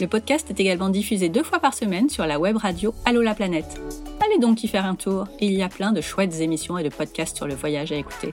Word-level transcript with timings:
le 0.00 0.06
podcast 0.06 0.48
est 0.48 0.58
également 0.58 0.88
diffusé 0.88 1.28
deux 1.28 1.42
fois 1.42 1.58
par 1.58 1.74
semaine 1.74 2.08
sur 2.08 2.26
la 2.26 2.40
web 2.40 2.56
radio 2.56 2.94
Allo 3.04 3.20
la 3.20 3.34
planète. 3.34 3.80
Allez 4.24 4.38
donc 4.38 4.64
y 4.64 4.68
faire 4.68 4.86
un 4.86 4.94
tour, 4.94 5.26
il 5.40 5.52
y 5.52 5.62
a 5.62 5.68
plein 5.68 5.92
de 5.92 6.00
chouettes 6.00 6.40
émissions 6.40 6.78
et 6.78 6.82
de 6.82 6.88
podcasts 6.88 7.36
sur 7.36 7.46
le 7.46 7.54
voyage 7.54 7.92
à 7.92 7.96
écouter. 7.96 8.32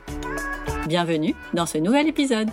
Bienvenue 0.88 1.36
dans 1.54 1.66
ce 1.66 1.78
nouvel 1.78 2.08
épisode. 2.08 2.50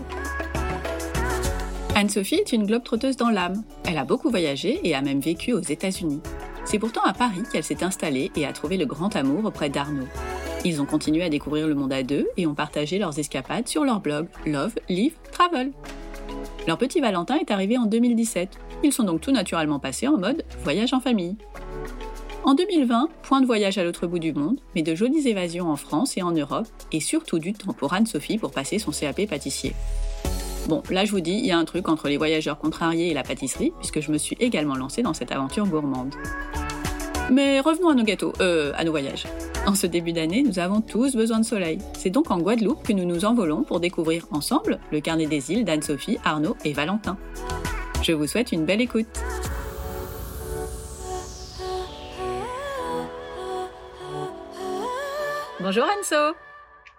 Anne-Sophie 1.95 2.37
est 2.37 2.53
une 2.53 2.67
globe-trotteuse 2.67 3.17
dans 3.17 3.31
l'âme. 3.31 3.63
Elle 3.87 3.99
a 3.99 4.05
beaucoup 4.05 4.31
voyagé 4.31 4.81
et 4.83 4.97
a 4.97 5.03
même 5.03 5.21
vécu 5.21 5.53
aux 5.53 5.61
États-Unis. 5.61 6.21
C'est 6.65 6.81
pourtant 6.81 7.05
à 7.05 7.13
Paris 7.13 7.43
qu'elle 7.53 7.63
s'est 7.63 7.85
installée 7.85 8.33
et 8.35 8.47
a 8.47 8.53
trouvé 8.53 8.77
le 8.77 8.87
grand 8.87 9.15
amour 9.15 9.45
auprès 9.45 9.69
d'Arnaud. 9.69 10.09
Ils 10.65 10.83
ont 10.83 10.87
continué 10.87 11.23
à 11.23 11.29
découvrir 11.29 11.69
le 11.69 11.75
monde 11.75 11.93
à 11.93 12.03
deux 12.03 12.27
et 12.37 12.49
ont 12.49 12.55
partagé 12.55 12.99
leurs 12.99 13.19
escapades 13.19 13.69
sur 13.69 13.85
leur 13.85 14.01
blog 14.01 14.27
Love, 14.45 14.75
Live, 14.89 15.15
Travel. 15.31 15.73
Leur 16.67 16.79
petit 16.79 17.01
Valentin 17.01 17.37
est 17.37 17.51
arrivé 17.51 17.77
en 17.77 17.85
2017. 17.85 18.59
Ils 18.83 18.93
sont 18.93 19.03
donc 19.03 19.21
tout 19.21 19.33
naturellement 19.33 19.79
passés 19.79 20.09
en 20.09 20.17
mode 20.17 20.45
voyage 20.63 20.95
en 20.95 21.01
famille. 21.01 21.37
En 22.43 22.55
2020, 22.55 23.09
point 23.23 23.41
de 23.43 23.47
voyage 23.47 23.77
à 23.77 23.85
l'autre 23.85 24.07
bout 24.07 24.19
du 24.19 24.33
monde, 24.33 24.61
mais 24.75 24.83
de 24.83 24.95
jolies 24.95 25.29
évasions 25.29 25.71
en 25.71 25.77
France 25.77 26.17
et 26.17 26.23
en 26.23 26.33
Europe, 26.33 26.67
et 26.93 27.01
surtout 27.01 27.39
du 27.39 27.53
temps 27.53 27.73
pour 27.75 27.93
Anne-Sophie 27.93 28.39
pour 28.39 28.51
passer 28.51 28.79
son 28.79 28.93
CAP 28.93 29.27
pâtissier. 29.27 29.75
Bon, 30.69 30.83
là 30.91 31.05
je 31.05 31.11
vous 31.11 31.21
dis, 31.21 31.33
il 31.33 31.47
y 31.47 31.53
a 31.53 31.59
un 31.59 31.65
truc 31.67 31.89
entre 31.89 32.09
les 32.09 32.17
voyageurs 32.17 32.59
contrariés 32.59 33.11
et 33.11 33.15
la 33.15 33.23
pâtisserie, 33.23 33.73
puisque 33.79 34.01
je 34.01 34.11
me 34.11 34.17
suis 34.17 34.37
également 34.41 34.77
lancée 34.77 35.03
dans 35.03 35.15
cette 35.15 35.33
aventure 35.33 35.67
gourmande. 35.67 36.15
Mais 37.31 37.61
revenons 37.61 37.89
à 37.89 37.95
nos 37.95 38.05
gâteaux, 38.05 38.33
euh, 38.41 38.73
à 38.77 38.85
nos 38.85 38.91
voyages. 38.91 39.25
En 39.67 39.75
ce 39.75 39.87
début 39.87 40.13
d'année, 40.13 40.43
nous 40.43 40.59
avons 40.59 40.83
tous 40.83 41.17
besoin 41.17 41.39
de 41.39 41.45
soleil. 41.45 41.79
C'est 41.95 42.11
donc 42.11 42.31
en 42.31 42.39
Guadeloupe 42.39 42.87
que 42.87 42.93
nous 42.93 43.07
nous 43.07 43.25
envolons 43.25 43.63
pour 43.63 43.81
découvrir 43.81 44.27
ensemble 44.31 44.79
le 44.93 45.01
carnet 45.01 45.27
des 45.27 45.51
îles 45.51 45.65
d'Anne-Sophie, 45.65 46.19
Arnaud 46.25 46.57
et 46.65 46.75
Valentin. 46.75 47.17
Je 48.03 48.13
vous 48.13 48.27
souhaite 48.27 48.53
une 48.53 48.67
belle 48.67 48.83
écoute. 48.83 49.07
Bonjour 55.61 55.85
Anso. 55.99 56.37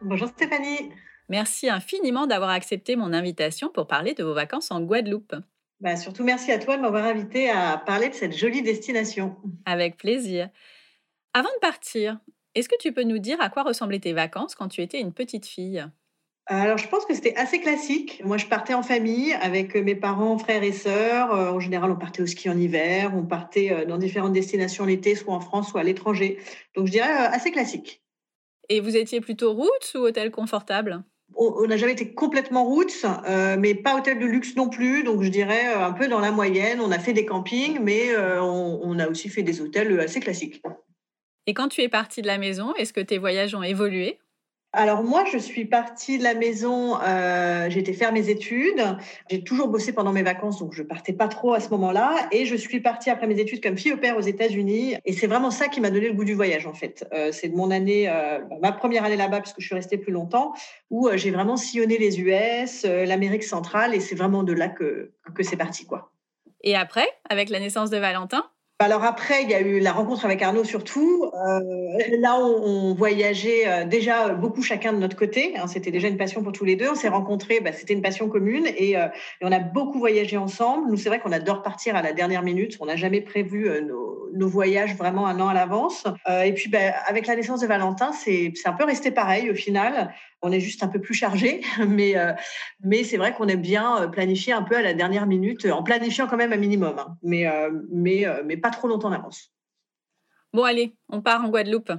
Bonjour 0.01 0.27
Stéphanie. 0.29 0.89
Merci 1.29 1.69
infiniment 1.69 2.25
d'avoir 2.25 2.49
accepté 2.49 2.95
mon 2.95 3.13
invitation 3.13 3.69
pour 3.69 3.85
parler 3.85 4.15
de 4.15 4.23
vos 4.23 4.33
vacances 4.33 4.71
en 4.71 4.81
Guadeloupe. 4.81 5.35
Bah, 5.81 5.95
surtout 5.95 6.23
merci 6.23 6.51
à 6.51 6.59
toi 6.59 6.77
de 6.77 6.81
m'avoir 6.81 7.03
invité 7.03 7.49
à 7.49 7.77
parler 7.77 8.09
de 8.09 8.13
cette 8.13 8.35
jolie 8.35 8.61
destination. 8.61 9.35
Avec 9.65 9.97
plaisir. 9.97 10.49
Avant 11.33 11.49
de 11.49 11.59
partir, 11.59 12.19
est-ce 12.55 12.69
que 12.69 12.77
tu 12.79 12.93
peux 12.93 13.03
nous 13.03 13.19
dire 13.19 13.41
à 13.41 13.49
quoi 13.49 13.63
ressemblaient 13.63 13.99
tes 13.99 14.13
vacances 14.13 14.55
quand 14.55 14.69
tu 14.69 14.81
étais 14.81 15.01
une 15.01 15.13
petite 15.13 15.45
fille? 15.45 15.85
Alors, 16.47 16.77
je 16.77 16.87
pense 16.87 17.05
que 17.05 17.13
c'était 17.15 17.35
assez 17.35 17.59
classique. 17.59 18.21
Moi, 18.23 18.37
je 18.37 18.45
partais 18.45 18.75
en 18.75 18.83
famille 18.83 19.33
avec 19.33 19.75
mes 19.75 19.95
parents, 19.95 20.37
frères 20.37 20.61
et 20.61 20.71
sœurs. 20.71 21.33
Euh, 21.33 21.51
en 21.51 21.59
général, 21.59 21.89
on 21.89 21.95
partait 21.95 22.21
au 22.21 22.27
ski 22.27 22.49
en 22.49 22.57
hiver, 22.57 23.13
on 23.15 23.25
partait 23.25 23.71
euh, 23.71 23.85
dans 23.85 23.97
différentes 23.97 24.33
destinations 24.33 24.85
l'été, 24.85 25.15
soit 25.15 25.33
en 25.33 25.39
France, 25.39 25.69
soit 25.69 25.81
à 25.81 25.83
l'étranger. 25.83 26.39
Donc, 26.75 26.85
je 26.85 26.91
dirais 26.91 27.09
euh, 27.09 27.29
assez 27.31 27.51
classique. 27.51 28.03
Et 28.69 28.79
vous 28.79 28.95
étiez 28.95 29.21
plutôt 29.21 29.53
route 29.53 29.91
ou 29.95 29.99
hôtel 29.99 30.29
confortable? 30.29 31.03
On 31.35 31.67
n'a 31.67 31.77
jamais 31.77 31.93
été 31.93 32.13
complètement 32.13 32.63
route, 32.63 33.05
mais 33.57 33.75
pas 33.75 33.97
hôtel 33.97 34.19
de 34.19 34.25
luxe 34.25 34.55
non 34.55 34.69
plus. 34.69 35.03
Donc, 35.03 35.21
je 35.21 35.29
dirais 35.29 35.65
un 35.65 35.91
peu 35.91 36.07
dans 36.07 36.19
la 36.19 36.31
moyenne. 36.31 36.79
On 36.79 36.91
a 36.91 36.99
fait 36.99 37.13
des 37.13 37.25
campings, 37.25 37.79
mais 37.81 38.15
on, 38.17 38.97
a 38.99 39.07
aussi 39.07 39.29
fait 39.29 39.43
des 39.43 39.59
hôtels 39.59 39.99
assez 39.99 40.19
classiques. 40.19 40.61
Et 41.47 41.53
quand 41.53 41.67
tu 41.67 41.81
es 41.81 41.89
partie 41.89 42.21
de 42.21 42.27
la 42.27 42.37
maison, 42.37 42.73
est-ce 42.75 42.93
que 42.93 43.01
tes 43.01 43.17
voyages 43.17 43.53
ont 43.53 43.63
évolué? 43.63 44.17
Alors 44.75 45.03
moi, 45.03 45.23
je 45.31 45.37
suis 45.37 45.65
partie 45.65 46.17
de 46.17 46.23
la 46.23 46.33
maison, 46.33 46.99
euh, 47.01 47.69
j'ai 47.69 47.79
été 47.79 47.93
faire 47.93 48.11
mes 48.11 48.29
études. 48.29 48.83
J'ai 49.29 49.43
toujours 49.43 49.69
bossé 49.69 49.93
pendant 49.93 50.11
mes 50.11 50.21
vacances, 50.21 50.59
donc 50.59 50.73
je 50.73 50.83
partais 50.83 51.13
pas 51.13 51.27
trop 51.27 51.53
à 51.53 51.59
ce 51.59 51.69
moment-là. 51.69 52.27
Et 52.31 52.45
je 52.45 52.55
suis 52.55 52.81
partie 52.81 53.09
après 53.09 53.25
mes 53.27 53.39
études 53.39 53.63
comme 53.63 53.77
fille 53.77 53.93
au 53.93 53.97
père 53.97 54.17
aux 54.17 54.21
États-Unis. 54.21 54.95
Et 55.05 55.13
c'est 55.13 55.27
vraiment 55.27 55.51
ça 55.51 55.69
qui 55.69 55.79
m'a 55.81 55.89
donné 55.89 56.07
le 56.07 56.13
goût 56.13 56.25
du 56.25 56.33
voyage, 56.33 56.67
en 56.67 56.73
fait. 56.73 57.07
Euh, 57.13 57.31
c'est 57.31 57.49
mon 57.49 57.71
année, 57.71 58.09
euh, 58.09 58.39
ma 58.61 58.71
première 58.71 59.05
année 59.05 59.15
là-bas, 59.15 59.41
puisque 59.41 59.61
je 59.61 59.65
suis 59.65 59.75
restée 59.75 59.97
plus 59.97 60.11
longtemps, 60.11 60.53
où 60.89 61.09
j'ai 61.15 61.31
vraiment 61.31 61.57
sillonné 61.57 61.97
les 61.97 62.19
US, 62.19 62.83
l'Amérique 62.83 63.43
centrale, 63.43 63.95
et 63.95 63.99
c'est 63.99 64.15
vraiment 64.15 64.43
de 64.43 64.53
là 64.53 64.67
que, 64.67 65.11
que 65.33 65.43
c'est 65.43 65.57
parti, 65.57 65.85
quoi. 65.85 66.11
Et 66.63 66.75
après, 66.75 67.07
avec 67.29 67.49
la 67.49 67.59
naissance 67.59 67.89
de 67.89 67.97
Valentin? 67.97 68.43
Alors 68.79 69.05
après, 69.05 69.43
il 69.43 69.49
y 69.49 69.53
a 69.53 69.61
eu 69.61 69.79
la 69.79 69.93
rencontre 69.93 70.25
avec 70.25 70.41
Arnaud 70.41 70.65
surtout. 70.65 71.31
Euh, 71.33 71.59
là, 72.19 72.37
on, 72.37 72.93
voyageait 72.93 73.63
euh, 73.65 73.85
déjà 73.85 74.29
beaucoup 74.29 74.61
chacun 74.61 74.91
de 74.91 74.97
notre 74.97 75.15
côté. 75.15 75.53
Hein, 75.55 75.67
c'était 75.67 75.91
déjà 75.91 76.09
une 76.09 76.17
passion 76.17 76.43
pour 76.43 76.51
tous 76.51 76.65
les 76.65 76.75
deux. 76.75 76.89
On 76.89 76.95
s'est 76.95 77.07
rencontrés, 77.07 77.61
bah, 77.61 77.71
c'était 77.71 77.93
une 77.93 78.01
passion 78.01 78.27
commune 78.27 78.67
et, 78.75 78.97
euh, 78.97 79.05
et, 79.39 79.45
on 79.45 79.51
a 79.53 79.59
beaucoup 79.59 79.97
voyagé 79.97 80.35
ensemble. 80.35 80.91
Nous, 80.91 80.97
c'est 80.97 81.07
vrai 81.07 81.21
qu'on 81.21 81.31
adore 81.31 81.61
partir 81.61 81.95
à 81.95 82.01
la 82.01 82.11
dernière 82.11 82.43
minute. 82.43 82.75
On 82.81 82.87
n'a 82.87 82.97
jamais 82.97 83.21
prévu 83.21 83.69
nos, 83.81 84.29
nos, 84.33 84.47
voyages 84.49 84.93
vraiment 84.95 85.25
un 85.25 85.39
an 85.39 85.47
à 85.47 85.53
l'avance. 85.53 86.03
et 86.43 86.53
puis, 86.53 86.69
bah, 86.69 86.79
avec 87.07 87.27
la 87.27 87.37
naissance 87.37 87.61
de 87.61 87.67
Valentin, 87.67 88.11
c'est 88.11 88.51
un 88.65 88.73
peu 88.73 88.83
resté 88.83 89.09
pareil 89.09 89.49
au 89.49 89.55
final 89.55 90.13
on 90.45 90.51
est 90.51 90.59
juste 90.59 90.83
un 90.83 90.87
peu 90.87 91.01
plus 91.01 91.15
chargé, 91.15 91.61
mais, 91.87 92.17
euh, 92.17 92.31
mais 92.81 93.03
c'est 93.03 93.17
vrai 93.17 93.33
qu'on 93.33 93.47
aime 93.47 93.61
bien 93.61 94.03
euh, 94.03 94.07
planifier 94.07 94.53
un 94.53 94.61
peu 94.61 94.77
à 94.77 94.81
la 94.81 94.93
dernière 94.93 95.25
minute, 95.25 95.65
en 95.65 95.83
planifiant 95.83 96.27
quand 96.27 96.37
même 96.37 96.53
un 96.53 96.57
minimum, 96.57 96.99
hein. 96.99 97.17
mais, 97.23 97.47
euh, 97.47 97.71
mais, 97.89 98.25
mais 98.45 98.55
pas 98.55 98.69
trop 98.69 98.87
longtemps 98.87 99.09
d'avance. 99.09 99.51
Bon, 100.53 100.63
allez, 100.63 100.95
on 101.09 101.21
part 101.21 101.43
en 101.43 101.49
Guadeloupe. 101.49 101.91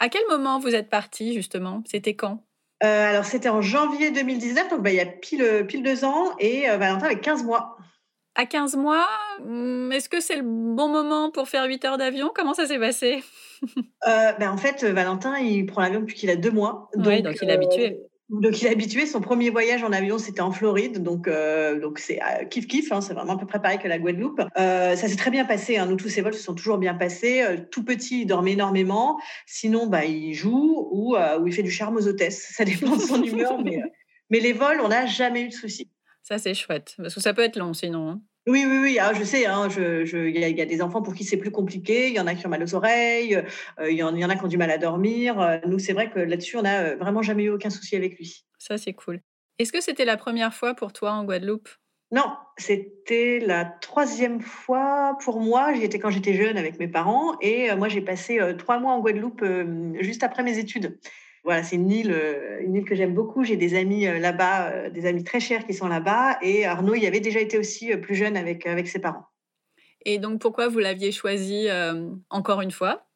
À 0.00 0.08
quel 0.08 0.22
moment 0.28 0.58
vous 0.58 0.74
êtes 0.74 0.88
parti, 0.88 1.34
justement? 1.34 1.82
C'était 1.86 2.14
quand? 2.14 2.44
Alors, 2.80 3.24
c'était 3.24 3.48
en 3.48 3.60
janvier 3.60 4.12
2019, 4.12 4.70
donc 4.70 4.82
bah, 4.82 4.90
il 4.90 4.96
y 4.96 5.00
a 5.00 5.06
pile, 5.06 5.66
pile 5.66 5.82
deux 5.82 6.04
ans, 6.04 6.36
et 6.38 6.68
Valentin 6.68 7.06
avait 7.06 7.20
15 7.20 7.44
mois. 7.44 7.76
À 8.38 8.46
15 8.46 8.76
mois, 8.76 9.04
hmm, 9.44 9.90
est-ce 9.90 10.08
que 10.08 10.20
c'est 10.20 10.36
le 10.36 10.44
bon 10.44 10.86
moment 10.86 11.32
pour 11.32 11.48
faire 11.48 11.64
8 11.64 11.84
heures 11.84 11.98
d'avion? 11.98 12.30
Comment 12.32 12.54
ça 12.54 12.66
s'est 12.66 12.78
passé? 12.78 13.22
Euh, 14.06 14.32
ben, 14.38 14.52
en 14.52 14.56
fait, 14.56 14.84
Valentin, 14.84 15.36
il 15.38 15.66
prend 15.66 15.82
l'avion 15.82 15.98
depuis 15.98 16.14
qu'il 16.14 16.30
a 16.30 16.36
deux 16.36 16.52
mois. 16.52 16.88
Donc, 16.94 17.22
donc 17.22 17.36
il 17.42 17.50
est 17.50 17.52
habitué. 17.52 17.98
Euh, 18.30 18.40
donc 18.40 18.62
il 18.62 18.68
est 18.68 18.70
habitué. 18.70 19.06
Son 19.06 19.20
premier 19.20 19.50
voyage 19.50 19.82
en 19.82 19.90
avion, 19.90 20.18
c'était 20.18 20.40
en 20.40 20.52
Floride, 20.52 21.02
donc 21.02 21.26
euh, 21.26 21.80
donc 21.80 21.98
c'est 21.98 22.20
kiff 22.48 22.68
kiff. 22.68 22.92
Hein, 22.92 23.00
c'est 23.00 23.12
vraiment 23.12 23.32
à 23.32 23.38
peu 23.38 23.46
près 23.46 23.60
pareil 23.60 23.80
que 23.80 23.88
la 23.88 23.98
Guadeloupe. 23.98 24.40
ça 24.56 24.96
s'est 24.96 25.16
très 25.16 25.32
bien 25.32 25.44
passé. 25.44 25.76
Hein, 25.76 25.86
nous 25.86 25.96
tous 25.96 26.08
ces 26.08 26.20
vols 26.20 26.34
se 26.34 26.42
sont 26.44 26.54
toujours 26.54 26.78
bien 26.78 26.94
passés. 26.94 27.44
tout 27.72 27.84
petit, 27.84 28.20
il 28.22 28.26
dormait 28.26 28.52
énormément. 28.52 29.18
Sinon, 29.46 29.88
bah 29.88 30.04
il 30.04 30.32
joue 30.34 30.88
ou 30.92 31.16
ou 31.16 31.46
il 31.48 31.52
fait 31.52 31.64
du 31.64 31.72
charme 31.72 31.96
aux 31.96 32.06
hôtesses. 32.06 32.52
Ça 32.54 32.64
dépend 32.64 32.94
de 32.94 33.02
son 33.02 33.20
humeur, 33.20 33.58
mais 33.60 33.82
mais 34.30 34.38
les 34.38 34.52
vols, 34.52 34.80
on 34.80 34.88
n'a 34.88 35.06
jamais 35.06 35.42
eu 35.42 35.48
de 35.48 35.54
soucis. 35.54 35.90
Ça 36.28 36.36
c'est 36.36 36.52
chouette 36.52 36.94
parce 36.98 37.14
que 37.14 37.20
ça 37.20 37.32
peut 37.32 37.42
être 37.42 37.56
long 37.56 37.72
sinon. 37.72 38.10
Hein. 38.10 38.20
Oui, 38.48 38.64
oui, 38.66 38.78
oui. 38.78 38.98
Ah, 38.98 39.12
je 39.12 39.24
sais. 39.24 39.44
Hein, 39.44 39.68
je, 39.68 40.06
je, 40.06 40.16
il, 40.16 40.38
y 40.38 40.62
a, 40.62 40.64
des 40.64 40.80
enfants 40.80 41.02
pour 41.02 41.14
qui 41.14 41.22
c'est 41.22 41.36
plus 41.36 41.50
compliqué. 41.50 42.08
Il 42.08 42.14
y 42.14 42.20
en 42.20 42.26
a 42.26 42.34
qui 42.34 42.46
ont 42.46 42.48
mal 42.48 42.62
aux 42.62 42.74
oreilles. 42.74 43.36
Euh, 43.78 43.90
il, 43.90 43.96
y 43.96 44.02
en, 44.02 44.14
il, 44.14 44.20
y 44.20 44.24
en, 44.24 44.30
a 44.30 44.36
qui 44.36 44.44
ont 44.44 44.48
du 44.48 44.56
mal 44.56 44.70
à 44.70 44.78
dormir. 44.78 45.38
Euh, 45.38 45.58
nous, 45.66 45.78
c'est 45.78 45.92
vrai 45.92 46.10
que 46.10 46.18
là-dessus, 46.18 46.56
on 46.56 46.62
n'a 46.62 46.80
euh, 46.80 46.96
vraiment 46.96 47.20
jamais 47.20 47.44
eu 47.44 47.50
aucun 47.50 47.68
souci 47.68 47.94
avec 47.94 48.16
lui. 48.16 48.46
Ça, 48.58 48.78
c'est 48.78 48.94
cool. 48.94 49.20
Est-ce 49.58 49.70
que 49.70 49.82
c'était 49.82 50.06
la 50.06 50.16
première 50.16 50.54
fois 50.54 50.72
pour 50.72 50.94
toi 50.94 51.12
en 51.12 51.24
Guadeloupe? 51.24 51.68
Non, 52.10 52.24
c'était 52.56 53.38
la 53.38 53.66
troisième 53.66 54.40
fois 54.40 55.18
pour 55.22 55.40
moi. 55.40 55.74
J'y 55.74 55.84
étais 55.84 55.98
quand 55.98 56.08
j'étais 56.08 56.32
jeune 56.32 56.56
avec 56.56 56.78
mes 56.78 56.88
parents. 56.88 57.36
Et 57.42 57.74
moi, 57.74 57.88
j'ai 57.88 58.00
passé 58.00 58.40
trois 58.56 58.78
mois 58.78 58.94
en 58.94 59.00
Guadeloupe 59.00 59.44
juste 60.00 60.22
après 60.22 60.42
mes 60.42 60.56
études. 60.56 60.98
Voilà, 61.44 61.62
c'est 61.62 61.76
une 61.76 61.90
île, 61.90 62.12
euh, 62.12 62.60
une 62.60 62.74
île 62.74 62.84
que 62.84 62.94
j'aime 62.94 63.14
beaucoup. 63.14 63.44
J'ai 63.44 63.56
des 63.56 63.74
amis 63.74 64.06
euh, 64.06 64.18
là-bas, 64.18 64.70
euh, 64.70 64.90
des 64.90 65.06
amis 65.06 65.24
très 65.24 65.40
chers 65.40 65.66
qui 65.66 65.74
sont 65.74 65.88
là-bas. 65.88 66.38
Et 66.42 66.66
Arnaud, 66.66 66.94
il 66.94 67.06
avait 67.06 67.20
déjà 67.20 67.40
été 67.40 67.58
aussi 67.58 67.96
plus 67.96 68.14
jeune 68.14 68.36
avec, 68.36 68.66
avec 68.66 68.88
ses 68.88 68.98
parents. 68.98 69.26
Et 70.04 70.18
donc, 70.18 70.40
pourquoi 70.40 70.68
vous 70.68 70.78
l'aviez 70.78 71.12
choisi 71.12 71.68
encore 72.30 72.60
une 72.60 72.70
fois? 72.70 73.08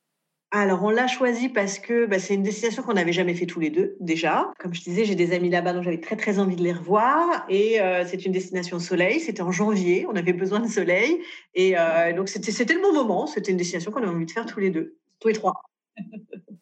Alors, 0.55 0.85
on 0.85 0.91
l'a 0.91 1.07
choisi 1.07 1.49
parce 1.49 1.79
que 1.79 2.05
bah, 2.05 2.19
c'est 2.19 2.35
une 2.35 2.43
destination 2.43 2.83
qu'on 2.83 2.93
n'avait 2.93 3.15
jamais 3.15 3.35
fait 3.35 3.47
tous 3.47 3.59
les 3.59 3.71
deux, 3.71 3.97
déjà. 4.01 4.53
Comme 4.59 4.75
je 4.75 4.83
disais, 4.83 5.07
j'ai 5.07 5.15
des 5.15 5.33
amis 5.33 5.49
là-bas, 5.49 5.73
donc 5.73 5.83
j'avais 5.83 6.01
très, 6.01 6.15
très 6.15 6.39
envie 6.39 6.57
de 6.57 6.63
les 6.63 6.75
revoir. 6.75 7.47
Et 7.49 7.81
euh, 7.81 8.05
c'est 8.07 8.27
une 8.27 8.33
destination 8.33 8.79
soleil. 8.79 9.19
C'était 9.19 9.41
en 9.41 9.51
janvier, 9.51 10.05
on 10.11 10.15
avait 10.15 10.35
besoin 10.35 10.61
de 10.61 10.69
soleil. 10.69 11.23
Et 11.55 11.79
euh, 11.79 12.13
donc, 12.13 12.29
c'était 12.29 12.75
le 12.75 12.83
bon 12.83 12.93
moment. 12.93 13.27
C'était 13.27 13.51
une 13.51 13.57
destination 13.57 13.91
qu'on 13.91 14.03
avait 14.03 14.13
envie 14.15 14.27
de 14.27 14.31
faire 14.31 14.45
tous 14.45 14.61
les 14.61 14.69
deux, 14.69 14.99
tous 15.21 15.29
les 15.29 15.35
trois. 15.35 15.55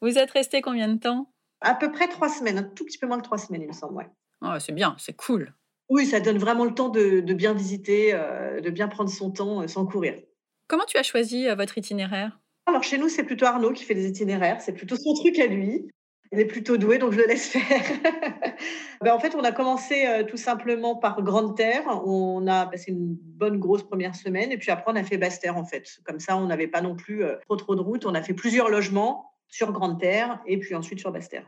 Vous 0.00 0.18
êtes 0.18 0.30
restés 0.30 0.60
combien 0.60 0.86
de 0.86 1.00
temps? 1.00 1.32
À 1.60 1.74
peu 1.74 1.90
près 1.92 2.08
trois 2.08 2.28
semaines, 2.28 2.58
un 2.58 2.62
tout 2.62 2.84
petit 2.84 2.98
peu 2.98 3.06
moins 3.06 3.18
que 3.18 3.24
trois 3.24 3.38
semaines, 3.38 3.62
il 3.62 3.68
me 3.68 3.72
semble. 3.72 3.94
Ouais. 3.94 4.08
Oh, 4.42 4.54
c'est 4.58 4.72
bien, 4.72 4.96
c'est 4.98 5.16
cool. 5.16 5.52
Oui, 5.88 6.06
ça 6.06 6.20
donne 6.20 6.38
vraiment 6.38 6.64
le 6.64 6.72
temps 6.72 6.88
de, 6.88 7.20
bien 7.32 7.52
visiter, 7.52 8.10
euh, 8.14 8.60
de 8.60 8.70
bien 8.70 8.88
prendre 8.88 9.10
son 9.10 9.30
temps 9.30 9.66
sans 9.68 9.86
courir. 9.86 10.14
Comment 10.68 10.84
tu 10.84 10.96
as 10.96 11.02
choisi 11.02 11.48
votre 11.48 11.76
itinéraire? 11.76 12.38
Alors 12.66 12.84
chez 12.84 12.98
nous, 12.98 13.08
c'est 13.08 13.24
plutôt 13.24 13.46
Arnaud 13.46 13.72
qui 13.72 13.84
fait 13.84 13.94
les 13.94 14.06
itinéraires, 14.06 14.60
c'est 14.60 14.72
plutôt 14.72 14.96
son 14.96 15.14
truc 15.14 15.38
à 15.40 15.46
lui. 15.46 15.88
Il 16.32 16.38
est 16.38 16.44
plutôt 16.44 16.76
doué, 16.76 16.98
donc 16.98 17.12
je 17.12 17.18
le 17.18 17.26
laisse 17.26 17.48
faire. 17.50 17.82
ben, 19.00 19.12
en 19.12 19.18
fait, 19.18 19.34
on 19.34 19.42
a 19.42 19.50
commencé 19.50 20.06
euh, 20.06 20.22
tout 20.22 20.36
simplement 20.36 20.94
par 20.94 21.20
Grande 21.22 21.56
Terre. 21.56 21.82
On 22.06 22.46
a 22.46 22.66
passé 22.66 22.92
une 22.92 23.16
bonne 23.20 23.58
grosse 23.58 23.82
première 23.82 24.14
semaine, 24.14 24.52
et 24.52 24.56
puis 24.58 24.70
après, 24.70 24.92
on 24.92 24.96
a 24.96 25.02
fait 25.02 25.18
Basse 25.18 25.40
Terre, 25.40 25.56
en 25.56 25.64
fait. 25.64 25.98
Comme 26.04 26.20
ça, 26.20 26.36
on 26.36 26.46
n'avait 26.46 26.68
pas 26.68 26.82
non 26.82 26.94
plus 26.94 27.24
euh, 27.24 27.34
trop 27.46 27.56
trop 27.56 27.74
de 27.74 27.80
route. 27.80 28.06
On 28.06 28.14
a 28.14 28.22
fait 28.22 28.34
plusieurs 28.34 28.68
logements 28.68 29.29
sur 29.50 29.72
Grande 29.72 30.00
Terre, 30.00 30.40
et 30.46 30.58
puis 30.58 30.74
ensuite 30.74 31.00
sur 31.00 31.12
Basse 31.12 31.28
Terre. 31.28 31.46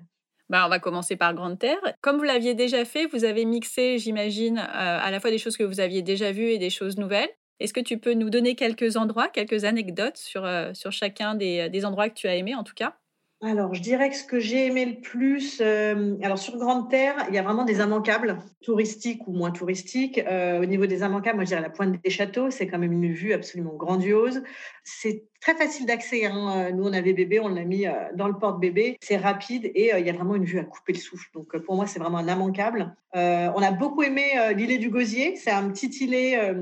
Bah, 0.49 0.65
on 0.67 0.69
va 0.69 0.79
commencer 0.79 1.17
par 1.17 1.33
Grande 1.35 1.59
Terre. 1.59 1.79
Comme 2.01 2.19
vous 2.19 2.25
l'aviez 2.25 2.55
déjà 2.55 2.85
fait, 2.85 3.07
vous 3.07 3.25
avez 3.25 3.45
mixé, 3.45 3.99
j'imagine, 3.99 4.59
euh, 4.59 4.63
à 5.01 5.11
la 5.11 5.21
fois 5.21 5.31
des 5.31 5.39
choses 5.39 5.57
que 5.57 5.63
vous 5.63 5.81
aviez 5.81 6.03
déjà 6.03 6.31
vues 6.33 6.51
et 6.51 6.59
des 6.59 6.71
choses 6.71 6.99
nouvelles. 6.99 7.31
Est-ce 7.59 7.73
que 7.73 7.81
tu 7.81 7.99
peux 7.99 8.15
nous 8.15 8.29
donner 8.29 8.55
quelques 8.55 8.97
endroits, 8.97 9.29
quelques 9.29 9.65
anecdotes 9.65 10.17
sur, 10.17 10.45
euh, 10.45 10.75
sur 10.75 10.93
chacun 10.93 11.35
des, 11.35 11.69
des, 11.71 11.85
endroits 11.85 12.09
que 12.09 12.15
tu 12.15 12.27
as 12.27 12.35
aimés 12.35 12.55
en 12.55 12.65
tout 12.65 12.75
cas? 12.75 12.97
Alors, 13.45 13.75
je 13.75 13.83
dirais 13.83 14.09
que 14.09 14.15
ce 14.15 14.23
que 14.23 14.39
j'ai 14.39 14.67
aimé 14.67 14.87
le 14.87 15.01
plus, 15.01 15.61
euh, 15.61 16.15
alors 16.23 16.39
sur 16.39 16.57
Grande 16.59 16.89
Terre, 16.89 17.27
il 17.29 17.35
y 17.35 17.39
a 17.39 17.43
vraiment 17.43 17.65
des 17.65 17.81
immanquables, 17.81 18.39
touristiques 18.63 19.27
ou 19.27 19.33
moins 19.33 19.51
touristiques. 19.51 20.19
Euh, 20.19 20.63
au 20.63 20.65
niveau 20.65 20.87
des 20.87 21.01
immanquables, 21.01 21.35
moi 21.35 21.45
je 21.45 21.49
dirais 21.49 21.61
la 21.61 21.69
pointe 21.69 22.01
des 22.01 22.11
châteaux, 22.11 22.51
c'est 22.51 22.69
quand 22.69 22.79
même 22.79 22.93
une 22.93 23.13
vue 23.13 23.33
absolument 23.33 23.75
grandiose. 23.75 24.45
C'est 24.85 25.25
très 25.41 25.57
facile 25.57 25.87
d'accès. 25.87 26.25
Hein. 26.25 26.71
Nous, 26.71 26.85
on 26.85 26.93
avait 26.93 27.15
bébé, 27.15 27.41
on 27.41 27.49
l'a 27.49 27.65
mis 27.65 27.85
dans 28.15 28.29
le 28.29 28.35
porte-bébé. 28.35 28.97
C'est 29.01 29.17
rapide 29.17 29.73
et 29.75 29.91
il 29.99 30.07
y 30.07 30.11
a 30.11 30.13
vraiment 30.13 30.37
une 30.37 30.45
vue 30.45 30.61
à 30.61 30.65
couper 30.65 30.93
le 30.93 31.01
souffle. 31.01 31.29
Donc, 31.35 31.57
pour 31.65 31.75
moi, 31.75 31.89
c'est 31.89 31.99
vraiment 31.99 32.19
un 32.19 32.29
immanquable. 32.29 32.95
on 33.13 33.19
a 33.63 33.73
beaucoup 33.73 34.05
aimé 34.05 34.53
l'îlet 34.55 34.79
du 34.79 34.89
Gosier. 34.89 35.35
C'est 35.35 35.51
un 35.51 35.69
petit 35.69 35.89
îlet 36.05 36.55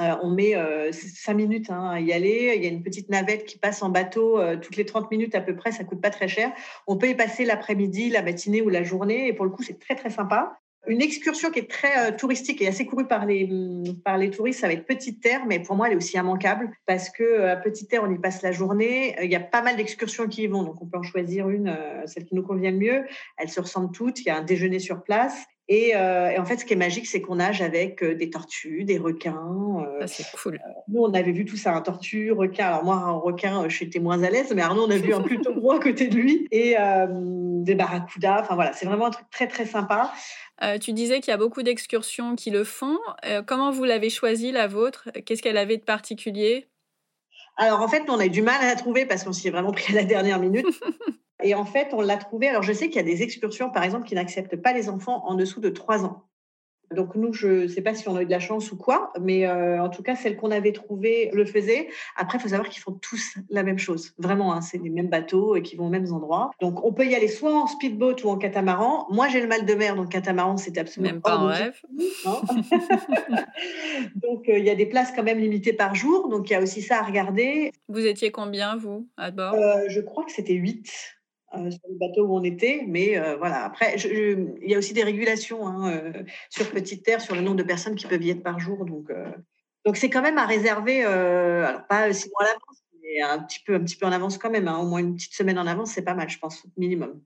euh, 0.00 0.16
on 0.22 0.30
met 0.30 0.56
euh, 0.56 0.90
cinq 0.92 1.34
minutes 1.34 1.70
hein, 1.70 1.90
à 1.90 2.00
y 2.00 2.12
aller. 2.12 2.54
Il 2.56 2.62
y 2.62 2.66
a 2.66 2.70
une 2.70 2.82
petite 2.82 3.08
navette 3.10 3.44
qui 3.44 3.58
passe 3.58 3.82
en 3.82 3.90
bateau 3.90 4.38
euh, 4.38 4.56
toutes 4.56 4.76
les 4.76 4.86
30 4.86 5.10
minutes 5.10 5.34
à 5.34 5.40
peu 5.40 5.54
près. 5.54 5.72
Ça 5.72 5.84
coûte 5.84 6.00
pas 6.00 6.10
très 6.10 6.28
cher. 6.28 6.52
On 6.86 6.96
peut 6.96 7.08
y 7.08 7.14
passer 7.14 7.44
l'après-midi, 7.44 8.10
la 8.10 8.22
matinée 8.22 8.62
ou 8.62 8.68
la 8.68 8.82
journée. 8.82 9.28
Et 9.28 9.32
pour 9.32 9.44
le 9.44 9.50
coup, 9.50 9.62
c'est 9.62 9.78
très, 9.78 9.94
très 9.94 10.10
sympa. 10.10 10.58
Une 10.86 11.02
excursion 11.02 11.50
qui 11.50 11.58
est 11.58 11.70
très 11.70 12.16
touristique 12.16 12.62
et 12.62 12.66
assez 12.66 12.86
courue 12.86 13.06
par 13.06 13.26
les, 13.26 13.46
par 14.02 14.16
les 14.16 14.30
touristes, 14.30 14.60
ça 14.60 14.66
va 14.66 14.72
être 14.72 14.86
Petite 14.86 15.20
Terre, 15.20 15.44
mais 15.46 15.60
pour 15.60 15.76
moi, 15.76 15.86
elle 15.86 15.92
est 15.92 15.96
aussi 15.96 16.16
immanquable 16.16 16.70
parce 16.86 17.10
que 17.10 17.62
Petite 17.62 17.90
Terre, 17.90 18.02
on 18.02 18.10
y 18.10 18.18
passe 18.18 18.40
la 18.40 18.50
journée. 18.50 19.14
Il 19.22 19.30
y 19.30 19.36
a 19.36 19.40
pas 19.40 19.60
mal 19.60 19.76
d'excursions 19.76 20.26
qui 20.26 20.44
y 20.44 20.46
vont, 20.46 20.62
donc 20.62 20.80
on 20.80 20.86
peut 20.86 20.96
en 20.96 21.02
choisir 21.02 21.50
une, 21.50 21.76
celle 22.06 22.24
qui 22.24 22.34
nous 22.34 22.42
convient 22.42 22.70
le 22.70 22.78
mieux. 22.78 23.04
Elles 23.36 23.50
se 23.50 23.60
ressemblent 23.60 23.92
toutes. 23.92 24.20
Il 24.20 24.28
y 24.28 24.30
a 24.30 24.38
un 24.38 24.42
déjeuner 24.42 24.78
sur 24.78 25.02
place 25.02 25.44
euh, 25.70 26.28
et, 26.30 26.38
en 26.38 26.44
fait, 26.44 26.58
ce 26.58 26.64
qui 26.64 26.72
est 26.72 26.76
magique, 26.76 27.06
c'est 27.06 27.20
qu'on 27.20 27.36
nage 27.36 27.62
avec 27.62 28.02
euh, 28.02 28.14
des 28.14 28.28
tortues, 28.28 28.84
des 28.84 28.98
requins. 28.98 29.84
Euh, 29.86 30.00
ah, 30.02 30.06
c'est 30.06 30.26
cool. 30.36 30.58
nous, 30.88 31.02
on 31.02 31.14
avait 31.14 31.30
vu 31.30 31.44
tout 31.44 31.56
ça, 31.56 31.74
un 31.74 31.80
tortue, 31.80 32.32
requin. 32.32 32.66
Alors 32.66 32.84
moi, 32.84 32.96
un 32.96 33.12
requin, 33.12 33.68
j'étais 33.68 34.00
moins 34.00 34.22
à 34.22 34.30
l'aise, 34.30 34.52
mais 34.54 34.62
Arnaud, 34.62 34.86
on 34.86 34.90
a 34.90 34.96
vu 34.96 35.14
un 35.14 35.20
plutôt 35.20 35.54
gros 35.54 35.72
à 35.72 35.80
côté 35.80 36.08
de 36.08 36.16
lui. 36.16 36.48
Et 36.50 36.76
des 37.62 37.74
barracudas. 37.74 38.40
Enfin 38.40 38.54
voilà, 38.54 38.72
c'est 38.72 38.86
vraiment 38.86 39.06
un 39.06 39.10
truc 39.10 39.26
très, 39.30 39.46
très 39.46 39.66
sympa. 39.66 40.12
tu 40.80 40.92
disais 40.92 41.20
qu'il 41.20 41.30
y 41.30 41.34
a 41.34 41.38
beaucoup 41.38 41.62
d'excursions 41.62 42.34
qui 42.34 42.50
le 42.50 42.64
font. 42.64 42.98
comment 43.46 43.70
vous 43.70 43.84
l'avez 43.84 44.10
choisi, 44.10 44.50
la 44.52 44.66
vôtre? 44.66 45.08
Qu'est-ce 45.24 45.42
qu'elle 45.42 45.58
avait 45.58 45.76
de 45.76 45.84
particulier? 45.84 46.68
Alors 47.56 47.80
en 47.80 47.88
fait, 47.88 48.02
on 48.08 48.18
a 48.18 48.26
eu 48.26 48.30
du 48.30 48.42
mal 48.42 48.60
à 48.62 48.66
la 48.66 48.76
trouver 48.76 49.06
parce 49.06 49.22
qu'on 49.22 49.32
s'y 49.32 49.48
est 49.48 49.50
vraiment 49.50 49.72
pris 49.72 49.92
à 49.92 49.96
la 50.00 50.04
dernière 50.04 50.38
minute. 50.38 50.66
Et 51.42 51.54
en 51.54 51.64
fait, 51.64 51.88
on 51.92 52.00
l'a 52.00 52.16
trouvé. 52.16 52.48
Alors, 52.48 52.62
je 52.62 52.72
sais 52.72 52.88
qu'il 52.88 52.96
y 52.96 53.00
a 53.00 53.02
des 53.02 53.22
excursions, 53.22 53.70
par 53.70 53.84
exemple, 53.84 54.06
qui 54.06 54.14
n'acceptent 54.14 54.56
pas 54.56 54.72
les 54.72 54.88
enfants 54.88 55.22
en 55.26 55.34
dessous 55.34 55.60
de 55.60 55.68
3 55.68 56.04
ans. 56.04 56.24
Donc, 56.94 57.14
nous, 57.14 57.32
je 57.32 57.46
ne 57.62 57.68
sais 57.68 57.82
pas 57.82 57.94
si 57.94 58.08
on 58.08 58.16
a 58.16 58.22
eu 58.22 58.26
de 58.26 58.30
la 58.32 58.40
chance 58.40 58.72
ou 58.72 58.76
quoi, 58.76 59.12
mais 59.20 59.46
euh, 59.46 59.80
en 59.80 59.90
tout 59.90 60.02
cas, 60.02 60.16
celle 60.16 60.36
qu'on 60.36 60.50
avait 60.50 60.72
trouvée 60.72 61.30
le 61.32 61.44
faisait. 61.44 61.88
Après, 62.16 62.38
il 62.38 62.40
faut 62.40 62.48
savoir 62.48 62.68
qu'ils 62.68 62.82
font 62.82 62.94
tous 62.94 63.36
la 63.48 63.62
même 63.62 63.78
chose. 63.78 64.12
Vraiment, 64.18 64.52
hein, 64.52 64.60
c'est 64.60 64.78
les 64.78 64.90
mêmes 64.90 65.08
bateaux 65.08 65.54
et 65.54 65.62
qui 65.62 65.76
vont 65.76 65.86
aux 65.86 65.90
mêmes 65.90 66.12
endroits. 66.12 66.50
Donc, 66.60 66.84
on 66.84 66.92
peut 66.92 67.06
y 67.06 67.14
aller 67.14 67.28
soit 67.28 67.54
en 67.54 67.68
speedboat 67.68 68.16
ou 68.24 68.28
en 68.28 68.38
catamaran. 68.38 69.06
Moi, 69.10 69.28
j'ai 69.28 69.40
le 69.40 69.46
mal 69.46 69.66
de 69.66 69.74
mer, 69.74 69.94
donc 69.94 70.10
catamaran, 70.10 70.56
c'était 70.56 70.80
absolument 70.80 71.12
même 71.12 71.22
pas 71.22 71.34
un 71.34 71.46
rêve. 71.46 71.80
donc, 74.16 74.48
euh, 74.48 74.58
il 74.58 74.64
y 74.64 74.70
a 74.70 74.74
des 74.74 74.86
places 74.86 75.12
quand 75.14 75.22
même 75.22 75.38
limitées 75.38 75.74
par 75.74 75.94
jour. 75.94 76.28
Donc, 76.28 76.50
il 76.50 76.54
y 76.54 76.56
a 76.56 76.60
aussi 76.60 76.82
ça 76.82 76.98
à 76.98 77.02
regarder. 77.02 77.70
Vous 77.88 78.04
étiez 78.04 78.32
combien, 78.32 78.76
vous, 78.76 79.06
à 79.16 79.30
bord? 79.30 79.54
Euh, 79.54 79.84
Je 79.86 80.00
crois 80.00 80.24
que 80.24 80.32
c'était 80.32 80.54
8. 80.54 81.19
Euh, 81.56 81.68
sur 81.68 81.80
le 81.88 81.98
bateau 81.98 82.26
où 82.26 82.36
on 82.36 82.44
était. 82.44 82.84
Mais 82.86 83.18
euh, 83.18 83.36
voilà, 83.36 83.64
après, 83.64 83.96
il 83.96 84.70
y 84.70 84.74
a 84.74 84.78
aussi 84.78 84.94
des 84.94 85.02
régulations 85.02 85.66
hein, 85.66 85.90
euh, 85.90 86.12
sur 86.48 86.70
Petite 86.70 87.04
Terre, 87.04 87.20
sur 87.20 87.34
le 87.34 87.40
nombre 87.40 87.56
de 87.56 87.64
personnes 87.64 87.96
qui 87.96 88.06
peuvent 88.06 88.22
y 88.22 88.30
être 88.30 88.42
par 88.42 88.60
jour. 88.60 88.84
Donc, 88.84 89.10
donc 89.84 89.96
c'est 89.96 90.10
quand 90.10 90.22
même 90.22 90.38
à 90.38 90.46
réserver, 90.46 91.02
alors 91.02 91.86
pas 91.88 92.12
six 92.12 92.30
mois 92.30 92.42
à 92.42 92.52
l'avance, 92.52 92.84
mais 93.02 93.20
un 93.22 93.42
petit, 93.42 93.60
peu, 93.66 93.74
un 93.74 93.80
petit 93.80 93.96
peu 93.96 94.06
en 94.06 94.12
avance 94.12 94.38
quand 94.38 94.50
même. 94.50 94.68
Hein, 94.68 94.78
au 94.78 94.86
moins 94.86 95.00
une 95.00 95.16
petite 95.16 95.34
semaine 95.34 95.58
en 95.58 95.66
avance, 95.66 95.90
c'est 95.90 96.04
pas 96.04 96.14
mal, 96.14 96.28
je 96.28 96.38
pense, 96.38 96.64
minimum. 96.76 97.20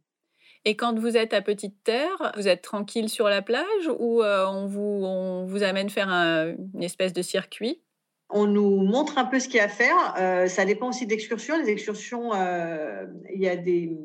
Et 0.65 0.75
quand 0.75 0.99
vous 0.99 1.19
êtes 1.19 1.35
à 1.35 1.43
Petite 1.43 1.85
Terre, 1.85 2.33
vous 2.37 2.49
êtes 2.49 2.63
tranquille 2.63 3.11
sur 3.11 3.29
la 3.29 3.43
plage 3.43 3.91
ou 3.99 4.23
on, 4.23 4.67
vous, 4.67 5.03
on 5.05 5.45
vous 5.45 5.63
amène 5.63 5.91
faire 5.91 6.09
une 6.09 6.83
espèce 6.83 7.13
de 7.13 7.21
circuit? 7.21 7.83
On 8.35 8.47
nous 8.47 8.83
montre 8.83 9.17
un 9.17 9.25
peu 9.25 9.41
ce 9.41 9.49
qu'il 9.49 9.57
y 9.57 9.61
a 9.61 9.65
à 9.65 9.69
faire. 9.69 10.49
ça 10.49 10.65
dépend 10.65 10.89
aussi 10.91 11.07
d'excursions. 11.07 11.57
Les 11.57 11.71
excursions, 11.71 12.33
il 12.35 13.41
y 13.41 13.49
a 13.49 13.57
des, 13.57 13.97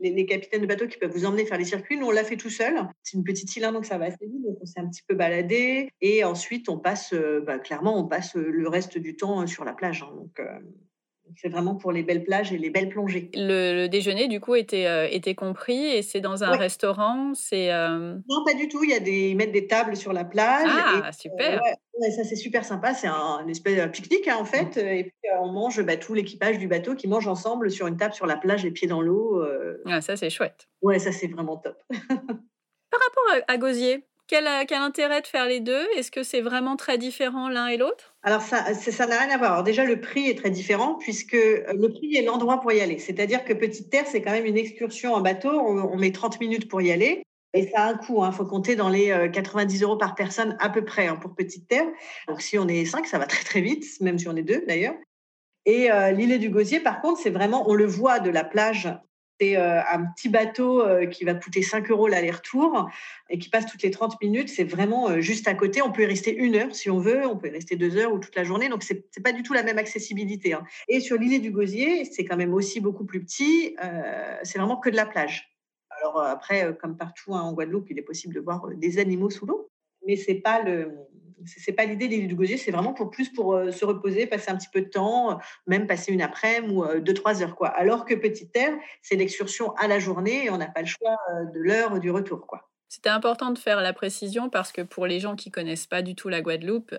les, 0.00 0.26
capitaines 0.26 0.62
de 0.62 0.66
bateaux 0.66 0.86
qui 0.86 0.98
peuvent 0.98 1.12
vous 1.12 1.24
emmener 1.24 1.44
faire 1.44 1.58
les 1.58 1.64
circuits. 1.64 1.96
Nous, 1.96 2.06
on 2.06 2.10
l'a 2.10 2.24
fait 2.24 2.36
tout 2.36 2.50
seul. 2.50 2.80
C'est 3.02 3.16
une 3.16 3.24
petite 3.24 3.54
île, 3.56 3.64
hein, 3.64 3.72
donc 3.72 3.84
ça 3.84 3.98
va 3.98 4.06
assez 4.06 4.26
vite. 4.26 4.42
Donc, 4.42 4.58
on 4.60 4.66
s'est 4.66 4.80
un 4.80 4.88
petit 4.88 5.02
peu 5.06 5.14
baladé. 5.14 5.90
Et 6.00 6.24
ensuite, 6.24 6.68
on 6.68 6.78
passe, 6.78 7.12
euh, 7.12 7.40
bah, 7.40 7.58
clairement, 7.58 7.98
on 7.98 8.06
passe 8.06 8.36
euh, 8.36 8.48
le 8.50 8.68
reste 8.68 8.98
du 8.98 9.16
temps 9.16 9.42
euh, 9.42 9.46
sur 9.46 9.64
la 9.64 9.72
plage. 9.72 10.02
Hein. 10.02 10.12
donc, 10.14 10.40
c'est 11.36 11.48
vraiment 11.48 11.74
pour 11.74 11.92
les 11.92 12.02
belles 12.02 12.24
plages 12.24 12.52
et 12.52 12.58
les 12.58 12.70
belles 12.70 12.88
plongées. 12.88 13.30
Le, 13.34 13.86
déjeuner, 13.86 14.28
du 14.28 14.40
coup, 14.40 14.54
était, 14.54 14.86
euh, 14.86 15.06
était 15.10 15.34
compris 15.34 15.86
et 15.86 16.02
c'est 16.02 16.20
dans 16.20 16.44
un 16.44 16.56
restaurant 16.56 17.32
c'est 17.34 17.72
euh 17.72 18.14
Non, 18.28 18.44
pas 18.44 18.54
du 18.54 18.68
tout. 18.68 18.82
Il 18.84 18.90
y 18.90 18.94
a 18.94 19.00
des, 19.00 19.30
ils 19.30 19.36
mettent 19.36 19.52
des 19.52 19.66
tables 19.66 19.96
sur 19.96 20.12
la 20.12 20.24
plage. 20.24 20.68
Ah, 20.68 21.12
super. 21.12 21.62
ouais, 21.62 21.74
ça, 22.00 22.24
c'est 22.24 22.36
super 22.36 22.64
sympa. 22.64 22.94
C'est 22.94 23.06
un, 23.06 23.46
espèce 23.48 23.76
de 23.76 23.86
pique-nique, 23.86 24.28
hein, 24.28 24.36
en 24.38 24.44
fait. 24.44 24.76
Mmh. 24.76 24.86
Et 24.86 25.04
puis, 25.04 25.30
euh, 25.30 25.40
on 25.40 25.52
mange 25.52 25.82
bah, 25.82 25.96
tout 25.96 26.14
l'équipage 26.14 26.58
du 26.58 26.68
bateau 26.68 26.94
qui 26.94 27.08
mange 27.08 27.26
ensemble 27.26 27.70
sur 27.70 27.86
une 27.86 27.96
table 27.96 28.14
sur 28.14 28.26
la 28.26 28.36
plage, 28.36 28.64
les 28.64 28.70
pieds 28.70 28.88
dans 28.88 29.00
l'eau. 29.00 29.44
Ah, 29.86 30.00
ça, 30.00 30.16
c'est 30.16 30.30
chouette. 30.30 30.68
Ouais, 30.82 30.98
ça, 30.98 31.12
c'est 31.12 31.28
vraiment 31.28 31.56
top. 31.56 31.82
Par 31.90 33.00
rapport 33.00 33.44
à, 33.48 33.52
à 33.52 33.56
Gosier, 33.58 34.04
quel, 34.28 34.46
quel, 34.66 34.78
intérêt 34.78 35.22
de 35.22 35.26
faire 35.26 35.46
les 35.46 35.60
deux? 35.60 35.86
Est-ce 35.96 36.10
que 36.10 36.22
c'est 36.22 36.42
vraiment 36.42 36.76
très 36.76 36.98
différent 36.98 37.48
l'un 37.48 37.66
et 37.68 37.78
l'autre? 37.78 38.14
Alors, 38.22 38.42
ça 38.42 38.62
n'a 39.06 39.18
rien 39.18 39.30
à 39.30 39.38
voir. 39.38 39.52
Alors, 39.52 39.64
déjà, 39.64 39.84
le 39.84 40.00
prix 40.00 40.28
est 40.28 40.36
très 40.36 40.50
différent 40.50 40.96
puisque 41.00 41.34
euh, 41.34 41.64
le 41.74 41.88
prix 41.88 42.14
est 42.14 42.22
l'endroit 42.22 42.60
pour 42.60 42.70
y 42.70 42.80
aller. 42.80 42.98
C'est-à-dire 42.98 43.42
que 43.42 43.54
Petite 43.54 43.88
Terre, 43.88 44.06
c'est 44.06 44.20
quand 44.20 44.30
même 44.30 44.44
une 44.44 44.58
excursion 44.58 45.14
en 45.14 45.22
bateau. 45.22 45.50
On, 45.50 45.96
met 45.96 46.12
30 46.12 46.40
minutes 46.40 46.68
pour 46.68 46.82
y 46.82 46.92
aller. 46.92 47.22
Et 47.54 47.68
ça 47.68 47.84
a 47.84 47.90
un 47.90 47.96
coût. 47.96 48.18
Il 48.22 48.26
hein. 48.26 48.32
faut 48.32 48.44
compter 48.44 48.76
dans 48.76 48.88
les 48.88 49.30
90 49.32 49.82
euh, 49.82 49.86
euros 49.86 49.96
par 49.96 50.14
personne 50.14 50.56
à 50.60 50.68
peu 50.68 50.84
près 50.84 51.06
hein, 51.06 51.16
pour 51.16 51.34
Petite 51.34 51.66
Terre. 51.68 51.86
Donc, 52.28 52.42
si 52.42 52.58
on 52.58 52.68
est 52.68 52.84
5, 52.84 53.06
ça 53.06 53.18
va 53.18 53.26
très, 53.26 53.44
très 53.44 53.60
vite, 53.60 53.84
même 54.00 54.18
si 54.18 54.28
on 54.28 54.36
est 54.36 54.42
deux 54.42 54.64
d'ailleurs. 54.66 54.94
Et 55.68 55.92
euh, 55.92 56.12
l'île 56.12 56.38
du 56.38 56.48
Gosier, 56.48 56.80
par 56.80 57.02
contre, 57.02 57.20
c'est 57.20 57.28
vraiment, 57.28 57.68
on 57.68 57.74
le 57.74 57.84
voit 57.84 58.20
de 58.20 58.30
la 58.30 58.42
plage 58.42 58.88
c'est 59.40 59.56
euh, 59.56 59.80
un 59.88 60.04
petit 60.16 60.28
bateau 60.28 60.82
euh, 60.82 61.06
qui 61.06 61.22
va 61.24 61.32
coûter 61.32 61.62
5 61.62 61.88
euros 61.92 62.08
l'aller-retour 62.08 62.90
et 63.30 63.38
qui 63.38 63.48
passe 63.48 63.66
toutes 63.66 63.82
les 63.82 63.92
30 63.92 64.20
minutes. 64.20 64.48
C'est 64.48 64.64
vraiment 64.64 65.20
juste 65.20 65.46
à 65.46 65.54
côté. 65.54 65.80
On 65.80 65.92
peut 65.92 66.02
y 66.02 66.06
rester 66.06 66.34
une 66.34 66.56
heure 66.56 66.74
si 66.74 66.90
on 66.90 66.98
veut, 66.98 67.24
on 67.24 67.36
peut 67.36 67.46
y 67.46 67.50
rester 67.50 67.76
deux 67.76 67.96
heures 67.96 68.12
ou 68.12 68.18
toute 68.18 68.34
la 68.34 68.42
journée. 68.42 68.68
Donc, 68.68 68.82
ce 68.82 68.94
n'est 68.94 69.22
pas 69.22 69.30
du 69.30 69.44
tout 69.44 69.52
la 69.52 69.62
même 69.62 69.78
accessibilité. 69.78 70.54
Hein. 70.54 70.64
Et 70.88 70.98
sur 70.98 71.18
l'île 71.18 71.40
du 71.40 71.52
Gosier, 71.52 72.04
c'est 72.04 72.24
quand 72.24 72.36
même 72.36 72.52
aussi 72.52 72.80
beaucoup 72.80 73.04
plus 73.04 73.22
petit. 73.22 73.76
c'est 74.42 74.58
vraiment 74.58 74.78
que 74.78 74.90
de 74.90 74.96
la 74.96 75.06
plage. 75.06 75.57
Alors 76.00 76.20
après, 76.20 76.76
comme 76.80 76.96
partout 76.96 77.34
hein, 77.34 77.40
en 77.40 77.52
Guadeloupe, 77.52 77.90
il 77.90 77.98
est 77.98 78.02
possible 78.02 78.34
de 78.34 78.40
voir 78.40 78.68
des 78.68 78.98
animaux 78.98 79.30
sous 79.30 79.46
l'eau, 79.46 79.68
mais 80.06 80.16
c'est 80.16 80.36
pas 80.36 80.62
le 80.62 81.08
c'est 81.44 81.72
pas 81.72 81.84
l'idée 81.84 82.08
de 82.08 82.12
l'île 82.12 82.28
du 82.28 82.34
Gosier, 82.34 82.56
c'est 82.56 82.70
vraiment 82.70 82.92
pour 82.92 83.10
plus 83.10 83.28
pour 83.30 83.54
euh, 83.54 83.70
se 83.70 83.84
reposer, 83.84 84.26
passer 84.26 84.50
un 84.50 84.56
petit 84.56 84.68
peu 84.72 84.80
de 84.80 84.88
temps, 84.88 85.32
euh, 85.32 85.34
même 85.66 85.86
passer 85.86 86.12
une 86.12 86.22
après-midi 86.22 86.74
ou 86.74 86.84
euh, 86.84 87.00
deux 87.00 87.14
trois 87.14 87.42
heures 87.42 87.54
quoi. 87.54 87.68
Alors 87.68 88.04
que 88.04 88.14
Petite 88.14 88.52
Terre, 88.52 88.74
c'est 89.02 89.16
l'excursion 89.16 89.74
à 89.76 89.88
la 89.88 89.98
journée 89.98 90.46
et 90.46 90.50
on 90.50 90.58
n'a 90.58 90.66
pas 90.66 90.80
le 90.80 90.86
choix 90.86 91.16
de 91.54 91.60
l'heure 91.60 92.00
du 92.00 92.10
retour 92.10 92.46
quoi. 92.46 92.68
C'était 92.88 93.10
important 93.10 93.50
de 93.50 93.58
faire 93.58 93.80
la 93.82 93.92
précision 93.92 94.48
parce 94.48 94.72
que 94.72 94.80
pour 94.80 95.06
les 95.06 95.20
gens 95.20 95.36
qui 95.36 95.50
connaissent 95.50 95.86
pas 95.86 96.00
du 96.00 96.14
tout 96.14 96.28
la 96.28 96.40
Guadeloupe, 96.40 96.94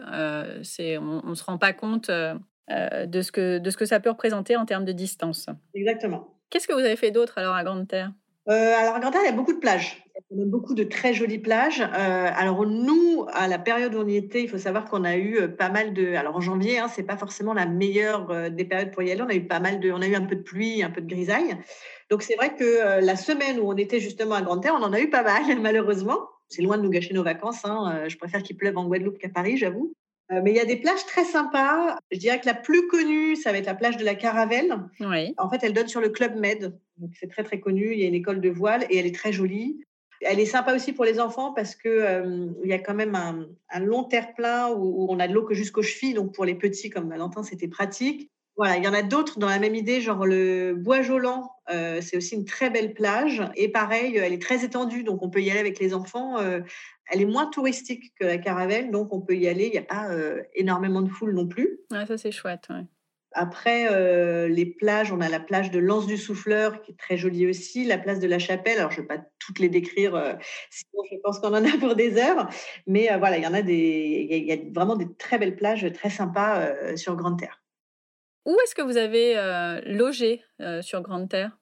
c'est 0.61 0.99
on, 0.99 1.23
ne 1.23 1.33
se 1.33 1.43
rend 1.43 1.57
pas 1.57 1.73
compte 1.73 2.11
de, 2.11 3.21
ce 3.21 3.31
que, 3.31 3.57
de 3.57 3.69
ce 3.71 3.77
que 3.77 3.85
ça 3.85 3.99
peut 3.99 4.11
représenter 4.11 4.55
en 4.55 4.65
termes 4.65 4.85
de 4.85 4.91
distance. 4.91 5.47
Exactement. 5.73 6.37
Qu'est-ce 6.51 6.67
que 6.67 6.73
vous 6.73 6.79
avez 6.79 6.95
fait 6.95 7.09
d'autre 7.09 7.39
alors 7.39 7.55
à 7.55 7.63
Grande 7.63 7.87
Terre? 7.87 8.11
Euh, 8.47 8.75
alors, 8.77 8.95
à 8.95 8.99
Grande 8.99 9.13
Terre, 9.13 9.21
il 9.23 9.29
y 9.29 9.33
a 9.33 9.35
beaucoup 9.35 9.53
de 9.53 9.59
plages. 9.59 10.03
A 10.15 10.21
beaucoup 10.31 10.73
de 10.73 10.83
très 10.83 11.13
jolies 11.13 11.39
plages. 11.39 11.81
Euh, 11.81 12.29
alors, 12.35 12.65
nous, 12.65 13.25
à 13.31 13.47
la 13.47 13.59
période 13.59 13.93
où 13.95 13.99
on 13.99 14.07
y 14.07 14.15
était, 14.15 14.41
il 14.41 14.49
faut 14.49 14.57
savoir 14.57 14.85
qu'on 14.85 15.03
a 15.03 15.17
eu 15.17 15.49
pas 15.55 15.69
mal 15.69 15.93
de. 15.93 16.13
Alors, 16.13 16.35
en 16.35 16.41
janvier, 16.41 16.79
hein, 16.79 16.87
c'est 16.87 17.03
pas 17.03 17.17
forcément 17.17 17.53
la 17.53 17.65
meilleure 17.65 18.51
des 18.51 18.65
périodes 18.65 18.91
pour 18.91 19.03
y 19.03 19.11
aller. 19.11 19.21
On 19.21 19.29
a 19.29 19.35
eu 19.35 19.45
pas 19.45 19.59
mal 19.59 19.79
de. 19.79 19.91
On 19.91 20.01
a 20.01 20.07
eu 20.07 20.15
un 20.15 20.25
peu 20.25 20.35
de 20.35 20.41
pluie, 20.41 20.83
un 20.83 20.89
peu 20.89 21.01
de 21.01 21.07
grisaille. 21.07 21.57
Donc, 22.09 22.23
c'est 22.23 22.35
vrai 22.35 22.55
que 22.55 23.03
la 23.03 23.15
semaine 23.15 23.59
où 23.59 23.69
on 23.71 23.77
était 23.77 23.99
justement 23.99 24.35
à 24.35 24.41
Grande 24.41 24.63
Terre, 24.63 24.75
on 24.79 24.83
en 24.83 24.93
a 24.93 24.99
eu 24.99 25.09
pas 25.09 25.23
mal, 25.23 25.43
malheureusement. 25.61 26.27
C'est 26.47 26.63
loin 26.63 26.77
de 26.77 26.83
nous 26.83 26.89
gâcher 26.89 27.13
nos 27.13 27.23
vacances. 27.23 27.63
Hein. 27.65 28.05
Je 28.07 28.17
préfère 28.17 28.41
qu'il 28.41 28.57
pleuve 28.57 28.77
en 28.77 28.87
Guadeloupe 28.87 29.19
qu'à 29.19 29.29
Paris, 29.29 29.57
j'avoue. 29.57 29.93
Euh, 30.31 30.41
mais 30.43 30.51
il 30.51 30.57
y 30.57 30.59
a 30.59 30.65
des 30.65 30.75
plages 30.75 31.05
très 31.05 31.23
sympas. 31.23 31.97
Je 32.11 32.17
dirais 32.17 32.39
que 32.39 32.45
la 32.45 32.53
plus 32.53 32.87
connue, 32.87 33.35
ça 33.35 33.51
va 33.51 33.57
être 33.57 33.65
la 33.65 33.75
plage 33.75 33.97
de 33.97 34.05
la 34.05 34.15
Caravelle. 34.15 34.75
Oui. 34.99 35.33
En 35.37 35.49
fait, 35.49 35.63
elle 35.63 35.73
donne 35.73 35.87
sur 35.87 36.01
le 36.01 36.09
Club 36.09 36.35
Med. 36.35 36.77
c'est 37.19 37.29
très, 37.29 37.43
très 37.43 37.59
connu. 37.59 37.93
Il 37.93 37.99
y 37.99 38.03
a 38.03 38.07
une 38.07 38.13
école 38.13 38.41
de 38.41 38.49
voile 38.49 38.85
et 38.89 38.97
elle 38.97 39.07
est 39.07 39.15
très 39.15 39.31
jolie. 39.31 39.83
Elle 40.21 40.39
est 40.39 40.45
sympa 40.45 40.75
aussi 40.75 40.93
pour 40.93 41.05
les 41.05 41.19
enfants 41.19 41.53
parce 41.53 41.75
qu'il 41.75 41.91
euh, 41.91 42.47
y 42.65 42.73
a 42.73 42.79
quand 42.79 42.93
même 42.93 43.15
un, 43.15 43.79
long 43.79 44.03
terre-plein 44.03 44.69
où, 44.69 45.07
on 45.09 45.19
a 45.19 45.27
de 45.27 45.33
l'eau 45.33 45.43
que 45.43 45.53
jusqu'aux 45.53 45.81
chevilles. 45.81 46.13
Donc, 46.13 46.33
pour 46.33 46.45
les 46.45 46.55
petits 46.55 46.89
comme 46.89 47.09
Valentin, 47.09 47.41
c'était 47.41 47.69
pratique. 47.69 48.29
Voilà, 48.59 48.77
il 48.77 48.83
y 48.83 48.87
en 48.87 48.93
a 48.93 49.01
d'autres 49.01 49.39
dans 49.39 49.47
la 49.47 49.57
même 49.57 49.73
idée, 49.73 50.01
genre 50.01 50.25
le 50.25 50.75
Bois 50.75 51.01
Jolant, 51.01 51.49
euh, 51.71 52.01
c'est 52.01 52.17
aussi 52.17 52.35
une 52.35 52.45
très 52.45 52.69
belle 52.69 52.93
plage. 52.93 53.41
Et 53.55 53.69
pareil, 53.69 54.17
elle 54.17 54.33
est 54.33 54.41
très 54.41 54.63
étendue, 54.63 55.03
donc 55.03 55.23
on 55.23 55.29
peut 55.29 55.41
y 55.41 55.49
aller 55.49 55.59
avec 55.59 55.79
les 55.79 55.93
enfants 55.93 56.37
elle 57.09 57.21
est 57.21 57.25
moins 57.25 57.47
touristique 57.47 58.13
que 58.19 58.25
la 58.25 58.37
Caravelle, 58.37 58.91
donc 58.91 59.13
on 59.13 59.21
peut 59.21 59.35
y 59.35 59.47
aller. 59.47 59.65
Il 59.65 59.71
n'y 59.71 59.77
a 59.77 59.83
pas 59.83 60.09
euh, 60.11 60.41
énormément 60.53 61.01
de 61.01 61.09
foule 61.09 61.33
non 61.33 61.47
plus. 61.47 61.79
Ouais, 61.91 62.05
ça, 62.05 62.17
c'est 62.17 62.31
chouette. 62.31 62.67
Après, 63.33 63.87
euh, 63.91 64.47
les 64.47 64.65
plages, 64.65 65.11
on 65.11 65.21
a 65.21 65.29
la 65.29 65.39
plage 65.39 65.69
de 65.69 65.79
Lance 65.79 66.07
du 66.07 66.17
Souffleur, 66.17 66.81
qui 66.81 66.91
est 66.91 66.97
très 66.97 67.15
jolie 67.15 67.47
aussi, 67.47 67.85
la 67.85 67.99
place 67.99 68.19
de 68.19 68.27
la 68.27 68.39
Chapelle. 68.39 68.79
Alors, 68.79 68.91
je 68.91 68.97
ne 68.97 69.01
vais 69.01 69.17
pas 69.17 69.23
toutes 69.37 69.59
les 69.59 69.69
décrire, 69.69 70.15
euh, 70.15 70.33
sinon 70.71 71.03
je 71.11 71.15
pense 71.23 71.39
qu'on 71.39 71.53
en 71.53 71.65
a 71.65 71.77
pour 71.79 71.95
des 71.95 72.17
heures. 72.17 72.49
Mais 72.87 73.09
voilà, 73.19 73.37
il 73.37 73.43
y 73.43 73.47
en 73.47 73.53
a 73.53 73.61
des, 73.61 74.27
il 74.29 74.45
y 74.45 74.51
a 74.51 74.57
vraiment 74.73 74.95
des 74.95 75.07
très 75.17 75.37
belles 75.37 75.55
plages, 75.55 75.91
très 75.93 76.09
sympas 76.09 76.95
sur 76.95 77.15
Grande 77.15 77.39
Terre. 77.39 77.61
Où 78.49 78.57
est-ce 78.63 78.73
que 78.73 78.81
vous 78.81 78.97
avez 78.97 79.35
logé 79.85 80.43
sur 80.81 81.01
Grande 81.01 81.29
Terre? 81.29 81.57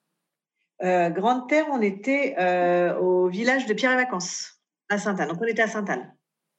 Grande 0.81 1.49
Terre, 1.49 1.65
on 1.69 1.81
était 1.81 2.35
au 2.97 3.27
village 3.27 3.65
de 3.65 3.73
Pierre 3.73 3.91
et 3.91 3.97
Vacances. 3.97 4.57
À 4.89 4.97
Sainte-Anne. 4.97 5.29
Donc, 5.29 5.41
on 5.41 5.45
était 5.45 5.63
à 5.63 5.67
Sainte-Anne. 5.67 6.13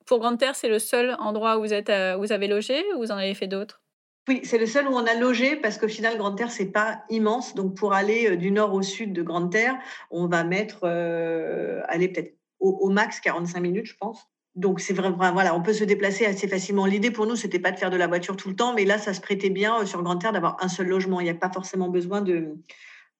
Pour 0.08 0.20
Grande-Terre, 0.20 0.54
c'est 0.54 0.68
le 0.68 0.78
seul 0.78 1.16
endroit 1.18 1.58
où 1.58 1.61
vous, 1.61 1.75
êtes, 1.75 1.90
euh, 1.90 2.16
vous 2.16 2.32
avez 2.32 2.47
logé 2.49 2.82
ou 2.94 2.99
vous 2.99 3.12
en 3.12 3.16
avez 3.16 3.35
fait 3.35 3.47
d'autres? 3.47 3.82
Oui, 4.26 4.40
c'est 4.44 4.58
le 4.58 4.66
seul 4.66 4.87
où 4.88 4.92
on 4.92 5.06
a 5.06 5.14
logé 5.14 5.56
parce 5.56 5.78
qu'au 5.78 5.88
final, 5.88 6.18
Grande-Terre, 6.18 6.50
c'est 6.50 6.73
pas 6.73 7.02
immense. 7.08 7.54
Donc, 7.54 7.75
pour 7.75 7.94
aller 7.94 8.30
euh, 8.30 8.37
du 8.37 8.50
nord 8.50 8.75
au 8.75 8.82
sud 8.82 9.12
de 9.12 9.23
Grande-Terre, 9.23 9.78
on 10.11 10.26
va 10.26 10.44
mettre, 10.44 10.80
euh, 10.85 11.82
aller 11.88 12.08
peut-être 12.08 12.35
au, 12.61 12.88
max 12.90 13.20
45 13.20 13.61
minutes, 13.61 13.87
je 13.87 13.97
pense. 13.97 14.26
Donc, 14.55 14.81
c'est 14.81 14.95
vraiment, 14.95 15.33
voilà, 15.33 15.55
on 15.55 15.62
peut 15.62 15.73
se 15.73 15.85
déplacer 15.85 16.26
assez 16.26 16.49
facilement. 16.49 16.87
L'idée 16.87 17.11
pour 17.11 17.26
nous, 17.26 17.37
c'était 17.37 17.61
pas 17.61 17.71
de 17.71 17.78
faire 17.78 17.90
de 17.90 17.97
la 17.97 18.07
voiture 18.07 18.37
tout 18.37 18.49
le 18.49 18.57
temps, 18.57 18.75
mais 18.75 18.85
là, 18.85 18.99
ça 18.99 19.14
se 19.14 19.21
prêtait 19.21 19.50
bien 19.50 19.87
sur 19.87 20.02
Grande-Terre 20.02 20.33
d'avoir 20.33 20.57
un 20.61 20.69
seul 20.69 20.88
logement. 20.88 21.21
Il 21.21 21.25
n'y 21.25 21.31
a 21.31 21.35
pas 21.35 21.50
forcément 21.50 21.88
besoin 21.88 22.23
de, 22.23 22.57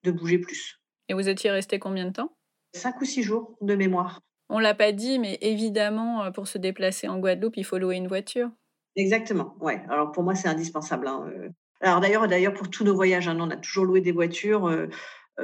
de 0.03 0.11
bouger 0.11 0.39
plus. 0.39 0.81
Et 1.07 1.13
vous 1.13 1.29
étiez 1.29 1.49
resté 1.51 1.79
combien 1.79 2.05
de 2.05 2.11
temps? 2.11 2.35
Cinq 2.75 3.01
ou 3.01 3.05
six 3.05 3.23
jours 3.23 3.57
de 3.61 3.75
mémoire. 3.75 4.21
On 4.49 4.59
l'a 4.59 4.73
pas 4.73 4.91
dit, 4.91 5.19
mais 5.19 5.37
évidemment, 5.41 6.23
euh, 6.23 6.31
pour 6.31 6.47
se 6.47 6.57
déplacer 6.57 7.07
en 7.07 7.19
Guadeloupe, 7.19 7.57
il 7.57 7.63
faut 7.63 7.77
louer 7.77 7.95
une 7.95 8.07
voiture. 8.07 8.49
Exactement, 8.95 9.55
ouais. 9.61 9.81
Alors 9.89 10.11
pour 10.11 10.23
moi, 10.23 10.35
c'est 10.35 10.47
indispensable. 10.47 11.07
Hein, 11.07 11.29
euh. 11.33 11.49
Alors 11.81 11.99
d'ailleurs, 11.99 12.27
d'ailleurs 12.27 12.53
pour 12.53 12.69
tous 12.69 12.83
nos 12.83 12.95
voyages, 12.95 13.27
hein, 13.27 13.37
on 13.39 13.49
a 13.49 13.55
toujours 13.55 13.85
loué 13.85 14.01
des 14.01 14.11
voitures. 14.11 14.67
Euh, 14.67 14.87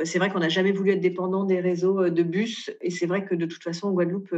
c'est 0.04 0.20
vrai 0.20 0.30
qu'on 0.30 0.40
n'a 0.40 0.50
jamais 0.50 0.72
voulu 0.72 0.92
être 0.92 1.00
dépendant 1.00 1.44
des 1.44 1.60
réseaux 1.60 2.10
de 2.10 2.24
bus, 2.24 2.72
et 2.82 2.90
c'est 2.90 3.06
vrai 3.06 3.25
que 3.25 3.36
de 3.36 3.46
toute 3.46 3.64
façon, 3.64 3.88
en 3.88 3.92
Guadeloupe, 3.92 4.32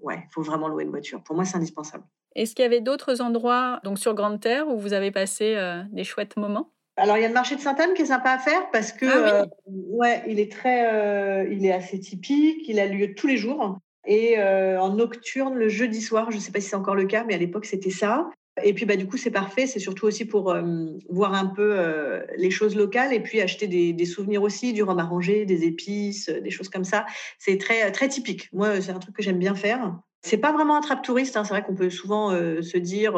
ouais, 0.00 0.22
il 0.24 0.32
faut 0.32 0.42
vraiment 0.42 0.68
louer 0.68 0.84
une 0.84 0.90
voiture. 0.90 1.22
Pour 1.22 1.36
moi, 1.36 1.44
c'est 1.44 1.56
indispensable. 1.56 2.04
Est-ce 2.34 2.54
qu'il 2.54 2.62
y 2.62 2.66
avait 2.66 2.80
d'autres 2.80 3.20
endroits, 3.20 3.80
donc 3.84 3.98
sur 3.98 4.14
Grande 4.14 4.40
Terre, 4.40 4.68
où 4.68 4.78
vous 4.78 4.92
avez 4.92 5.10
passé 5.10 5.56
des 5.90 6.04
chouettes 6.04 6.36
moments? 6.36 6.72
Alors, 6.96 7.16
il 7.16 7.22
y 7.22 7.24
a 7.24 7.28
le 7.28 7.34
marché 7.34 7.54
de 7.54 7.60
Sainte-Anne 7.60 7.94
qui 7.94 8.02
est 8.02 8.06
sympa 8.06 8.30
à 8.30 8.38
faire 8.38 8.70
parce 8.72 8.92
que, 8.92 9.06
ah 9.06 9.46
ouais, 9.66 10.22
il 10.26 10.40
est 10.40 10.50
très, 10.50 11.46
il 11.50 11.64
est 11.64 11.72
assez 11.72 12.00
typique. 12.00 12.68
Il 12.68 12.80
a 12.80 12.86
lieu 12.86 13.14
tous 13.14 13.26
les 13.26 13.36
jours 13.36 13.78
et 14.08 14.38
euh, 14.38 14.80
en 14.80 14.94
nocturne 14.94 15.54
le 15.54 15.68
jeudi 15.68 16.00
soir. 16.00 16.30
Je 16.30 16.36
ne 16.36 16.40
sais 16.40 16.50
pas 16.50 16.60
si 16.60 16.68
c'est 16.68 16.76
encore 16.76 16.96
le 16.96 17.04
cas, 17.04 17.24
mais 17.24 17.34
à 17.34 17.38
l'époque 17.38 17.66
c'était 17.66 17.90
ça. 17.90 18.28
Et 18.64 18.74
puis 18.74 18.84
bah 18.84 18.96
du 18.96 19.06
coup 19.06 19.16
c'est 19.16 19.30
parfait. 19.30 19.66
C'est 19.66 19.78
surtout 19.78 20.06
aussi 20.06 20.24
pour 20.24 20.50
euh, 20.50 20.62
voir 21.08 21.34
un 21.34 21.46
peu 21.46 21.78
euh, 21.78 22.22
les 22.36 22.50
choses 22.50 22.76
locales 22.76 23.12
et 23.12 23.20
puis 23.20 23.40
acheter 23.40 23.66
des, 23.66 24.04
souvenirs 24.04 24.42
aussi, 24.42 24.72
du 24.72 24.82
rhum 24.82 24.98
arrangé, 24.98 25.44
des 25.44 25.64
épices, 25.64 26.28
des 26.28 26.50
choses 26.50 26.68
comme 26.68 26.84
ça. 26.84 27.06
C'est 27.38 27.58
très 27.58 27.90
très 27.92 28.08
typique. 28.08 28.48
Moi 28.52 28.80
c'est 28.80 28.92
un 28.92 28.98
truc 28.98 29.16
que 29.16 29.22
j'aime 29.22 29.38
bien 29.38 29.54
faire. 29.54 29.98
C'est 30.22 30.38
pas 30.38 30.52
vraiment 30.52 30.76
un 30.76 30.80
trap 30.80 31.02
touriste. 31.02 31.36
Hein. 31.36 31.44
C'est 31.44 31.54
vrai 31.54 31.62
qu'on 31.62 31.74
peut 31.74 31.90
souvent 31.90 32.30
se 32.30 32.76
dire 32.76 33.14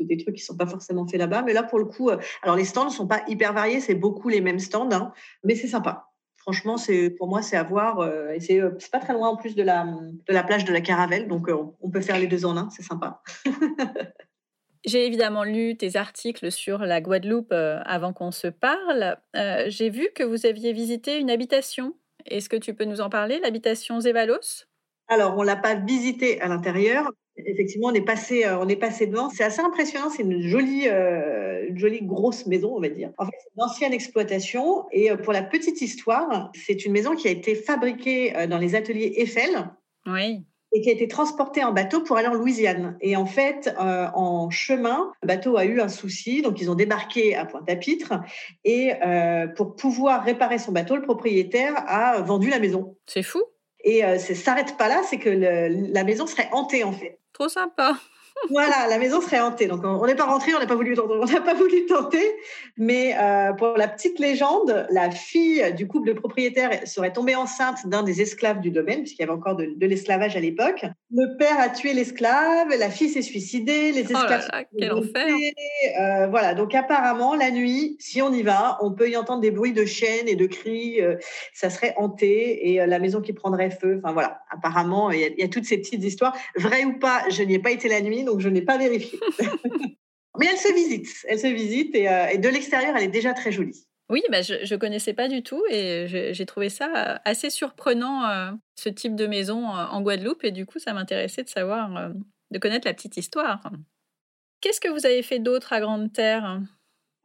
des 0.00 0.16
trucs 0.16 0.36
qui 0.36 0.42
sont 0.44 0.56
pas 0.56 0.66
forcément 0.66 1.06
faits 1.06 1.18
là-bas. 1.18 1.42
Mais 1.42 1.52
là, 1.52 1.62
pour 1.62 1.78
le 1.78 1.84
coup, 1.84 2.10
alors 2.42 2.56
les 2.56 2.64
stands 2.64 2.86
ne 2.86 2.90
sont 2.90 3.06
pas 3.06 3.22
hyper 3.28 3.52
variés, 3.52 3.80
c'est 3.80 3.94
beaucoup 3.94 4.28
les 4.28 4.40
mêmes 4.40 4.58
stands, 4.58 4.88
hein, 4.92 5.12
mais 5.44 5.54
c'est 5.54 5.66
sympa 5.66 6.08
franchement, 6.48 6.76
pour 7.18 7.28
moi, 7.28 7.42
c'est 7.42 7.56
à 7.56 7.62
voir. 7.62 8.00
Euh, 8.00 8.30
et 8.30 8.40
c'est, 8.40 8.58
euh, 8.60 8.70
pas 8.90 9.00
très 9.00 9.12
loin 9.12 9.28
en 9.28 9.36
plus 9.36 9.54
de 9.54 9.62
la, 9.62 9.84
de 9.84 10.32
la 10.32 10.42
plage 10.42 10.64
de 10.64 10.72
la 10.72 10.80
Caravelle, 10.80 11.28
donc 11.28 11.48
euh, 11.48 11.56
on 11.82 11.90
peut 11.90 12.00
faire 12.00 12.18
les 12.18 12.26
deux 12.26 12.46
en 12.46 12.56
un, 12.56 12.70
c'est 12.70 12.82
sympa. 12.82 13.22
J'ai 14.88 15.06
évidemment 15.06 15.44
lu 15.44 15.76
tes 15.76 15.96
articles 15.96 16.50
sur 16.50 16.78
la 16.78 17.00
Guadeloupe 17.00 17.52
avant 17.52 18.12
qu'on 18.12 18.30
se 18.30 18.48
parle. 18.48 19.18
j'ai 19.34 19.90
vu 19.90 20.08
que 20.14 20.22
vous 20.22 20.46
aviez 20.46 20.72
visité 20.72 21.18
une 21.18 21.30
habitation. 21.30 21.94
Est-ce 22.26 22.48
que 22.48 22.56
tu 22.56 22.74
peux 22.74 22.84
nous 22.84 23.00
en 23.00 23.10
parler, 23.10 23.38
l'habitation 23.40 24.00
Zévalos? 24.00 24.64
Alors, 25.08 25.36
on 25.36 25.42
l'a 25.42 25.56
pas 25.56 25.74
visité 25.74 26.40
à 26.40 26.48
l'intérieur, 26.48 27.10
Effectivement, 27.46 27.88
on 27.88 27.94
est 27.94 28.04
passé, 28.04 28.44
euh, 28.44 28.58
on 28.58 28.68
est 28.68 28.76
passé 28.76 29.06
devant. 29.06 29.30
C'est 29.30 29.44
assez 29.44 29.60
impressionnant. 29.60 30.10
C'est 30.10 30.22
une 30.22 30.40
jolie, 30.40 30.88
euh, 30.88 31.68
une 31.68 31.78
jolie 31.78 32.02
grosse 32.02 32.46
maison, 32.46 32.74
on 32.76 32.80
va 32.80 32.88
dire. 32.88 33.12
En 33.18 33.26
fait, 33.26 33.32
c'est 33.38 33.50
une 33.56 33.62
ancienne 33.62 33.92
exploitation. 33.92 34.86
Et 34.90 35.10
euh, 35.10 35.16
pour 35.16 35.32
la 35.32 35.42
petite 35.42 35.80
histoire, 35.80 36.50
c'est 36.54 36.84
une 36.84 36.92
maison 36.92 37.14
qui 37.14 37.28
a 37.28 37.30
été 37.30 37.54
fabriquée 37.54 38.32
dans 38.48 38.58
les 38.58 38.74
ateliers 38.74 39.14
Eiffel. 39.16 39.70
Oui. 40.06 40.44
Et 40.72 40.82
qui 40.82 40.90
a 40.90 40.92
été 40.92 41.08
transportée 41.08 41.64
en 41.64 41.72
bateau 41.72 42.02
pour 42.02 42.18
aller 42.18 42.28
en 42.28 42.34
Louisiane. 42.34 42.98
Et 43.00 43.16
en 43.16 43.24
fait, 43.24 43.74
en 43.78 44.50
chemin, 44.50 45.12
le 45.22 45.28
bateau 45.28 45.56
a 45.56 45.64
eu 45.64 45.80
un 45.80 45.88
souci, 45.88 46.42
donc 46.42 46.60
ils 46.60 46.70
ont 46.70 46.74
débarqué 46.74 47.34
à 47.34 47.46
Pointe-à-Pitre. 47.46 48.20
Et 48.64 48.92
pour 49.56 49.76
pouvoir 49.76 50.24
réparer 50.24 50.58
son 50.58 50.72
bateau, 50.72 50.96
le 50.96 51.02
propriétaire 51.02 51.72
a 51.86 52.20
vendu 52.20 52.50
la 52.50 52.58
maison. 52.58 52.96
C'est 53.06 53.22
fou. 53.22 53.42
Et 53.82 54.02
ça 54.18 54.34
s'arrête 54.34 54.76
pas 54.76 54.88
là, 54.88 55.02
c'est 55.08 55.18
que 55.18 55.30
la 55.30 56.04
maison 56.04 56.26
serait 56.26 56.48
hantée 56.52 56.84
en 56.84 56.92
fait. 56.92 57.18
Trop 57.32 57.48
sympa. 57.48 57.96
Voilà, 58.50 58.86
la 58.88 58.98
maison 58.98 59.20
serait 59.20 59.40
hantée. 59.40 59.66
Donc, 59.66 59.84
on 59.84 60.06
n'est 60.06 60.14
pas 60.14 60.26
rentré, 60.26 60.54
on 60.54 60.58
n'a 60.58 60.66
pas 60.66 60.74
voulu, 60.74 60.96
on 60.98 61.24
n'a 61.26 61.40
pas 61.40 61.54
voulu 61.54 61.86
tenter. 61.86 62.24
Mais 62.76 63.16
euh, 63.18 63.52
pour 63.52 63.76
la 63.76 63.88
petite 63.88 64.18
légende, 64.18 64.86
la 64.90 65.10
fille 65.10 65.72
du 65.74 65.86
couple 65.86 66.08
de 66.08 66.12
propriétaires 66.12 66.86
serait 66.86 67.12
tombée 67.12 67.34
enceinte 67.34 67.86
d'un 67.86 68.02
des 68.02 68.20
esclaves 68.22 68.60
du 68.60 68.70
domaine, 68.70 69.00
puisqu'il 69.00 69.22
y 69.22 69.24
avait 69.24 69.32
encore 69.32 69.56
de, 69.56 69.86
l'esclavage 69.86 70.36
à 70.36 70.40
l'époque. 70.40 70.84
Le 71.10 71.38
père 71.38 71.58
a 71.58 71.70
tué 71.70 71.94
l'esclave, 71.94 72.68
la 72.78 72.90
fille 72.90 73.08
s'est 73.08 73.22
suicidée, 73.22 73.92
les 73.92 74.02
oh 74.02 74.18
esclaves. 74.18 74.48
Oh 74.52 74.76
quel 74.78 74.92
enfer 74.92 75.26
euh, 76.00 76.26
Voilà, 76.26 76.52
donc 76.52 76.74
apparemment, 76.74 77.34
la 77.34 77.50
nuit, 77.50 77.96
si 77.98 78.20
on 78.20 78.30
y 78.30 78.42
va, 78.42 78.76
on 78.82 78.92
peut 78.92 79.08
y 79.08 79.16
entendre 79.16 79.40
des 79.40 79.50
bruits 79.50 79.72
de 79.72 79.86
chiennes 79.86 80.28
et 80.28 80.36
de 80.36 80.46
cris. 80.46 81.00
Euh, 81.00 81.16
ça 81.54 81.70
serait 81.70 81.94
hanté 81.96 82.72
et 82.74 82.84
la 82.84 82.98
maison 82.98 83.22
qui 83.22 83.32
prendrait 83.32 83.70
feu. 83.70 84.00
Enfin 84.02 84.12
voilà, 84.12 84.40
apparemment, 84.50 85.10
il 85.10 85.20
y, 85.20 85.40
y, 85.40 85.44
a 85.44 85.48
toutes 85.48 85.64
ces 85.64 85.78
petites 85.78 86.04
histoires. 86.04 86.36
Vrai 86.56 86.84
ou 86.84 86.98
pas, 86.98 87.22
je 87.30 87.42
n'y 87.42 87.54
ai 87.54 87.58
pas 87.58 87.70
été 87.70 87.88
la 87.88 88.02
nuit 88.02 88.18
donc 88.24 88.40
je 88.40 88.48
n'ai 88.48 88.62
pas 88.62 88.78
vérifié. 88.78 89.18
Mais 90.38 90.46
elle 90.50 90.58
se 90.58 90.72
visite, 90.72 91.08
elle 91.26 91.38
se 91.38 91.46
visite 91.48 91.94
euh, 91.96 92.26
et, 92.28 92.38
de 92.38 92.48
l'extérieur, 92.48 92.94
elle 92.96 93.04
est 93.04 93.08
déjà 93.08 93.34
très 93.34 93.50
jolie. 93.50 93.87
Oui, 94.10 94.22
bah 94.30 94.40
je 94.40 94.54
ne 94.54 94.78
connaissais 94.78 95.12
pas 95.12 95.28
du 95.28 95.42
tout 95.42 95.62
et 95.70 96.06
j'ai 96.08 96.46
trouvé 96.46 96.70
ça 96.70 96.86
euh, 96.96 97.18
assez 97.26 97.50
surprenant, 97.50 98.24
euh, 98.24 98.50
ce 98.74 98.88
type 98.88 99.14
de 99.14 99.26
maison 99.26 99.66
en 99.66 100.00
Guadeloupe. 100.00 100.44
Et 100.44 100.50
du 100.50 100.64
coup, 100.64 100.78
ça 100.78 100.94
m'intéressait 100.94 101.42
de 101.42 101.48
savoir, 101.48 102.10
de 102.50 102.58
connaître 102.58 102.86
la 102.86 102.94
petite 102.94 103.18
histoire. 103.18 103.60
Qu'est-ce 104.60 104.80
que 104.80 104.88
vous 104.88 105.04
avez 105.04 105.22
fait 105.22 105.38
d'autre 105.38 105.72
à 105.72 105.80
Grande 105.80 106.12
Terre? 106.12 106.60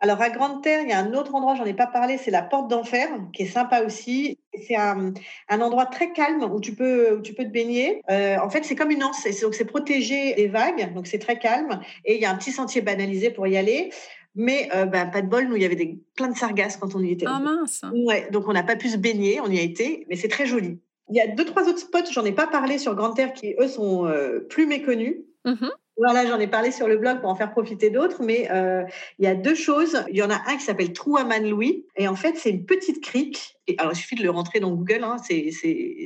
Alors, 0.03 0.21
à 0.21 0.29
Grande 0.29 0.61
Terre, 0.61 0.81
il 0.81 0.89
y 0.89 0.91
a 0.91 0.99
un 0.99 1.13
autre 1.13 1.33
endroit, 1.33 1.55
j'en 1.55 1.63
ai 1.63 1.73
pas 1.73 1.87
parlé, 1.87 2.17
c'est 2.17 2.29
la 2.29 2.41
Porte 2.41 2.69
d'Enfer, 2.69 3.07
qui 3.31 3.43
est 3.43 3.47
sympa 3.47 3.83
aussi. 3.83 4.37
C'est 4.67 4.75
un, 4.75 5.13
endroit 5.49 5.85
très 5.85 6.11
calme 6.11 6.43
où 6.43 6.59
tu 6.59 6.75
peux, 6.75 7.21
tu 7.23 7.33
peux 7.33 7.45
te 7.45 7.49
baigner. 7.49 8.01
Euh, 8.11 8.35
en 8.39 8.49
fait, 8.49 8.65
c'est 8.65 8.75
comme 8.75 8.91
une 8.91 9.01
anse, 9.01 9.25
donc 9.41 9.55
c'est 9.55 9.63
protégé 9.63 10.33
des 10.33 10.49
vagues, 10.49 10.93
donc 10.93 11.07
c'est 11.07 11.19
très 11.19 11.39
calme. 11.39 11.79
Et 12.03 12.15
il 12.15 12.21
y 12.21 12.25
a 12.25 12.31
un 12.31 12.35
petit 12.35 12.51
sentier 12.51 12.81
banalisé 12.81 13.29
pour 13.29 13.47
y 13.47 13.55
aller. 13.55 13.91
Mais 14.35 14.69
euh, 14.75 14.85
bah, 14.85 15.05
pas 15.05 15.21
de 15.21 15.27
bol, 15.27 15.47
nous, 15.47 15.55
il 15.55 15.61
y 15.61 15.65
avait 15.65 15.75
des, 15.75 15.99
plein 16.15 16.29
de 16.29 16.37
sargasses 16.37 16.77
quand 16.77 16.95
on 16.95 17.03
y 17.03 17.11
était. 17.11 17.27
Oh 17.27 17.41
mince 17.41 17.83
Ouais, 17.93 18.29
donc 18.31 18.47
on 18.47 18.53
n'a 18.53 18.63
pas 18.63 18.75
pu 18.75 18.89
se 18.89 18.97
baigner, 18.97 19.39
on 19.41 19.49
y 19.49 19.59
a 19.59 19.61
été, 19.61 20.05
mais 20.09 20.15
c'est 20.15 20.27
très 20.27 20.45
joli. 20.45 20.79
Il 21.09 21.15
y 21.15 21.21
a 21.21 21.27
deux, 21.27 21.45
trois 21.45 21.67
autres 21.67 21.79
spots, 21.79 22.11
j'en 22.11 22.25
ai 22.25 22.31
pas 22.31 22.47
parlé 22.47 22.77
sur 22.77 22.95
Grande 22.95 23.15
Terre, 23.15 23.33
qui, 23.33 23.55
eux, 23.59 23.67
sont 23.67 24.07
euh, 24.07 24.39
plus 24.39 24.65
méconnus. 24.65 25.17
Mmh 25.45 25.67
Voilà, 25.95 26.25
j'en 26.25 26.39
ai 26.39 26.47
parlé 26.47 26.71
sur 26.71 26.87
le 26.87 26.97
blog 26.97 27.21
pour 27.21 27.29
en 27.29 27.35
faire 27.35 27.51
profiter 27.51 27.91
d'autres, 27.91 28.23
mais 28.23 28.49
euh, 28.51 28.83
il 29.19 29.25
y 29.25 29.27
a 29.27 29.35
deux 29.35 29.53
choses. 29.53 30.03
Il 30.09 30.17
y 30.17 30.23
en 30.23 30.31
a 30.31 30.41
un 30.47 30.57
qui 30.57 30.63
s'appelle 30.63 30.91
Trouaman 30.91 31.47
Louis, 31.47 31.85
et 31.95 32.07
en 32.07 32.15
fait, 32.15 32.35
c'est 32.35 32.49
une 32.49 32.65
petite 32.65 33.03
crique. 33.03 33.59
Et 33.67 33.75
alors, 33.77 33.93
il 33.93 33.95
suffit 33.95 34.15
de 34.15 34.23
le 34.23 34.31
rentrer 34.31 34.59
dans 34.59 34.71
Google, 34.71 35.03
hein, 35.03 35.17
c'est, 35.23 35.51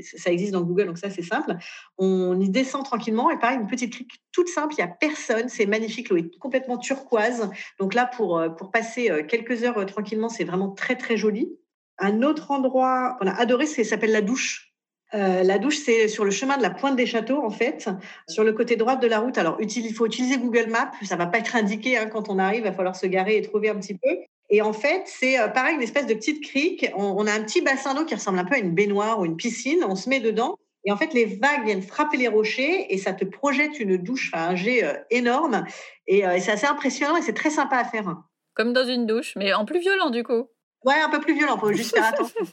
ça 0.03 0.29
existe 0.29 0.51
dans 0.51 0.61
Google, 0.61 0.87
donc 0.87 0.97
ça, 0.97 1.09
c'est 1.09 1.23
simple. 1.23 1.55
On 1.97 2.37
y 2.39 2.49
descend 2.49 2.83
tranquillement, 2.83 3.31
et 3.31 3.39
pareil, 3.39 3.59
une 3.59 3.67
petite 3.67 3.93
crique 3.93 4.11
toute 4.33 4.49
simple, 4.49 4.73
il 4.77 4.83
n'y 4.83 4.89
a 4.89 4.93
personne, 4.93 5.47
c'est 5.47 5.65
magnifique, 5.65 6.09
l'eau 6.09 6.17
est 6.17 6.37
complètement 6.37 6.77
turquoise. 6.77 7.49
Donc 7.79 7.93
là, 7.93 8.05
pour, 8.05 8.39
euh, 8.39 8.49
pour 8.49 8.71
passer 8.71 9.09
euh, 9.09 9.23
quelques 9.23 9.63
heures 9.63 9.85
tranquillement, 9.85 10.29
c'est 10.29 10.43
vraiment 10.43 10.69
très, 10.69 10.97
très 10.97 11.15
joli. 11.15 11.57
Un 11.97 12.23
autre 12.23 12.51
endroit 12.51 13.15
qu'on 13.19 13.27
a 13.27 13.33
adoré, 13.33 13.65
ça 13.65 13.83
s'appelle 13.85 14.11
la 14.11 14.21
douche. 14.21 14.73
Euh, 15.13 15.43
la 15.43 15.57
douche, 15.57 15.77
c'est 15.77 16.07
sur 16.07 16.25
le 16.25 16.31
chemin 16.31 16.57
de 16.57 16.61
la 16.61 16.69
Pointe 16.69 16.95
des 16.95 17.05
Châteaux, 17.05 17.41
en 17.43 17.49
fait, 17.49 17.89
sur 18.27 18.43
le 18.43 18.53
côté 18.53 18.75
droit 18.75 18.95
de 18.95 19.07
la 19.07 19.19
route. 19.19 19.37
Alors, 19.37 19.57
il 19.59 19.93
faut 19.93 20.05
utiliser 20.05 20.37
Google 20.37 20.69
Maps. 20.69 20.91
Ça 21.03 21.15
va 21.15 21.27
pas 21.27 21.37
être 21.37 21.55
indiqué 21.55 21.97
hein, 21.97 22.07
quand 22.07 22.29
on 22.29 22.39
arrive. 22.39 22.59
Il 22.59 22.63
va 22.63 22.73
falloir 22.73 22.95
se 22.95 23.07
garer 23.07 23.37
et 23.37 23.41
trouver 23.41 23.69
un 23.69 23.75
petit 23.75 23.93
peu. 23.93 24.09
Et 24.49 24.61
en 24.61 24.73
fait, 24.73 25.03
c'est 25.05 25.39
euh, 25.39 25.47
pareil, 25.47 25.75
une 25.75 25.81
espèce 25.81 26.07
de 26.07 26.13
petite 26.13 26.43
crique. 26.43 26.89
On, 26.95 27.25
a 27.27 27.31
un 27.31 27.43
petit 27.43 27.61
bassin 27.61 27.93
d'eau 27.93 28.05
qui 28.05 28.15
ressemble 28.15 28.39
un 28.39 28.45
peu 28.45 28.55
à 28.55 28.59
une 28.59 28.73
baignoire 28.73 29.19
ou 29.19 29.25
une 29.25 29.37
piscine. 29.37 29.83
On 29.87 29.95
se 29.95 30.09
met 30.09 30.19
dedans. 30.19 30.55
Et 30.85 30.91
en 30.91 30.97
fait, 30.97 31.13
les 31.13 31.25
vagues 31.25 31.65
viennent 31.65 31.81
frapper 31.81 32.17
les 32.17 32.29
rochers 32.29 32.93
et 32.93 32.97
ça 32.97 33.11
te 33.11 33.25
projette 33.25 33.79
une 33.79 33.97
douche, 33.97 34.31
enfin 34.33 34.49
un 34.49 34.55
jet 34.55 34.85
euh, 34.85 34.93
énorme. 35.09 35.65
Et, 36.07 36.23
c'est 36.39 36.51
assez 36.51 36.65
impressionnant 36.65 37.17
et 37.17 37.21
c'est 37.21 37.33
très 37.33 37.49
sympa 37.49 37.77
à 37.77 37.83
faire. 37.83 38.15
Comme 38.53 38.71
dans 38.71 38.85
une 38.85 39.05
douche, 39.05 39.33
mais 39.35 39.53
en 39.53 39.65
plus 39.65 39.79
violent 39.79 40.09
du 40.09 40.23
coup. 40.23 40.47
Ouais, 40.85 40.95
un 41.03 41.09
peu 41.09 41.19
plus 41.19 41.33
violent, 41.33 41.57
faut 41.57 41.73
juste 41.73 41.93
faire 41.93 42.05
attention. 42.13 42.45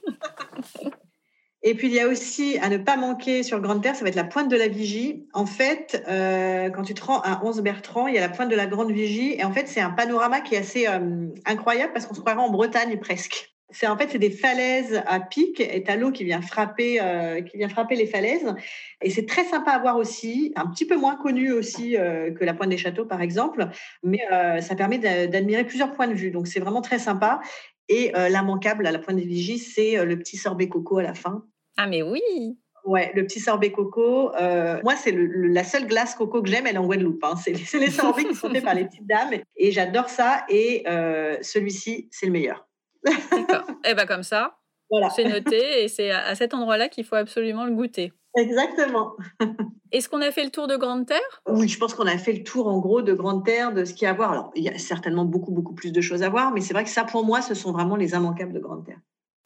Et 1.66 1.75
puis, 1.75 1.87
il 1.87 1.94
y 1.94 2.00
a 2.00 2.09
aussi 2.09 2.59
à 2.59 2.68
ne 2.68 2.76
pas 2.76 2.99
manquer 2.99 3.42
sur 3.42 3.59
Grande 3.59 3.83
Terre, 3.83 3.97
ça 3.97 4.02
va 4.02 4.11
être 4.11 4.16
la 4.16 4.25
pointe 4.25 4.50
de 4.50 4.56
la 4.56 4.68
Vigie. 4.68 5.26
En 5.33 5.47
fait, 5.47 6.04
euh, 6.06 6.68
quand 6.68 6.83
tu 6.83 6.92
te 6.92 7.02
rends 7.02 7.21
à 7.23 7.42
11 7.42 7.62
Bertrand, 7.62 8.06
il 8.06 8.14
y 8.14 8.18
a 8.18 8.21
la 8.21 8.28
pointe 8.28 8.50
de 8.50 8.54
la 8.54 8.66
Grande 8.66 8.92
Vigie. 8.92 9.33
Et 9.38 9.44
en 9.44 9.50
fait, 9.50 9.66
c'est 9.66 9.80
un 9.80 9.88
panorama 9.88 10.42
qui 10.42 10.56
est 10.56 10.59
assez 10.59 10.87
euh, 10.87 11.26
incroyable 11.47 11.94
parce 11.94 12.04
qu'on 12.04 12.12
se 12.12 12.21
croirait 12.21 12.38
en 12.38 12.50
Bretagne 12.50 12.99
presque. 12.99 13.50
C'est 13.71 13.88
en 13.88 13.97
fait 13.97 14.09
c'est 14.11 14.18
des 14.18 14.30
falaises 14.30 15.02
à 15.06 15.18
pic 15.18 15.59
et 15.59 15.83
t'as 15.83 15.97
l'eau 15.97 16.12
qui 16.12 16.23
vient 16.23 16.42
frapper 16.42 17.00
euh, 17.00 17.40
qui 17.40 17.56
vient 17.56 17.68
frapper 17.68 17.97
les 17.97 18.06
falaises 18.06 18.54
et 19.00 19.11
c'est 19.11 19.26
très 19.26 19.42
sympa 19.44 19.73
à 19.73 19.78
voir 19.80 19.97
aussi 19.97 20.52
un 20.54 20.66
petit 20.68 20.87
peu 20.87 20.97
moins 20.97 21.16
connu 21.16 21.50
aussi 21.50 21.92
que 21.92 22.44
la 22.44 22.54
pointe 22.54 22.68
des 22.68 22.76
châteaux 22.76 23.06
par 23.06 23.21
exemple 23.21 23.66
mais 24.04 24.21
ça 24.61 24.76
permet 24.76 24.99
d'admirer 24.99 25.64
plusieurs 25.64 25.90
points 25.90 26.06
de 26.06 26.14
vue 26.14 26.30
donc 26.30 26.47
c'est 26.47 26.61
vraiment 26.61 26.83
très 26.83 27.00
sympa 27.00 27.40
et 27.88 28.12
l'immanquable 28.14 28.87
à 28.87 28.92
la 28.92 29.00
pointe 29.00 29.16
des 29.16 29.25
Vigie 29.25 29.59
c'est 29.59 30.04
le 30.04 30.18
petit 30.18 30.37
sorbet 30.37 30.68
coco 30.68 30.99
à 30.99 31.02
la 31.02 31.14
fin 31.14 31.44
ah, 31.76 31.87
mais 31.87 32.02
oui 32.02 32.21
Ouais, 32.85 33.12
le 33.14 33.25
petit 33.25 33.40
sorbet 33.40 33.73
coco. 33.73 34.35
Euh, 34.35 34.78
moi, 34.85 34.95
c'est 34.95 35.12
la 35.16 35.64
seule 35.64 35.87
glace 35.87 36.14
coco 36.14 36.43
que 36.43 36.50
j'aime, 36.50 36.66
elle 36.66 36.75
est 36.75 36.78
en 36.78 36.85
Guadeloupe. 36.85 37.25
Hein. 37.25 37.35
C'est 37.37 37.52
les 37.78 37.90
sorbets 37.90 38.25
qui 38.25 38.35
sont 38.35 38.50
faits 38.50 38.62
par 38.62 38.75
les 38.75 38.85
petites 38.85 39.07
dames. 39.07 39.31
Et 39.57 39.71
j'adore 39.71 40.11
ça. 40.11 40.45
Et 40.50 40.85
euh, 40.87 41.38
celui-ci, 41.40 42.09
c'est 42.11 42.26
le 42.26 42.33
meilleur. 42.33 42.69
D'accord. 43.04 43.64
Et 43.85 43.90
eh 43.90 43.95
bien, 43.95 44.07
comme 44.07 44.23
ça, 44.23 44.59
voilà. 44.90 45.09
c'est 45.11 45.25
noté. 45.25 45.85
Et 45.85 45.88
c'est 45.88 46.11
à 46.11 46.35
cet 46.35 46.52
endroit-là 46.52 46.88
qu'il 46.88 47.04
faut 47.04 47.16
absolument 47.16 47.64
le 47.64 47.73
goûter. 47.73 48.12
Exactement. 48.37 49.16
Est-ce 49.93 50.09
qu'on 50.09 50.21
a 50.21 50.31
fait 50.31 50.45
le 50.45 50.50
tour 50.50 50.66
de 50.66 50.76
Grande 50.76 51.07
Terre? 51.07 51.43
Oui, 51.49 51.69
je 51.69 51.78
pense 51.78 51.95
qu'on 51.95 52.07
a 52.07 52.19
fait 52.19 52.33
le 52.33 52.43
tour 52.43 52.66
en 52.66 52.81
gros 52.81 53.00
de 53.00 53.14
Grande 53.14 53.45
Terre, 53.45 53.73
de 53.73 53.85
ce 53.85 53.95
qu'il 53.95 54.02
y 54.02 54.07
a 54.07 54.11
à 54.11 54.14
voir. 54.14 54.33
Alors, 54.33 54.50
il 54.57 54.64
y 54.64 54.69
a 54.69 54.76
certainement 54.76 55.25
beaucoup, 55.25 55.52
beaucoup 55.52 55.75
plus 55.75 55.93
de 55.93 56.00
choses 56.00 56.23
à 56.23 56.28
voir, 56.28 56.52
mais 56.52 56.61
c'est 56.61 56.75
vrai 56.75 56.85
que 56.85 56.90
ça, 56.90 57.04
pour 57.04 57.25
moi, 57.25 57.40
ce 57.40 57.54
sont 57.54 57.73
vraiment 57.73 57.97
les 57.97 58.12
immanquables 58.12 58.52
de 58.52 58.59
Grande 58.59 58.85
Terre. 58.85 58.99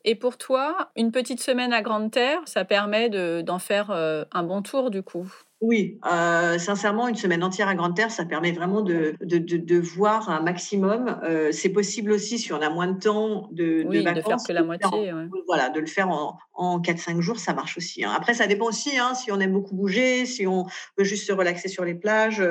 Et 0.09 0.15
pour 0.15 0.39
toi, 0.39 0.91
une 0.97 1.13
petite 1.13 1.39
semaine 1.39 1.75
à 1.75 1.83
Grande 1.83 2.11
Terre, 2.11 2.41
ça 2.47 2.65
permet 2.65 3.11
d'en 3.43 3.59
faire 3.59 3.91
euh, 3.91 4.25
un 4.33 4.43
bon 4.43 4.63
tour 4.63 4.91
du 4.91 5.03
coup? 5.03 5.31
Oui, 5.61 6.01
euh, 6.11 6.59
sincèrement, 6.59 7.09
une 7.09 7.15
semaine 7.15 7.45
entière 7.45 7.69
à 7.69 7.75
Grande 7.75 7.95
Terre, 7.95 8.11
ça 8.11 8.25
permet 8.25 8.53
vraiment 8.53 8.81
de, 8.81 9.17
de, 9.21 9.37
de, 9.37 9.79
voir 9.79 10.31
un 10.31 10.41
maximum. 10.41 11.21
Euh, 11.25 11.53
c'est 11.53 11.69
possible 11.69 12.11
aussi, 12.13 12.39
si 12.39 12.55
on 12.55 12.63
a 12.63 12.71
moins 12.71 12.87
de 12.87 12.99
temps 12.99 13.51
de, 13.53 13.85
oui, 13.87 13.99
de 13.99 14.05
vacances. 14.05 14.25
de 14.25 14.29
faire 14.29 14.39
que 14.49 14.53
la 14.55 14.63
moitié. 14.63 15.13
Voilà, 15.47 15.69
de 15.69 15.79
le 15.79 15.87
faire 15.87 16.09
en, 16.09 16.39
en 16.55 16.81
4-5 16.81 17.21
jours, 17.21 17.39
ça 17.39 17.53
marche 17.53 17.77
aussi. 17.77 18.03
Hein. 18.03 18.13
Après, 18.17 18.33
ça 18.33 18.47
dépend 18.47 18.65
aussi 18.65 18.97
hein, 18.97 19.13
si 19.13 19.31
on 19.31 19.39
aime 19.41 19.53
beaucoup 19.53 19.75
bouger, 19.75 20.25
si 20.25 20.47
on 20.47 20.65
veut 20.97 21.05
juste 21.05 21.27
se 21.27 21.35
relaxer 21.35 21.69
sur 21.69 21.85
les 21.85 21.95
plages. 21.95 22.43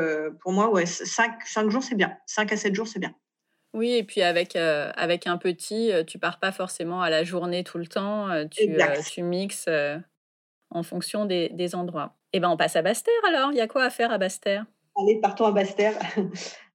pour 0.41 0.52
moi, 0.52 0.70
ouais, 0.70 0.86
5, 0.86 1.41
5 1.43 1.72
jours, 1.72 1.82
c'est 1.82 1.96
bien. 1.96 2.13
5 2.28 2.52
à 2.52 2.56
7 2.56 2.76
jours, 2.76 2.88
c'est 2.88 3.00
bien. 3.00 3.15
Oui, 3.78 3.92
et 3.92 4.04
puis 4.04 4.24
avec, 4.24 4.56
euh, 4.56 4.92
avec 4.96 5.28
un 5.28 5.38
petit, 5.38 5.92
euh, 5.92 6.04
tu 6.04 6.18
pars 6.18 6.40
pas 6.40 6.52
forcément 6.52 7.04
à 7.04 7.12
la 7.12 7.24
journée 7.24 7.63
tout 7.63 7.78
le 7.78 7.86
temps, 7.86 8.28
euh, 8.28 8.46
tu, 8.50 9.22
mixes 9.22 9.70
en 10.72 10.82
fonction 10.82 11.26
des, 11.26 11.50
des 11.50 11.76
endroits. 11.76 12.16
Eh 12.34 12.40
ben 12.40 12.50
on 12.50 12.58
passe 12.58 12.76
à 12.76 12.82
Basse-Terre 12.82 13.13
alors, 13.28 13.52
il 13.52 13.58
y 13.58 13.62
a 13.62 13.68
quoi 13.68 13.84
à 13.84 13.92
faire 13.92 14.12
à 14.12 14.18
Basse-Terre? 14.18 14.66
Allez, 15.00 15.22
partons 15.22 15.46
à 15.46 15.52
Basse-Terre. 15.52 15.94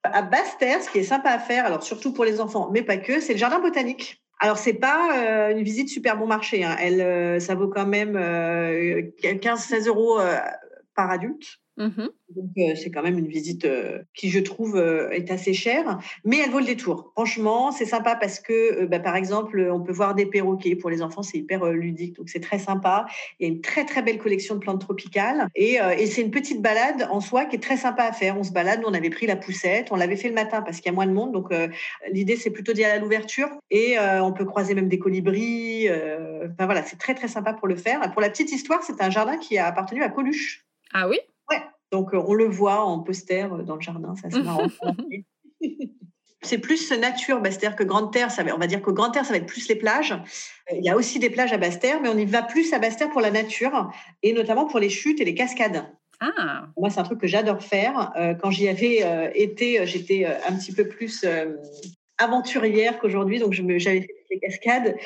à 0.04 0.22
Basse-Terre, 0.22 0.80
ce 0.80 0.90
qui 0.90 0.98
est 0.98 1.02
sympa 1.02 1.30
à 1.30 1.40
faire, 1.40 1.66
alors 1.66 1.82
surtout 1.82 2.12
pour 2.12 2.24
les 2.24 2.40
enfants, 2.40 2.70
mais 2.72 2.82
pas 2.82 2.98
que, 2.98 3.18
c'est 3.18 3.32
le 3.32 3.38
jardin 3.40 3.58
botanique. 3.58 4.22
Alors, 4.38 4.56
c'est 4.56 4.74
pas 4.74 5.50
une 5.50 5.62
visite 5.62 5.88
super 5.88 6.16
bon 6.16 6.26
marché. 6.26 6.64
Hein. 6.64 6.76
Elle, 6.80 7.40
ça 7.40 7.54
vaut 7.54 7.68
quand 7.68 7.86
même 7.86 8.16
15-16 8.16 9.86
euros 9.86 10.18
par 10.96 11.10
adulte. 11.10 11.61
Mmh 11.78 12.08
Donc, 12.36 12.76
c'est 12.76 12.90
quand 12.90 13.02
même 13.02 13.18
une 13.18 13.28
visite 13.28 13.66
qui, 14.14 14.28
je 14.28 14.38
trouve, 14.40 14.76
est 14.76 15.30
assez 15.30 15.54
chère, 15.54 15.98
mais 16.24 16.38
elle 16.44 16.50
vaut 16.50 16.58
le 16.58 16.66
détour. 16.66 17.12
Franchement, 17.12 17.72
c'est 17.72 17.86
sympa 17.86 18.14
parce 18.14 18.40
que, 18.40 18.84
bah, 18.84 19.00
par 19.00 19.16
exemple, 19.16 19.70
on 19.72 19.80
peut 19.80 19.92
voir 19.92 20.14
des 20.14 20.26
perroquets. 20.26 20.76
Pour 20.76 20.90
les 20.90 21.02
enfants, 21.02 21.22
c'est 21.22 21.38
hyper 21.38 21.64
ludique, 21.66 22.16
donc 22.16 22.28
c'est 22.28 22.40
très 22.40 22.58
sympa. 22.58 23.06
Il 23.40 23.46
y 23.46 23.50
a 23.50 23.52
une 23.52 23.62
très, 23.62 23.84
très 23.86 24.02
belle 24.02 24.18
collection 24.18 24.54
de 24.54 24.60
plantes 24.60 24.80
tropicales 24.80 25.46
et, 25.54 25.78
et 25.98 26.06
c'est 26.06 26.20
une 26.20 26.30
petite 26.30 26.60
balade 26.60 27.08
en 27.10 27.20
soi 27.20 27.46
qui 27.46 27.56
est 27.56 27.62
très 27.62 27.78
sympa 27.78 28.04
à 28.04 28.12
faire. 28.12 28.38
On 28.38 28.44
se 28.44 28.52
balade, 28.52 28.80
nous, 28.80 28.88
on 28.88 28.94
avait 28.94 29.10
pris 29.10 29.26
la 29.26 29.36
poussette, 29.36 29.88
on 29.90 29.96
l'avait 29.96 30.16
fait 30.16 30.28
le 30.28 30.34
matin 30.34 30.60
parce 30.60 30.78
qu'il 30.78 30.86
y 30.86 30.90
a 30.90 30.94
moins 30.94 31.06
de 31.06 31.12
monde, 31.12 31.32
donc 31.32 31.52
l'idée, 32.10 32.36
c'est 32.36 32.50
plutôt 32.50 32.72
d'y 32.72 32.84
aller 32.84 32.98
à 32.98 33.00
l'ouverture 33.00 33.48
et 33.70 33.96
on 33.98 34.32
peut 34.32 34.44
croiser 34.44 34.74
même 34.74 34.88
des 34.88 34.98
colibris. 34.98 35.88
Enfin, 35.88 36.66
voilà, 36.66 36.82
c'est 36.82 36.98
très, 36.98 37.14
très 37.14 37.28
sympa 37.28 37.54
pour 37.54 37.66
le 37.66 37.76
faire. 37.76 38.00
Pour 38.12 38.20
la 38.20 38.28
petite 38.30 38.52
histoire, 38.52 38.82
c'est 38.82 39.00
un 39.02 39.10
jardin 39.10 39.38
qui 39.38 39.56
a 39.58 39.66
appartenu 39.66 40.02
à 40.02 40.08
Coluche. 40.08 40.66
Ah 40.92 41.08
oui? 41.08 41.18
Donc, 41.92 42.14
euh, 42.14 42.22
on 42.26 42.34
le 42.34 42.46
voit 42.46 42.84
en 42.84 43.00
poster 43.00 43.52
euh, 43.52 43.62
dans 43.62 43.76
le 43.76 43.80
jardin, 43.80 44.16
ça 44.16 44.28
c'est 44.30 44.42
marrant. 44.42 44.66
c'est 46.42 46.58
plus 46.58 46.90
nature, 46.90 47.40
Basse-Terre 47.40 47.76
que 47.76 47.84
Grande 47.84 48.12
Terre. 48.12 48.30
Ça 48.30 48.42
on 48.54 48.58
va 48.58 48.66
dire 48.66 48.82
que 48.82 48.90
Grande 48.90 49.12
Terre, 49.12 49.26
ça 49.26 49.32
va 49.32 49.36
être 49.36 49.46
plus 49.46 49.68
les 49.68 49.76
plages. 49.76 50.12
Euh, 50.12 50.76
il 50.76 50.84
y 50.84 50.88
a 50.88 50.96
aussi 50.96 51.18
des 51.18 51.28
plages 51.28 51.52
à 51.52 51.58
Basse-Terre, 51.58 52.00
mais 52.00 52.08
on 52.08 52.16
y 52.16 52.24
va 52.24 52.42
plus 52.42 52.72
à 52.72 52.78
Basse-Terre 52.78 53.10
pour 53.10 53.20
la 53.20 53.30
nature 53.30 53.92
et 54.22 54.32
notamment 54.32 54.66
pour 54.66 54.80
les 54.80 54.88
chutes 54.88 55.20
et 55.20 55.24
les 55.24 55.34
cascades. 55.34 55.84
Ah. 56.20 56.66
Moi, 56.78 56.88
c'est 56.88 57.00
un 57.00 57.02
truc 57.02 57.20
que 57.20 57.26
j'adore 57.26 57.62
faire. 57.62 58.12
Quand 58.40 58.52
j'y 58.52 58.68
avais 58.68 59.32
été, 59.34 59.84
j'étais 59.86 60.24
un 60.24 60.54
petit 60.54 60.70
peu 60.70 60.86
plus 60.86 61.26
aventurière 62.16 63.00
qu'aujourd'hui, 63.00 63.40
donc 63.40 63.52
j'avais 63.52 64.02
fait 64.02 64.14
les 64.30 64.38
cascades. 64.38 64.96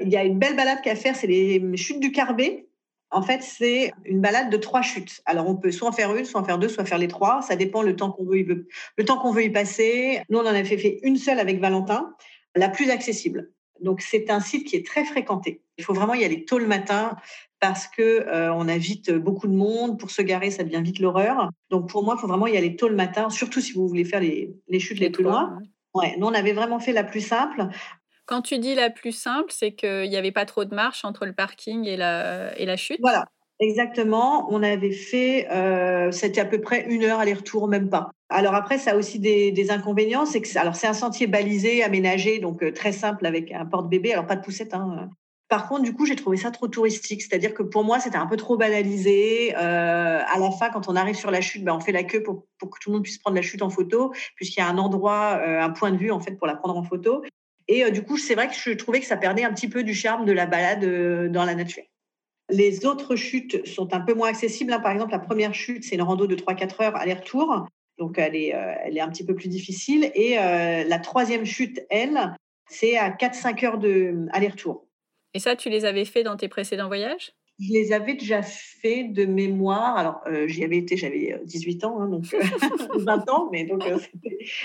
Il 0.00 0.08
y 0.08 0.16
a 0.16 0.22
une 0.22 0.38
belle 0.38 0.54
balade 0.54 0.80
qu'à 0.80 0.94
faire, 0.94 1.16
c'est 1.16 1.26
les 1.26 1.76
chutes 1.76 1.98
du 1.98 2.12
Carbet. 2.12 2.68
En 3.12 3.20
fait, 3.22 3.42
c'est 3.42 3.92
une 4.06 4.20
balade 4.20 4.50
de 4.50 4.56
trois 4.56 4.80
chutes. 4.80 5.20
Alors, 5.26 5.46
on 5.46 5.54
peut 5.54 5.70
soit 5.70 5.88
en 5.88 5.92
faire 5.92 6.14
une, 6.16 6.24
soit 6.24 6.40
en 6.40 6.44
faire 6.44 6.58
deux, 6.58 6.68
soit 6.68 6.86
faire 6.86 6.98
les 6.98 7.08
trois. 7.08 7.42
Ça 7.42 7.56
dépend 7.56 7.82
le 7.82 7.94
temps 7.94 8.10
qu'on 8.10 8.24
veut, 8.24 8.66
le 8.96 9.04
temps 9.04 9.18
qu'on 9.18 9.32
veut 9.32 9.44
y 9.44 9.50
passer. 9.50 10.22
Nous, 10.30 10.38
on 10.38 10.42
en 10.42 10.46
a 10.46 10.64
fait, 10.64 10.98
une 11.02 11.18
seule 11.18 11.38
avec 11.38 11.60
Valentin, 11.60 12.14
la 12.56 12.70
plus 12.70 12.90
accessible. 12.90 13.50
Donc, 13.80 14.00
c'est 14.00 14.30
un 14.30 14.40
site 14.40 14.66
qui 14.66 14.76
est 14.76 14.86
très 14.86 15.04
fréquenté. 15.04 15.60
Il 15.76 15.84
faut 15.84 15.92
vraiment 15.92 16.14
y 16.14 16.24
aller 16.24 16.44
tôt 16.44 16.58
le 16.58 16.66
matin 16.66 17.16
parce 17.60 17.86
que 17.86 18.02
euh, 18.02 18.52
on 18.54 18.66
a 18.66 18.78
vite 18.78 19.12
beaucoup 19.12 19.46
de 19.46 19.54
monde. 19.54 19.98
Pour 19.98 20.10
se 20.10 20.22
garer, 20.22 20.50
ça 20.50 20.64
devient 20.64 20.82
vite 20.82 20.98
l'horreur. 20.98 21.50
Donc, 21.68 21.90
pour 21.90 22.04
moi, 22.04 22.14
il 22.16 22.20
faut 22.20 22.28
vraiment 22.28 22.46
y 22.46 22.56
aller 22.56 22.76
tôt 22.76 22.88
le 22.88 22.96
matin, 22.96 23.28
surtout 23.28 23.60
si 23.60 23.72
vous 23.72 23.86
voulez 23.86 24.04
faire 24.04 24.20
les, 24.20 24.54
chutes 24.78 25.00
les, 25.00 25.10
plus 25.10 25.24
loin. 25.24 25.58
Ouais, 25.94 26.16
nous, 26.18 26.26
on 26.26 26.32
avait 26.32 26.54
vraiment 26.54 26.78
fait 26.78 26.92
la 26.92 27.04
plus 27.04 27.20
simple. 27.20 27.68
Quand 28.26 28.42
tu 28.42 28.58
dis 28.58 28.74
la 28.74 28.90
plus 28.90 29.12
simple, 29.12 29.52
c'est 29.52 29.72
qu'il 29.72 30.08
n'y 30.08 30.16
avait 30.16 30.32
pas 30.32 30.46
trop 30.46 30.64
de 30.64 30.74
marche 30.74 31.04
entre 31.04 31.26
le 31.26 31.32
parking 31.32 31.86
et 31.86 31.96
la, 31.96 32.56
et 32.58 32.66
la 32.66 32.76
chute? 32.76 32.98
Voilà, 33.00 33.26
exactement. 33.58 34.46
On 34.50 34.62
avait 34.62 34.92
fait, 34.92 35.48
euh, 35.50 36.12
c'était 36.12 36.40
à 36.40 36.44
peu 36.44 36.60
près 36.60 36.86
une 36.88 37.04
heure 37.04 37.18
aller-retour, 37.18 37.66
même 37.66 37.88
pas. 37.90 38.10
Alors 38.28 38.54
après, 38.54 38.78
ça 38.78 38.92
a 38.92 38.96
aussi 38.96 39.18
des, 39.18 39.70
inconvénients. 39.70 40.24
C'est 40.24 40.40
que 40.40 40.58
alors 40.58 40.76
c'est 40.76 40.86
un 40.86 40.94
sentier 40.94 41.26
balisé, 41.26 41.82
aménagé, 41.82 42.38
donc 42.38 42.62
euh, 42.62 42.72
très 42.72 42.92
simple 42.92 43.26
avec 43.26 43.50
un 43.50 43.66
porte-bébé. 43.66 44.12
Alors 44.12 44.26
pas 44.26 44.36
de 44.36 44.42
poussette. 44.42 44.72
Hein. 44.72 45.10
Par 45.48 45.68
contre, 45.68 45.82
du 45.82 45.92
coup, 45.92 46.06
j'ai 46.06 46.16
trouvé 46.16 46.36
ça 46.36 46.52
trop 46.52 46.68
touristique. 46.68 47.22
C'est-à-dire 47.22 47.52
que 47.52 47.64
pour 47.64 47.84
moi, 47.84 47.98
c'était 47.98 48.16
un 48.16 48.26
peu 48.26 48.36
trop 48.36 48.56
banalisé. 48.56 49.52
Euh, 49.56 50.20
à 50.26 50.38
la 50.38 50.50
fin, 50.52 50.70
quand 50.70 50.88
on 50.88 50.94
arrive 50.94 51.16
sur 51.16 51.32
la 51.32 51.40
chute, 51.40 51.64
ben, 51.64 51.74
on 51.74 51.80
fait 51.80 51.92
la 51.92 52.04
queue 52.04 52.22
pour, 52.22 52.46
pour, 52.58 52.70
que 52.70 52.78
tout 52.80 52.90
le 52.90 52.94
monde 52.94 53.02
puisse 53.02 53.18
prendre 53.18 53.34
la 53.34 53.42
chute 53.42 53.62
en 53.62 53.68
photo, 53.68 54.12
puisqu'il 54.36 54.60
y 54.60 54.62
a 54.62 54.68
un 54.68 54.78
endroit, 54.78 55.42
un 55.42 55.70
point 55.70 55.90
de 55.90 55.98
vue 55.98 56.12
en 56.12 56.20
fait 56.20 56.36
pour 56.36 56.46
la 56.46 56.54
prendre 56.54 56.76
en 56.76 56.84
photo. 56.84 57.22
Et 57.68 57.84
euh, 57.84 57.90
du 57.90 58.02
coup, 58.02 58.18
c'est 58.18 58.34
vrai 58.34 58.48
que 58.48 58.54
je 58.54 58.70
trouvais 58.72 59.00
que 59.00 59.06
ça 59.06 59.16
perdait 59.16 59.44
un 59.44 59.52
petit 59.52 59.68
peu 59.68 59.82
du 59.82 59.94
charme 59.94 60.24
de 60.24 60.32
la 60.32 60.46
balade 60.46 60.84
euh, 60.84 61.28
dans 61.28 61.44
la 61.44 61.54
nature. 61.54 61.84
Les 62.50 62.84
autres 62.84 63.16
chutes 63.16 63.66
sont 63.66 63.94
un 63.94 64.00
peu 64.00 64.14
moins 64.14 64.28
accessibles. 64.28 64.72
Hein. 64.72 64.80
Par 64.80 64.92
exemple, 64.92 65.12
la 65.12 65.18
première 65.18 65.54
chute, 65.54 65.84
c'est 65.84 65.94
une 65.94 66.02
rando 66.02 66.26
de 66.26 66.36
3-4 66.36 66.82
heures 66.82 66.96
aller-retour. 66.96 67.66
Donc, 67.98 68.18
elle 68.18 68.34
est, 68.34 68.54
euh, 68.54 68.74
elle 68.84 68.96
est 68.96 69.00
un 69.00 69.08
petit 69.08 69.24
peu 69.24 69.34
plus 69.34 69.48
difficile. 69.48 70.10
Et 70.14 70.34
la 70.34 70.98
troisième 70.98 71.44
chute, 71.44 71.80
elle, 71.88 72.36
c'est 72.68 72.96
à 72.96 73.10
4-5 73.10 73.64
heures 73.64 73.78
de 73.78 74.26
aller-retour. 74.32 74.86
Et 75.34 75.38
ça, 75.38 75.56
tu 75.56 75.70
les 75.70 75.84
avais 75.84 76.04
fait 76.04 76.22
dans 76.22 76.36
tes 76.36 76.48
précédents 76.48 76.88
voyages? 76.88 77.32
Je 77.62 77.72
les 77.72 77.92
avais 77.92 78.14
déjà 78.14 78.42
fait 78.42 79.04
de 79.04 79.24
mémoire. 79.24 79.96
Alors, 79.96 80.20
euh, 80.26 80.48
j'y 80.48 80.64
avais 80.64 80.78
été, 80.78 80.96
j'avais 80.96 81.38
18 81.44 81.84
ans, 81.84 82.00
hein, 82.00 82.08
donc 82.08 82.24
20 82.96 83.30
ans, 83.30 83.48
mais 83.52 83.64
donc 83.64 83.84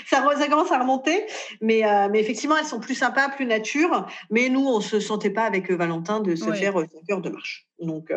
ça, 0.06 0.24
ça, 0.36 0.48
commence 0.48 0.72
à 0.72 0.78
remonter. 0.78 1.24
Mais, 1.60 1.82
mais 2.10 2.20
effectivement, 2.20 2.56
elles 2.56 2.64
sont 2.64 2.80
plus 2.80 2.94
sympas, 2.94 3.28
plus 3.28 3.46
nature. 3.46 4.06
Mais 4.30 4.48
nous, 4.48 4.66
on 4.66 4.80
se 4.80 5.00
sentait 5.00 5.30
pas 5.30 5.44
avec 5.44 5.70
Valentin 5.70 6.20
de 6.20 6.34
se 6.34 6.52
faire 6.52 6.74
5 6.74 7.10
heures 7.10 7.20
de 7.20 7.30
marche. 7.30 7.66
Donc, 7.80 8.10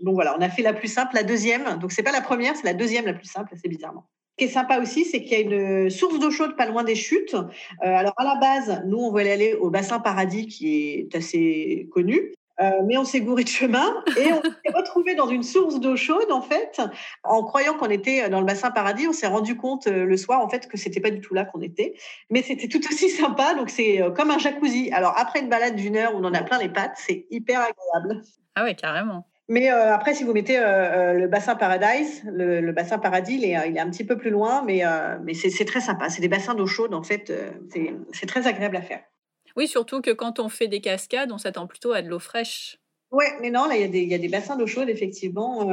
donc 0.00 0.14
voilà, 0.14 0.36
on 0.38 0.42
a 0.42 0.48
fait 0.48 0.62
la 0.62 0.72
plus 0.72 0.88
simple, 0.88 1.14
la 1.14 1.22
deuxième. 1.22 1.78
Donc 1.78 1.92
c'est 1.92 2.02
pas 2.02 2.12
la 2.12 2.20
première, 2.20 2.56
c'est 2.56 2.64
la 2.64 2.74
deuxième 2.74 3.06
la 3.06 3.14
plus 3.14 3.26
simple, 3.26 3.52
assez 3.54 3.68
bizarrement. 3.68 4.06
Ce 4.38 4.44
qui 4.44 4.50
est 4.50 4.52
sympa 4.52 4.80
aussi, 4.80 5.04
c'est 5.04 5.22
qu'il 5.22 5.32
y 5.32 5.34
a 5.34 5.40
une 5.40 5.90
source 5.90 6.18
d'eau 6.20 6.30
chaude 6.30 6.56
pas 6.56 6.66
loin 6.66 6.84
des 6.84 6.94
chutes. 6.94 7.34
Euh, 7.34 7.46
alors 7.80 8.14
à 8.16 8.24
la 8.24 8.36
base, 8.36 8.82
nous 8.86 8.98
on 8.98 9.10
voulait 9.10 9.32
aller 9.32 9.54
au 9.54 9.70
bassin 9.70 9.98
Paradis 9.98 10.46
qui 10.46 10.90
est 10.90 11.14
assez 11.16 11.88
connu. 11.90 12.32
Euh, 12.60 12.82
mais 12.84 12.96
on 12.96 13.04
s'est 13.04 13.20
gouré 13.20 13.44
de 13.44 13.48
chemin 13.48 14.02
et 14.16 14.32
on 14.32 14.42
s'est 14.42 14.74
retrouvé 14.74 15.14
dans 15.14 15.28
une 15.28 15.42
source 15.42 15.78
d'eau 15.78 15.96
chaude 15.96 16.30
en 16.32 16.42
fait, 16.42 16.80
en 17.22 17.44
croyant 17.44 17.74
qu'on 17.74 17.88
était 17.88 18.28
dans 18.28 18.40
le 18.40 18.46
bassin 18.46 18.70
paradis. 18.70 19.06
On 19.06 19.12
s'est 19.12 19.26
rendu 19.26 19.56
compte 19.56 19.86
euh, 19.86 20.04
le 20.04 20.16
soir 20.16 20.40
en 20.40 20.48
fait 20.48 20.68
que 20.68 20.76
c'était 20.76 21.00
pas 21.00 21.10
du 21.10 21.20
tout 21.20 21.34
là 21.34 21.44
qu'on 21.44 21.60
était, 21.60 21.94
mais 22.30 22.42
c'était 22.42 22.68
tout 22.68 22.80
aussi 22.90 23.10
sympa. 23.10 23.54
Donc 23.54 23.70
c'est 23.70 24.02
comme 24.16 24.30
un 24.30 24.38
jacuzzi. 24.38 24.90
Alors 24.92 25.14
après 25.16 25.40
une 25.40 25.48
balade 25.48 25.76
d'une 25.76 25.96
heure 25.96 26.14
où 26.14 26.18
on 26.18 26.24
en 26.24 26.34
a 26.34 26.42
plein 26.42 26.58
les 26.58 26.68
pattes, 26.68 26.96
c'est 26.96 27.26
hyper 27.30 27.60
agréable. 27.60 28.22
Ah 28.54 28.64
ouais, 28.64 28.74
carrément. 28.74 29.24
Mais 29.48 29.72
euh, 29.72 29.94
après, 29.94 30.14
si 30.14 30.24
vous 30.24 30.34
mettez 30.34 30.58
euh, 30.58 30.62
euh, 30.64 31.12
le 31.14 31.26
bassin 31.26 31.54
Paradise, 31.56 32.22
le, 32.26 32.70
bassin 32.72 32.98
Paradis, 32.98 33.36
il 33.36 33.44
est, 33.44 33.70
il 33.70 33.76
est, 33.76 33.80
un 33.80 33.88
petit 33.88 34.04
peu 34.04 34.18
plus 34.18 34.30
loin, 34.30 34.62
mais, 34.64 34.82
mais 35.24 35.32
c'est 35.32 35.64
très 35.64 35.80
sympa. 35.80 36.10
C'est 36.10 36.20
des 36.20 36.28
bassins 36.28 36.54
d'eau 36.54 36.66
chaude, 36.66 36.94
en 36.94 37.02
fait. 37.02 37.32
c'est 38.12 38.26
très 38.26 38.46
agréable 38.46 38.76
à 38.76 38.82
faire. 38.82 39.00
Oui, 39.56 39.68
surtout 39.68 40.00
que 40.00 40.10
quand 40.10 40.38
on 40.38 40.48
fait 40.48 40.68
des 40.68 40.80
cascades, 40.80 41.32
on 41.32 41.38
s'attend 41.38 41.66
plutôt 41.66 41.92
à 41.92 42.02
de 42.02 42.08
l'eau 42.08 42.18
fraîche. 42.18 42.78
Oui, 43.10 43.24
mais 43.40 43.50
non, 43.50 43.66
là, 43.66 43.76
il 43.76 43.80
y, 43.80 43.84
a 43.84 43.88
des, 43.88 44.00
il 44.00 44.08
y 44.08 44.14
a 44.14 44.18
des 44.18 44.28
bassins 44.28 44.56
d'eau 44.56 44.66
chaude, 44.66 44.88
effectivement, 44.88 45.66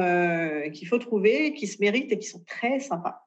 qu'il 0.72 0.88
faut 0.88 0.98
trouver, 0.98 1.52
qui 1.54 1.66
se 1.66 1.78
méritent 1.80 2.10
et 2.12 2.18
qui 2.18 2.26
sont 2.26 2.42
très 2.44 2.80
sympas. 2.80 3.26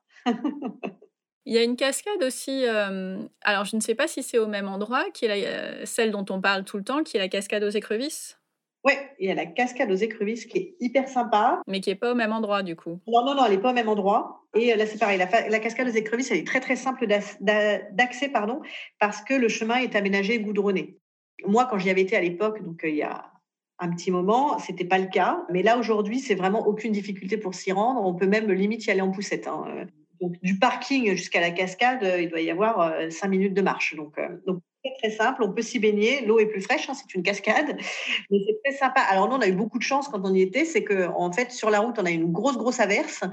Il 1.46 1.54
y 1.54 1.58
a 1.58 1.64
une 1.64 1.76
cascade 1.76 2.22
aussi, 2.24 2.66
alors 2.66 3.66
je 3.66 3.76
ne 3.76 3.82
sais 3.82 3.96
pas 3.96 4.08
si 4.08 4.24
c'est 4.24 4.38
au 4.38 4.48
même 4.48 4.68
endroit, 4.68 5.10
qui 5.12 5.26
est 5.26 5.86
celle 5.86 6.12
dont 6.12 6.26
on 6.30 6.42
parle 6.42 6.64
tout 6.64 6.78
le 6.78 6.84
temps, 6.84 7.04
qui 7.04 7.18
est 7.18 7.20
la 7.20 7.30
cascade 7.30 7.64
aux 7.64 7.70
écrevisses. 7.70 8.39
Oui, 8.86 8.94
il 9.20 9.28
y 9.28 9.32
a 9.32 9.36
la 9.36 9.46
cascade 9.46 9.92
aux 9.92 9.96
écrevisses 9.96 10.46
qui 10.46 10.58
est 10.58 10.76
hyper 10.80 11.10
sympa. 11.10 11.62
Mais 11.68 11.82
qui 11.82 11.90
n'est 11.90 11.96
pas 11.96 12.12
au 12.12 12.16
même 12.16 12.32
endroit 12.32 12.64
du 12.64 12.76
coup. 12.76 13.00
Non, 13.08 13.26
non, 13.26 13.36
non, 13.36 13.46
elle 13.46 13.52
n'est 13.52 13.62
pas 13.62 13.72
au 13.72 13.74
même 13.74 13.90
endroit. 13.90 14.46
Et 14.56 14.74
euh, 14.74 14.78
là, 14.78 14.86
c'est 14.86 14.98
pareil, 14.98 15.18
la, 15.18 15.60
cascade 15.60 15.88
aux 15.88 15.92
écrevisses, 15.92 16.32
elle 16.32 16.38
est 16.38 16.48
très, 16.48 16.62
très 16.62 16.76
simple 16.76 17.06
d'accès, 17.42 18.30
pardon, 18.30 18.62
parce 19.00 19.22
que 19.22 19.34
le 19.34 19.50
chemin 19.50 19.78
est 19.78 19.96
aménagé 19.96 20.40
goudronné. 20.40 20.98
Moi, 21.46 21.68
quand 21.70 21.78
j'y 21.78 21.90
avais 21.90 22.02
été 22.02 22.16
à 22.16 22.22
l'époque, 22.22 22.64
donc 22.64 22.84
euh, 22.84 22.90
il 22.90 22.96
y 22.96 23.04
a 23.04 23.32
un 23.80 23.90
petit 23.92 24.12
moment, 24.12 24.60
c'était 24.60 24.86
pas 24.86 24.98
le 24.98 25.08
cas. 25.08 25.46
Mais 25.50 25.62
là, 25.62 25.78
aujourd'hui, 25.78 26.20
c'est 26.20 26.36
vraiment 26.36 26.66
aucune 26.66 26.92
difficulté 26.92 27.38
pour 27.38 27.54
s'y 27.56 27.72
rendre. 27.72 28.04
On 28.04 28.14
peut 28.14 28.28
même 28.28 28.52
limite 28.52 28.86
y 28.86 28.92
aller 28.92 29.02
en 29.02 29.12
poussette. 29.12 29.48
Hein. 29.48 29.88
Donc, 30.22 30.36
du 30.42 30.58
parking 30.58 31.16
jusqu'à 31.16 31.40
la 31.40 31.52
cascade, 31.52 32.04
euh, 32.04 32.22
il 32.22 32.30
doit 32.30 32.42
y 32.42 32.52
avoir 32.52 32.94
cinq 33.12 33.28
minutes 33.28 33.54
de 33.54 33.62
marche. 33.62 33.96
Donc, 33.96 34.16
donc 34.46 34.62
très, 34.84 34.96
très 34.98 35.16
simple. 35.16 35.44
On 35.44 35.52
peut 35.52 35.62
s'y 35.62 35.80
baigner. 35.80 36.26
L'eau 36.26 36.40
est 36.40 36.48
plus 36.48 36.62
fraîche, 36.62 36.90
hein, 36.90 36.94
c'est 36.94 37.14
une 37.16 37.24
cascade, 37.24 37.78
mais 38.30 38.38
c'est 38.46 38.60
très 38.64 38.78
sympa. 38.78 39.02
Alors, 39.02 39.30
nous, 39.30 39.36
on 39.36 39.42
a 39.42 39.48
eu 39.48 39.54
beaucoup 39.54 39.78
de 39.78 39.84
chance 39.84 40.08
quand 40.08 40.22
on 40.24 40.34
y 40.34 40.42
était. 40.42 40.66
C'est 40.66 40.84
qu'en 40.84 41.26
en 41.26 41.32
fait, 41.32 41.52
sur 41.52 41.70
la 41.70 41.80
route, 41.80 41.98
on 42.00 42.06
a 42.06 42.12
eu 42.12 42.16
une 42.16 42.32
grosse, 42.32 42.58
grosse 42.58 42.80
averse. 42.80 43.24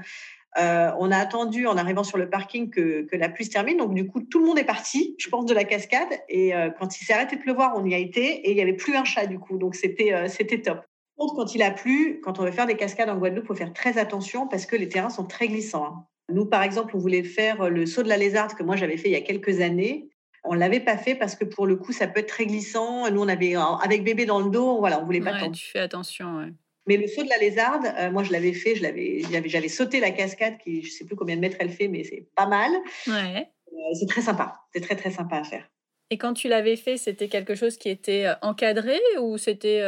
Euh, 0.57 0.91
on 0.99 1.11
a 1.11 1.17
attendu 1.17 1.67
en 1.67 1.77
arrivant 1.77 2.03
sur 2.03 2.17
le 2.17 2.29
parking 2.29 2.69
que, 2.69 3.03
que, 3.03 3.15
la 3.15 3.29
pluie 3.29 3.45
se 3.45 3.51
termine. 3.51 3.77
Donc, 3.77 3.93
du 3.93 4.07
coup, 4.07 4.21
tout 4.21 4.39
le 4.39 4.45
monde 4.45 4.57
est 4.57 4.65
parti, 4.65 5.15
je 5.19 5.29
pense, 5.29 5.45
de 5.45 5.53
la 5.53 5.63
cascade. 5.63 6.09
Et 6.29 6.55
euh, 6.55 6.69
quand 6.71 6.99
il 6.99 7.05
s'est 7.05 7.13
arrêté 7.13 7.35
de 7.35 7.41
pleuvoir, 7.41 7.73
on 7.75 7.85
y 7.85 7.93
a 7.93 7.97
été 7.97 8.25
et 8.25 8.51
il 8.51 8.55
n'y 8.55 8.61
avait 8.61 8.73
plus 8.73 8.95
un 8.95 9.03
chat, 9.03 9.27
du 9.27 9.39
coup. 9.39 9.57
Donc, 9.57 9.75
c'était 9.75 10.13
euh, 10.13 10.27
c'était 10.27 10.61
top. 10.61 10.81
Quand 11.17 11.55
il 11.55 11.63
a 11.63 11.71
plu, 11.71 12.21
quand 12.23 12.39
on 12.39 12.43
veut 12.43 12.51
faire 12.51 12.67
des 12.67 12.75
cascades 12.75 13.09
en 13.09 13.17
Guadeloupe, 13.17 13.45
il 13.45 13.47
faut 13.47 13.55
faire 13.55 13.73
très 13.73 13.97
attention 13.97 14.47
parce 14.47 14.67
que 14.67 14.75
les 14.75 14.87
terrains 14.87 15.09
sont 15.09 15.25
très 15.25 15.47
glissants. 15.47 15.85
Hein. 15.85 16.05
Nous, 16.29 16.45
par 16.45 16.61
exemple, 16.61 16.95
on 16.95 16.99
voulait 16.99 17.23
faire 17.23 17.69
le 17.69 17.87
saut 17.87 18.03
de 18.03 18.09
la 18.09 18.17
lézarde 18.17 18.53
que 18.53 18.61
moi 18.61 18.75
j'avais 18.75 18.97
fait 18.97 19.09
il 19.09 19.13
y 19.13 19.15
a 19.15 19.21
quelques 19.21 19.61
années. 19.61 20.09
On 20.49 20.53
l'avait 20.53 20.79
pas 20.79 20.97
fait 20.97 21.15
parce 21.15 21.35
que 21.35 21.45
pour 21.45 21.67
le 21.67 21.75
coup, 21.75 21.91
ça 21.91 22.07
peut 22.07 22.19
être 22.21 22.29
très 22.29 22.45
glissant. 22.45 23.09
Nous, 23.11 23.21
on 23.21 23.27
avait 23.27 23.55
avec 23.55 24.03
bébé 24.03 24.25
dans 24.25 24.39
le 24.39 24.49
dos, 24.49 24.79
voilà, 24.79 25.01
on 25.01 25.05
voulait 25.05 25.21
pas. 25.21 25.41
Ouais, 25.41 25.51
tu 25.51 25.65
fais 25.65 25.79
attention. 25.79 26.51
Mais 26.87 26.95
le 26.95 27.07
saut 27.07 27.23
de 27.23 27.29
la 27.29 27.37
lézarde, 27.37 27.85
euh, 27.99 28.09
moi, 28.11 28.23
je 28.23 28.31
l'avais 28.31 28.53
fait. 28.53 28.75
Je 28.75 28.81
l'avais, 28.81 29.21
j'avais 29.45 29.67
sauté 29.67 29.99
la 29.99 30.11
cascade 30.11 30.57
qui, 30.57 30.81
je 30.81 30.89
sais 30.89 31.05
plus 31.05 31.15
combien 31.15 31.35
de 31.35 31.41
mètres 31.41 31.57
elle 31.59 31.69
fait, 31.69 31.89
mais 31.89 32.03
c'est 32.05 32.27
pas 32.33 32.47
mal. 32.47 32.71
Ouais. 33.07 33.49
Euh, 33.67 33.93
c'est 33.99 34.07
très 34.07 34.21
sympa. 34.21 34.61
C'est 34.73 34.81
très 34.81 34.95
très 34.95 35.11
sympa 35.11 35.37
à 35.37 35.43
faire. 35.43 35.69
Et 36.09 36.17
quand 36.17 36.33
tu 36.33 36.47
l'avais 36.47 36.77
fait, 36.77 36.95
c'était 36.95 37.27
quelque 37.27 37.55
chose 37.55 37.77
qui 37.77 37.89
était 37.89 38.25
euh, 38.25 38.35
encadré 38.41 38.97
ou 39.19 39.37
c'était 39.37 39.81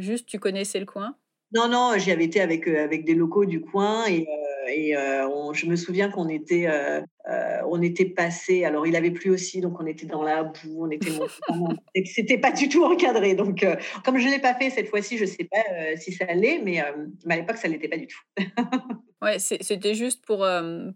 juste 0.00 0.26
tu 0.26 0.38
connaissais 0.38 0.80
le 0.80 0.86
coin? 0.86 1.14
Non, 1.54 1.68
non, 1.68 1.92
j'y 1.96 2.10
avais 2.10 2.24
été 2.24 2.40
avec 2.40 2.66
avec 2.66 3.04
des 3.04 3.14
locaux 3.14 3.44
du 3.44 3.60
coin 3.60 4.06
et 4.06 4.26
et 4.68 4.96
euh, 4.96 5.52
je 5.52 5.66
me 5.66 5.76
souviens 5.76 6.10
qu'on 6.10 6.28
était, 6.28 6.66
euh, 6.66 7.00
euh, 7.30 7.60
on 7.68 7.82
était 7.82 8.04
passé. 8.04 8.64
Alors, 8.64 8.86
il 8.86 8.96
avait 8.96 9.10
plu 9.10 9.30
aussi, 9.30 9.60
donc 9.60 9.80
on 9.80 9.86
était 9.86 10.06
dans 10.06 10.22
la 10.22 10.44
boue, 10.44 10.86
on 10.86 10.90
était 10.90 11.10
c'était 12.04 12.38
pas 12.38 12.52
du 12.52 12.68
tout 12.68 12.84
encadré. 12.84 13.34
Donc, 13.34 13.64
comme 14.04 14.18
je 14.18 14.28
l'ai 14.28 14.38
pas 14.38 14.54
fait 14.54 14.70
cette 14.70 14.88
fois-ci, 14.88 15.18
je 15.18 15.24
sais 15.24 15.44
pas 15.44 15.96
si 15.96 16.12
ça 16.12 16.24
allait, 16.28 16.60
mais, 16.62 16.82
mais 17.24 17.34
à 17.34 17.36
l'époque, 17.38 17.56
ça 17.56 17.68
l'était 17.68 17.88
pas 17.88 17.98
du 17.98 18.06
tout. 18.06 18.20
ouais, 19.22 19.38
c'était 19.38 19.94
juste 19.94 20.24
pour 20.24 20.46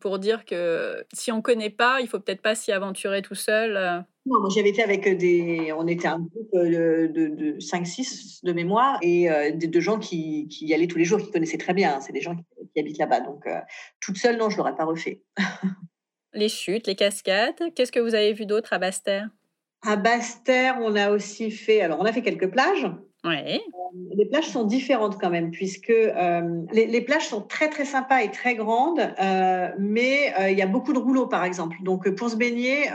pour 0.00 0.18
dire 0.18 0.44
que 0.44 1.04
si 1.12 1.32
on 1.32 1.42
connaît 1.42 1.70
pas, 1.70 2.00
il 2.00 2.08
faut 2.08 2.20
peut-être 2.20 2.42
pas 2.42 2.54
s'y 2.54 2.72
aventurer 2.72 3.22
tout 3.22 3.34
seul. 3.34 4.04
Non, 4.26 4.40
moi 4.40 4.50
j'avais 4.54 4.68
été 4.68 4.82
avec 4.82 5.08
des. 5.16 5.72
On 5.72 5.86
était 5.86 6.08
un 6.08 6.18
groupe 6.18 6.50
de, 6.52 7.10
de, 7.12 7.58
5-6 7.58 8.44
de 8.44 8.52
mémoire 8.52 8.98
et 9.02 9.28
de, 9.52 9.80
gens 9.80 9.98
qui, 9.98 10.46
qui, 10.48 10.66
y 10.66 10.74
allaient 10.74 10.86
tous 10.86 10.98
les 10.98 11.04
jours, 11.04 11.20
qui 11.20 11.30
connaissaient 11.30 11.58
très 11.58 11.72
bien. 11.72 11.96
Hein. 11.96 12.00
C'est 12.00 12.12
des 12.12 12.20
gens 12.20 12.36
qui, 12.36 12.80
habitent 12.80 12.98
là-bas. 12.98 13.20
Donc, 13.20 13.44
toute 14.00 14.18
seule, 14.18 14.36
non, 14.36 14.50
je 14.50 14.54
ne 14.54 14.58
l'aurais 14.58 14.76
pas 14.76 14.84
refait. 14.84 15.22
les 16.34 16.48
chutes, 16.48 16.86
les 16.86 16.94
cascades. 16.94 17.72
Qu'est-ce 17.74 17.92
que 17.92 18.00
vous 18.00 18.14
avez 18.14 18.32
vu 18.32 18.46
d'autre 18.46 18.72
à 18.72 18.78
Basse-Terre? 18.78 19.28
À 19.82 19.96
Basse-Terre, 19.96 20.78
on 20.80 20.94
a 20.96 21.10
aussi 21.10 21.50
fait. 21.50 21.80
Alors, 21.80 21.98
on 22.00 22.04
a 22.04 22.12
fait 22.12 22.22
quelques 22.22 22.50
plages. 22.50 22.86
Ouais. 23.22 23.60
les 24.16 24.24
plages 24.24 24.48
sont 24.48 24.64
différentes 24.64 25.20
quand 25.20 25.28
même, 25.28 25.50
puisque 25.50 25.92
les, 26.72 27.00
plages 27.02 27.28
sont 27.28 27.42
très 27.42 27.68
très 27.68 27.84
sympas 27.84 28.22
et 28.22 28.30
très 28.30 28.54
grandes, 28.54 29.00
mais 29.78 30.32
il 30.50 30.56
y 30.56 30.62
a 30.62 30.66
beaucoup 30.66 30.92
de 30.92 30.98
rouleaux 30.98 31.26
par 31.26 31.44
exemple. 31.44 31.76
Donc 31.82 32.08
pour 32.14 32.30
se 32.30 32.36
baigner, 32.36 32.86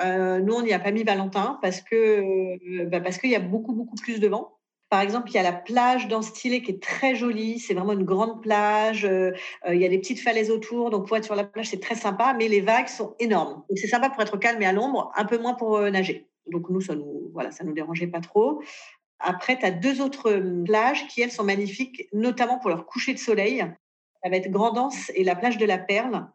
nous 0.42 0.54
on 0.54 0.64
n'y 0.64 0.74
a 0.74 0.80
pas 0.80 0.92
mis 0.92 1.04
Valentin 1.04 1.60
parce 1.62 1.82
que 1.82 2.86
bah, 2.86 3.02
parce 3.02 3.20
qu'il 3.20 3.30
y 3.30 3.36
a 3.36 3.40
beaucoup 3.40 3.74
beaucoup 3.74 3.96
plus 3.96 4.20
de 4.20 4.28
vent. 4.28 4.56
Par 4.90 5.02
exemple, 5.02 5.30
il 5.32 5.34
y 5.34 5.40
a 5.40 5.44
la 5.44 5.52
plage 5.52 6.08
d'Anstillé 6.08 6.62
qui 6.62 6.72
est 6.72 6.82
très 6.82 7.16
jolie. 7.16 7.60
C'est 7.60 7.74
vraiment 7.74 7.94
une 7.94 8.04
grande 8.04 8.42
plage. 8.42 9.04
il 9.04 9.82
y 9.82 9.86
a 9.86 9.90
des 9.90 9.98
petites 9.98 10.20
falaises 10.20 10.52
autour. 10.52 10.92
Donc, 10.92 11.08
pour 11.08 11.18
être 11.18 11.26
sur 11.26 11.36
la 11.36 11.44
plage, 11.44 11.70
c'est 11.70 11.80
très 11.80 11.96
sympa. 11.96 12.36
Mais 12.38 12.48
les 12.48 12.62
vagues 12.62 12.88
sont 12.88 13.16
énormes. 13.20 13.64
Donc, 13.68 13.78
c'est 13.78 13.88
sympa 13.88 14.10
pour 14.10 14.22
être 14.22 14.38
calme 14.38 14.62
et 14.62 14.66
à 14.66 14.72
l'ombre, 14.72 15.12
un 15.16 15.26
peu 15.26 15.40
moins 15.40 15.56
pour 15.56 15.82
nager. 15.82 16.28
Donc, 16.48 16.70
nous, 16.70 16.82
ça 16.82 16.96
nous, 16.96 17.32
voilà, 17.34 17.52
ça 17.52 17.64
nous 17.64 17.74
dérangeait 17.74 18.08
pas 18.08 18.22
trop. 18.22 18.62
Après, 19.28 19.58
tu 19.58 19.66
as 19.66 19.72
deux 19.72 20.02
autres 20.02 20.40
plages 20.66 21.08
qui, 21.08 21.22
elles, 21.22 21.32
sont 21.32 21.44
magnifiques, 21.44 22.08
notamment 22.14 22.60
pour 22.60 22.70
leur 22.70 22.86
coucher 22.86 23.14
de 23.14 23.20
soleil. 23.20 23.66
Ça 24.24 24.30
va 24.30 24.38
être 24.38 24.52
Grandance 24.52 25.12
et 25.16 25.24
la 25.24 25.36
plage 25.36 25.58
de 25.58 25.66
la 25.66 25.80
Perle. 25.80 26.28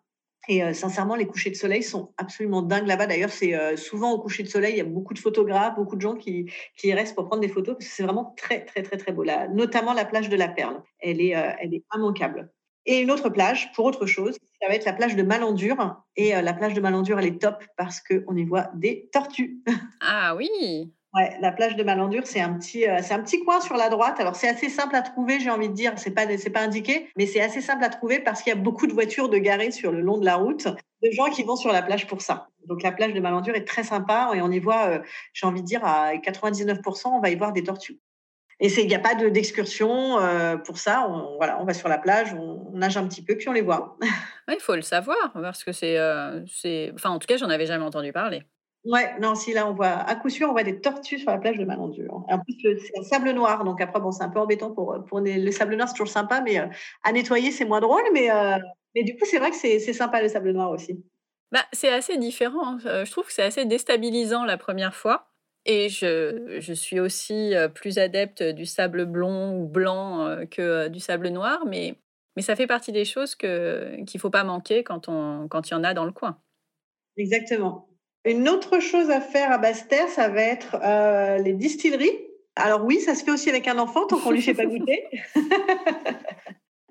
Et 0.49 0.75
sincèrement, 0.75 1.15
les 1.15 1.27
couchers 1.27 1.51
de 1.51 1.55
soleil 1.55 1.85
sont 1.85 2.13
absolument 2.17 2.63
dingues 2.63 2.89
là-bas. 2.89 3.07
D'ailleurs, 3.07 3.31
c'est 3.31 3.77
souvent 3.77 4.11
au 4.11 4.19
coucher 4.19 4.43
de 4.43 4.49
soleil, 4.49 4.75
il 4.75 4.79
y 4.79 4.81
a 4.81 4.85
beaucoup 4.85 5.15
de 5.15 5.21
photographes, 5.21 5.77
beaucoup 5.77 5.95
de 5.95 6.01
gens 6.01 6.17
qui, 6.17 6.51
y 6.83 6.93
restent 6.93 7.15
pour 7.15 7.27
prendre 7.27 7.43
des 7.43 7.49
photos 7.49 7.77
parce 7.77 7.89
que 7.89 7.95
c'est 7.95 8.03
vraiment 8.03 8.35
très, 8.37 8.65
très, 8.65 8.83
très, 8.83 8.97
très 8.97 9.13
beau. 9.13 9.25
Notamment 9.53 9.93
la 9.93 10.05
plage 10.05 10.29
de 10.29 10.37
la 10.37 10.49
Perle. 10.49 10.83
Elle 10.99 11.21
est, 11.21 11.35
elle 11.61 11.75
est 11.75 11.85
immanquable. 11.95 12.51
Et 12.87 12.99
une 13.01 13.13
autre 13.13 13.29
plage, 13.29 13.71
pour 13.73 13.85
autre 13.85 14.07
chose, 14.07 14.37
ça 14.61 14.67
va 14.67 14.75
être 14.75 14.87
la 14.87 14.95
plage 14.95 15.15
de 15.15 15.23
Malandure. 15.23 16.03
Et 16.17 16.33
la 16.33 16.55
plage 16.55 16.75
de 16.75 16.81
Malandure, 16.81 17.21
elle 17.21 17.27
est 17.27 17.41
top 17.41 17.63
parce 17.77 18.01
qu'on 18.01 18.37
y 18.37 18.45
voit 18.45 18.71
des 18.75 19.09
tortues. 19.13 19.63
Ah 20.01 20.35
oui 20.35 20.93
Ouais, 21.13 21.37
la 21.41 21.51
plage 21.51 21.75
de 21.75 21.83
Malandure, 21.83 22.25
c'est 22.25 22.41
un 22.41 22.55
petit, 22.55 22.89
euh, 22.89 22.99
c'est 23.03 23.15
un 23.15 23.21
petit 23.21 23.45
coin 23.45 23.61
sur 23.61 23.77
la 23.77 23.89
droite. 23.89 24.21
Alors 24.21 24.37
c'est 24.37 24.49
assez 24.49 24.69
simple 24.69 24.95
à 24.95 25.03
trouver, 25.03 25.41
j'ai 25.41 25.51
envie 25.51 25.69
de 25.69 25.75
dire. 25.75 25.95
C'est 25.97 26.13
pas, 26.13 26.25
pas 26.27 26.61
indiqué, 26.61 27.11
mais 27.17 27.27
c'est 27.27 27.41
assez 27.41 27.61
simple 27.61 27.83
à 27.83 27.89
trouver 27.89 28.21
parce 28.21 28.43
qu'il 28.43 28.51
y 28.51 28.57
a 28.57 28.61
beaucoup 28.61 28.87
de 28.87 28.93
voitures 28.93 29.29
de 29.29 29.39
garées 29.39 29.73
sur 29.73 29.91
le 29.91 30.03
long 30.03 30.19
de 30.19 30.25
la 30.25 30.37
route, 30.37 30.67
de 30.67 31.11
gens 31.11 31.29
qui 31.31 31.43
vont 31.43 31.57
sur 31.57 31.73
la 31.73 31.83
plage 31.83 32.07
pour 32.07 32.21
ça. 32.21 32.49
Donc 32.69 32.85
la 32.85 32.93
plage 32.93 33.13
de 33.13 33.19
Malandure 33.19 33.57
est 33.57 33.65
très 33.65 33.83
sympa 33.83 34.31
et 34.35 34.41
on 34.41 34.53
y 34.53 34.61
voit, 34.61 34.87
euh, 34.89 34.99
j'ai 35.33 35.47
envie 35.47 35.63
de 35.63 35.67
dire 35.67 35.85
à 35.85 36.15
99%, 36.15 37.09
on 37.09 37.21
va 37.21 37.31
y 37.31 37.35
voir 37.35 37.53
des 37.53 37.65
tortues. 37.65 37.99
Et 38.61 38.69
il 38.69 38.87
n'y 38.87 38.95
a 38.95 39.01
pas 39.01 39.15
d'excursion 39.17 40.21
euh, 40.21 40.59
pour 40.59 40.79
ça. 40.79 41.09
On, 41.09 41.37
voilà, 41.39 41.61
on 41.61 41.65
va 41.65 41.75
sur 41.75 41.89
la 41.89 41.99
plage, 41.99 42.35
on, 42.35 42.71
nage 42.75 42.97
un 42.97 43.09
petit 43.09 43.25
peu, 43.25 43.37
puis 43.37 43.49
on 43.49 43.53
les 43.53 43.63
voit. 43.63 43.97
Il 44.49 44.61
faut 44.61 44.77
le 44.77 44.83
savoir, 44.83 45.33
parce 45.33 45.65
que 45.65 45.73
c'est. 45.73 45.97
c'est... 46.47 46.93
Enfin, 46.95 47.11
en 47.11 47.19
tout 47.19 47.27
cas, 47.27 47.37
j'en 47.37 47.49
avais 47.49 47.67
jamais 47.67 47.85
entendu 47.85 48.13
parler. 48.13 48.43
Ouais, 48.85 49.19
non, 49.21 49.35
si 49.35 49.53
là, 49.53 49.69
on 49.69 49.75
voit, 49.75 49.89
à 49.89 50.15
coup 50.15 50.31
sûr, 50.31 50.49
on 50.49 50.53
voit 50.53 50.63
des 50.63 50.81
tortues 50.81 51.19
sur 51.19 51.31
la 51.31 51.39
plage 51.39 51.59
de 51.59 51.65
Malandure. 51.65 52.25
En 52.29 52.39
plus, 52.39 52.57
c'est 52.63 52.99
un 52.99 53.03
sable 53.03 53.31
noir, 53.33 53.65
donc 53.65 53.81
après, 53.81 54.01
bon, 54.01 54.11
c'est 54.11 54.25
un 54.25 54.31
peu 54.31 54.41
embêtant 54.41 54.73
pour, 54.73 55.05
pour 55.07 55.21
le 55.21 55.51
sable 55.51 55.77
noir, 55.77 55.87
c'est 55.87 55.95
toujours 55.95 56.09
sympa, 56.09 56.41
mais 56.41 56.59
euh, 56.59 56.67
à 57.03 57.13
nettoyer, 57.13 57.51
c'est 57.51 57.67
moins 57.67 57.81
drôle, 57.81 58.03
mais, 58.15 58.31
euh, 58.31 58.57
mais 58.95 59.03
du 59.03 59.17
coup, 59.17 59.27
c'est 59.27 59.39
vrai 59.39 59.51
que 59.51 59.57
c'est 59.57 59.79
sympa 59.93 60.23
le 60.23 60.29
sable 60.29 60.53
noir 60.53 60.71
aussi. 60.71 61.05
Bah, 61.53 61.65
c'est 61.73 61.93
assez 61.93 62.17
différent. 62.17 62.65
Hein. 62.65 62.79
Euh, 62.87 63.05
je 63.05 63.11
trouve 63.11 63.27
que 63.27 63.33
c'est 63.33 63.43
assez 63.43 63.67
déstabilisant 63.67 64.45
la 64.45 64.57
première 64.57 64.95
fois. 64.95 65.27
Et 65.67 65.91
je, 65.91 66.57
je, 66.59 66.73
suis 66.73 67.01
aussi 67.01 67.53
plus 67.75 67.99
adepte 67.99 68.43
du 68.43 68.65
sable 68.65 69.05
blond 69.05 69.61
ou 69.61 69.69
blanc 69.69 70.39
que 70.51 70.89
du 70.89 71.01
sable 71.01 71.29
noir, 71.29 71.67
mais, 71.67 71.97
mais 72.35 72.41
ça 72.41 72.57
fait 72.57 72.67
partie 72.67 72.93
des 72.93 73.05
choses 73.05 73.35
qu'il 73.35 73.51
ne 73.51 74.19
faut 74.19 74.31
pas 74.31 74.43
manquer 74.43 74.83
quand, 74.85 75.09
on, 75.09 75.49
quand 75.49 75.69
il 75.69 75.73
y 75.73 75.77
en 75.77 75.85
a 75.85 75.93
dans 75.93 76.07
le 76.07 76.13
coin. 76.13 76.39
Exactement. 77.19 77.90
Une 78.25 78.49
autre 78.49 78.81
chose 78.81 79.11
à 79.11 79.21
faire 79.21 79.51
à 79.51 79.59
Basse-Terre, 79.59 80.09
ça 80.09 80.29
va 80.29 80.43
être 80.43 80.77
les 81.43 81.55
distilleries. 81.55 82.19
Alors 82.57 82.85
oui, 82.85 83.01
ça 83.01 83.15
se 83.15 83.25
fait 83.25 83.31
aussi 83.31 83.49
avec 83.49 83.69
un 83.69 83.79
enfant 83.79 84.07
tant 84.07 84.19
qu'on 84.19 84.33
lui 84.33 84.43
fait 84.43 84.55
pas 84.55 84.67
goûter. 84.67 85.05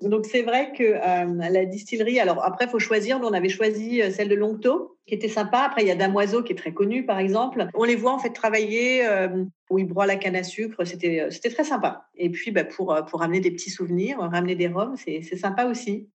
Donc 0.02 0.24
c'est 0.24 0.42
vrai 0.42 0.72
que 0.72 0.82
euh, 0.82 1.50
la 1.50 1.64
distillerie, 1.66 2.20
alors 2.20 2.42
après 2.42 2.64
il 2.64 2.70
faut 2.70 2.78
choisir, 2.78 3.20
nous 3.20 3.28
on 3.28 3.34
avait 3.34 3.50
choisi 3.50 4.00
euh, 4.00 4.10
celle 4.10 4.28
de 4.28 4.34
Longto 4.34 4.96
qui 5.06 5.14
était 5.14 5.28
sympa, 5.28 5.58
après 5.58 5.82
il 5.82 5.88
y 5.88 5.90
a 5.90 5.94
Damoiseau 5.94 6.42
qui 6.42 6.52
est 6.52 6.56
très 6.56 6.72
connu 6.72 7.04
par 7.04 7.18
exemple. 7.18 7.68
On 7.74 7.84
les 7.84 7.96
voit 7.96 8.12
en 8.12 8.18
fait 8.18 8.30
travailler 8.30 9.06
euh, 9.06 9.44
où 9.68 9.78
ils 9.78 9.84
broient 9.84 10.06
la 10.06 10.16
canne 10.16 10.36
à 10.36 10.42
sucre, 10.42 10.84
c'était 10.84 11.26
c'était 11.30 11.50
très 11.50 11.64
sympa. 11.64 12.08
Et 12.14 12.30
puis 12.30 12.50
bah, 12.50 12.64
pour, 12.64 12.96
pour 13.08 13.20
ramener 13.20 13.40
des 13.40 13.50
petits 13.50 13.70
souvenirs, 13.70 14.18
ramener 14.20 14.54
des 14.54 14.68
rhums, 14.68 14.96
c'est 14.96 15.22
sympa 15.36 15.66
aussi. 15.66 16.08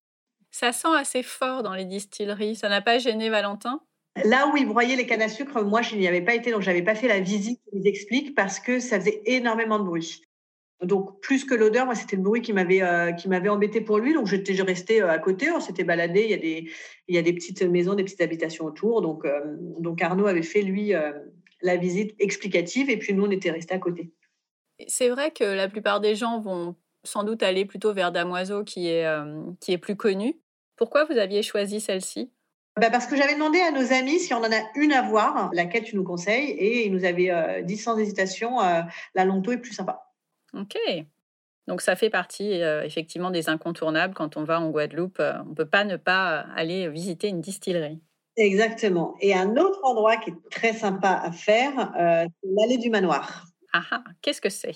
Ça 0.49 0.71
sent 0.71 0.95
assez 0.97 1.21
fort 1.21 1.61
dans 1.61 1.75
les 1.75 1.85
distilleries, 1.85 2.55
ça 2.55 2.69
n'a 2.69 2.81
pas 2.81 2.97
gêné 2.97 3.29
Valentin? 3.29 3.81
Là 4.23 4.47
où 4.47 4.57
ils 4.57 4.67
broyaient 4.67 4.95
les 4.95 5.05
cannes 5.05 5.21
à 5.21 5.27
sucre, 5.27 5.61
moi, 5.61 5.81
je 5.81 5.95
n'y 5.95 6.07
avais 6.07 6.21
pas 6.21 6.35
été, 6.35 6.51
donc 6.51 6.61
je 6.61 6.67
n'avais 6.67 6.83
pas 6.83 6.95
fait 6.95 7.07
la 7.07 7.19
visite 7.19 7.59
qu'ils 7.69 7.85
expliquent 7.85 8.33
parce 8.33 8.59
que 8.59 8.79
ça 8.79 8.99
faisait 8.99 9.21
énormément 9.25 9.77
de 9.77 9.83
bruit. 9.83 10.21
Donc, 10.81 11.21
plus 11.21 11.45
que 11.45 11.55
l'odeur, 11.55 11.85
moi, 11.85 11.95
c'était 11.95 12.15
le 12.15 12.21
bruit 12.21 12.41
qui 12.41 12.53
m'avait 12.53 12.81
euh, 12.81 13.49
embêté 13.49 13.81
pour 13.81 13.97
lui. 13.97 14.13
Donc, 14.13 14.27
j'étais 14.27 14.53
resté 14.61 15.01
euh, 15.01 15.09
à 15.09 15.19
côté. 15.19 15.51
On 15.51 15.59
s'était 15.59 15.83
baladé. 15.83 16.23
Il 16.23 16.29
y 16.29 16.33
a 16.33 16.37
des 16.37 16.69
il 17.07 17.15
y 17.15 17.17
a 17.17 17.21
des 17.21 17.33
petites 17.33 17.61
maisons, 17.61 17.93
des 17.93 18.03
petites 18.03 18.21
habitations 18.21 18.65
autour. 18.65 19.01
Donc, 19.01 19.25
euh, 19.25 19.41
donc 19.79 20.01
Arnaud 20.01 20.27
avait 20.27 20.43
fait 20.43 20.61
lui 20.61 20.93
la 21.61 21.77
visite 21.77 22.13
explicative 22.19 22.89
et 22.89 22.97
puis 22.97 23.13
nous, 23.13 23.25
on 23.25 23.31
était 23.31 23.51
restés 23.51 23.73
à 23.73 23.79
côté. 23.79 24.11
C'est 24.87 25.09
vrai 25.09 25.31
que 25.31 25.43
la 25.43 25.69
plupart 25.69 26.01
des 26.01 26.15
gens 26.15 26.39
vont 26.39 26.75
sans 27.03 27.23
doute 27.23 27.43
aller 27.43 27.65
plutôt 27.65 27.93
vers 27.93 28.11
Damoiseau, 28.11 28.63
qui 28.63 28.87
est 28.87 29.05
qui 29.61 29.71
est 29.71 29.77
plus 29.77 29.95
connu. 29.95 30.39
Pourquoi 30.75 31.05
vous 31.05 31.17
aviez 31.17 31.41
choisi 31.41 31.79
celle-ci? 31.79 32.29
Bah 32.79 32.89
parce 32.89 33.07
que 33.07 33.15
j'avais 33.15 33.33
demandé 33.33 33.59
à 33.59 33.71
nos 33.71 33.93
amis 33.93 34.19
si 34.19 34.33
on 34.33 34.37
en 34.37 34.51
a 34.51 34.61
une 34.75 34.91
à 34.91 35.01
voir, 35.01 35.49
laquelle 35.53 35.83
tu 35.83 35.95
nous 35.95 36.03
conseilles, 36.03 36.49
et 36.51 36.85
ils 36.85 36.91
nous 36.91 37.05
avaient 37.05 37.63
dit 37.63 37.77
sans 37.77 37.97
hésitation, 37.97 38.57
la 38.59 39.25
Longto 39.25 39.51
est 39.51 39.57
plus 39.57 39.73
sympa. 39.73 40.11
Ok. 40.53 40.77
Donc 41.67 41.81
ça 41.81 41.95
fait 41.95 42.09
partie 42.09 42.61
euh, 42.61 42.83
effectivement 42.83 43.31
des 43.31 43.49
incontournables 43.49 44.13
quand 44.13 44.37
on 44.37 44.43
va 44.43 44.59
en 44.61 44.69
Guadeloupe. 44.69 45.19
Euh, 45.19 45.33
on 45.45 45.49
ne 45.49 45.55
peut 45.55 45.67
pas 45.67 45.83
ne 45.83 45.97
pas 45.97 46.45
aller 46.55 46.87
visiter 46.89 47.27
une 47.27 47.41
distillerie. 47.41 47.99
Exactement. 48.37 49.15
Et 49.21 49.33
un 49.33 49.55
autre 49.55 49.79
endroit 49.83 50.17
qui 50.17 50.31
est 50.31 50.49
très 50.51 50.73
sympa 50.73 51.21
à 51.23 51.31
faire, 51.31 51.93
euh, 51.97 52.27
c'est 52.43 52.49
l'allée 52.55 52.77
du 52.77 52.89
manoir. 52.89 53.45
Ah, 53.73 53.83
ah 53.91 54.03
qu'est-ce 54.21 54.41
que 54.41 54.49
c'est? 54.49 54.75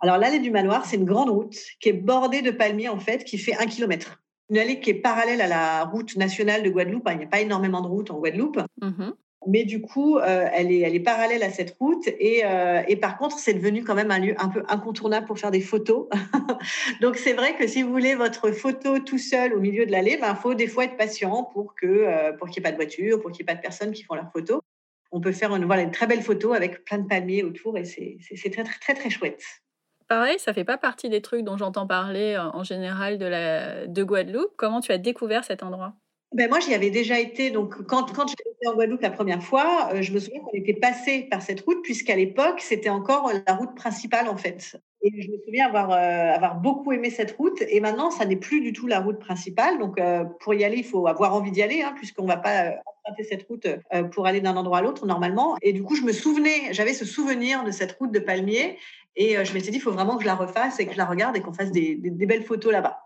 Alors 0.00 0.18
l'allée 0.18 0.40
du 0.40 0.50
manoir, 0.50 0.84
c'est 0.86 0.96
une 0.96 1.04
grande 1.04 1.30
route 1.30 1.54
qui 1.80 1.90
est 1.90 1.94
bordée 1.94 2.42
de 2.42 2.50
palmiers 2.50 2.88
en 2.88 2.98
fait, 2.98 3.24
qui 3.24 3.38
fait 3.38 3.56
un 3.56 3.66
kilomètre. 3.66 4.23
Une 4.50 4.58
allée 4.58 4.80
qui 4.80 4.90
est 4.90 4.94
parallèle 4.94 5.40
à 5.40 5.46
la 5.46 5.84
route 5.84 6.16
nationale 6.16 6.62
de 6.62 6.70
Guadeloupe. 6.70 7.08
Il 7.10 7.18
n'y 7.18 7.24
a 7.24 7.28
pas 7.28 7.40
énormément 7.40 7.80
de 7.80 7.88
routes 7.88 8.10
en 8.10 8.18
Guadeloupe. 8.18 8.60
Mmh 8.80 9.12
mais 9.46 9.64
du 9.64 9.80
coup, 9.80 10.18
euh, 10.18 10.48
elle, 10.52 10.72
est, 10.72 10.80
elle 10.80 10.94
est 10.94 11.00
parallèle 11.00 11.42
à 11.42 11.50
cette 11.50 11.76
route. 11.78 12.06
Et, 12.18 12.42
euh, 12.44 12.82
et 12.88 12.96
par 12.96 13.18
contre, 13.18 13.38
c'est 13.38 13.54
devenu 13.54 13.84
quand 13.84 13.94
même 13.94 14.10
un 14.10 14.18
lieu 14.18 14.34
un 14.38 14.48
peu 14.48 14.62
incontournable 14.68 15.26
pour 15.26 15.38
faire 15.38 15.50
des 15.50 15.60
photos. 15.60 16.08
Donc, 17.00 17.16
c'est 17.16 17.32
vrai 17.32 17.56
que 17.56 17.66
si 17.66 17.82
vous 17.82 17.90
voulez 17.90 18.14
votre 18.14 18.50
photo 18.50 18.98
tout 18.98 19.18
seul 19.18 19.54
au 19.54 19.60
milieu 19.60 19.86
de 19.86 19.92
l'allée, 19.92 20.14
il 20.14 20.20
ben, 20.20 20.34
faut 20.34 20.54
des 20.54 20.66
fois 20.66 20.84
être 20.84 20.96
patient 20.96 21.44
pour 21.52 21.74
que 21.74 21.86
euh, 21.86 22.32
pour 22.32 22.48
qu'il 22.48 22.62
n'y 22.62 22.66
ait 22.66 22.70
pas 22.70 22.72
de 22.72 22.76
voiture, 22.76 23.20
pour 23.20 23.30
qu'il 23.30 23.44
n'y 23.44 23.50
ait 23.50 23.54
pas 23.54 23.56
de 23.56 23.62
personnes 23.62 23.92
qui 23.92 24.02
font 24.02 24.14
leurs 24.14 24.30
photos. 24.32 24.60
On 25.12 25.20
peut 25.20 25.32
faire 25.32 25.54
une, 25.54 25.64
voilà, 25.64 25.82
une 25.82 25.92
très 25.92 26.06
belle 26.06 26.22
photo 26.22 26.52
avec 26.52 26.84
plein 26.84 26.98
de 26.98 27.06
palmiers 27.06 27.44
autour 27.44 27.78
et 27.78 27.84
c'est 27.84 28.18
très, 28.50 28.64
très, 28.64 28.78
très, 28.80 28.94
très 28.94 29.10
chouette. 29.10 29.42
Pareil, 30.08 30.38
ça 30.38 30.52
fait 30.52 30.64
pas 30.64 30.78
partie 30.78 31.08
des 31.08 31.22
trucs 31.22 31.42
dont 31.42 31.56
j'entends 31.56 31.86
parler 31.86 32.36
en 32.38 32.62
général 32.62 33.18
de, 33.18 33.26
la, 33.26 33.86
de 33.86 34.04
Guadeloupe. 34.04 34.52
Comment 34.56 34.80
tu 34.80 34.92
as 34.92 34.98
découvert 34.98 35.44
cet 35.44 35.62
endroit? 35.62 35.94
Ben 36.34 36.50
moi, 36.50 36.58
j'y 36.58 36.74
avais 36.74 36.90
déjà 36.90 37.20
été. 37.20 37.52
Donc, 37.52 37.86
quand, 37.86 38.12
quand 38.12 38.26
j'étais 38.26 38.66
en 38.66 38.74
Guadeloupe 38.74 39.02
la 39.02 39.10
première 39.10 39.40
fois, 39.40 39.90
euh, 39.92 40.02
je 40.02 40.12
me 40.12 40.18
souviens 40.18 40.40
qu'on 40.40 40.50
était 40.52 40.74
passé 40.74 41.28
par 41.30 41.40
cette 41.42 41.60
route, 41.60 41.80
puisqu'à 41.84 42.16
l'époque, 42.16 42.60
c'était 42.60 42.88
encore 42.88 43.30
la 43.46 43.54
route 43.54 43.76
principale, 43.76 44.28
en 44.28 44.36
fait. 44.36 44.76
Et 45.02 45.22
je 45.22 45.30
me 45.30 45.38
souviens 45.44 45.68
avoir, 45.68 45.92
euh, 45.92 46.34
avoir 46.34 46.56
beaucoup 46.56 46.90
aimé 46.90 47.10
cette 47.10 47.36
route. 47.36 47.62
Et 47.68 47.78
maintenant, 47.78 48.10
ça 48.10 48.24
n'est 48.24 48.34
plus 48.34 48.60
du 48.62 48.72
tout 48.72 48.88
la 48.88 48.98
route 48.98 49.20
principale. 49.20 49.78
Donc, 49.78 50.00
euh, 50.00 50.24
pour 50.40 50.54
y 50.54 50.64
aller, 50.64 50.78
il 50.78 50.84
faut 50.84 51.06
avoir 51.06 51.34
envie 51.34 51.52
d'y 51.52 51.62
aller, 51.62 51.82
hein, 51.82 51.92
puisqu'on 51.94 52.24
ne 52.24 52.28
va 52.28 52.38
pas 52.38 52.72
emprunter 52.84 53.22
cette 53.22 53.46
route 53.46 53.68
pour 54.10 54.26
aller 54.26 54.40
d'un 54.40 54.56
endroit 54.56 54.78
à 54.78 54.82
l'autre, 54.82 55.06
normalement. 55.06 55.56
Et 55.62 55.72
du 55.72 55.84
coup, 55.84 55.94
je 55.94 56.02
me 56.02 56.12
souvenais, 56.12 56.72
j'avais 56.72 56.94
ce 56.94 57.04
souvenir 57.04 57.62
de 57.62 57.70
cette 57.70 57.92
route 57.92 58.10
de 58.10 58.18
palmiers. 58.18 58.76
Et 59.16 59.44
je 59.44 59.54
m'étais 59.54 59.70
dit, 59.70 59.78
il 59.78 59.80
faut 59.80 59.92
vraiment 59.92 60.16
que 60.16 60.22
je 60.22 60.26
la 60.26 60.34
refasse 60.34 60.80
et 60.80 60.86
que 60.86 60.92
je 60.92 60.98
la 60.98 61.06
regarde 61.06 61.36
et 61.36 61.40
qu'on 61.40 61.52
fasse 61.52 61.70
des, 61.70 61.94
des 61.96 62.26
belles 62.26 62.44
photos 62.44 62.72
là-bas. 62.72 62.98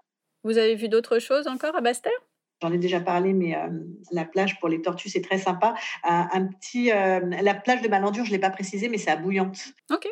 Vous 0.44 0.56
avez 0.56 0.74
vu 0.74 0.88
d'autres 0.88 1.18
choses 1.18 1.46
encore 1.46 1.76
à 1.76 1.80
Basse-Terre? 1.80 2.12
J'en 2.60 2.72
ai 2.72 2.78
déjà 2.78 3.00
parlé, 3.00 3.32
mais 3.32 3.54
euh, 3.54 3.68
la 4.10 4.24
plage 4.24 4.58
pour 4.58 4.68
les 4.68 4.82
tortues, 4.82 5.08
c'est 5.08 5.20
très 5.20 5.38
sympa. 5.38 5.74
Euh, 6.04 6.08
un 6.10 6.46
petit, 6.46 6.90
euh, 6.90 7.20
la 7.20 7.54
plage 7.54 7.82
de 7.82 7.88
Malandure, 7.88 8.24
je 8.24 8.30
ne 8.30 8.34
l'ai 8.34 8.40
pas 8.40 8.50
précisé, 8.50 8.88
mais 8.88 8.98
c'est 8.98 9.10
à 9.10 9.16
Bouillante. 9.16 9.58
Ok. 9.90 10.08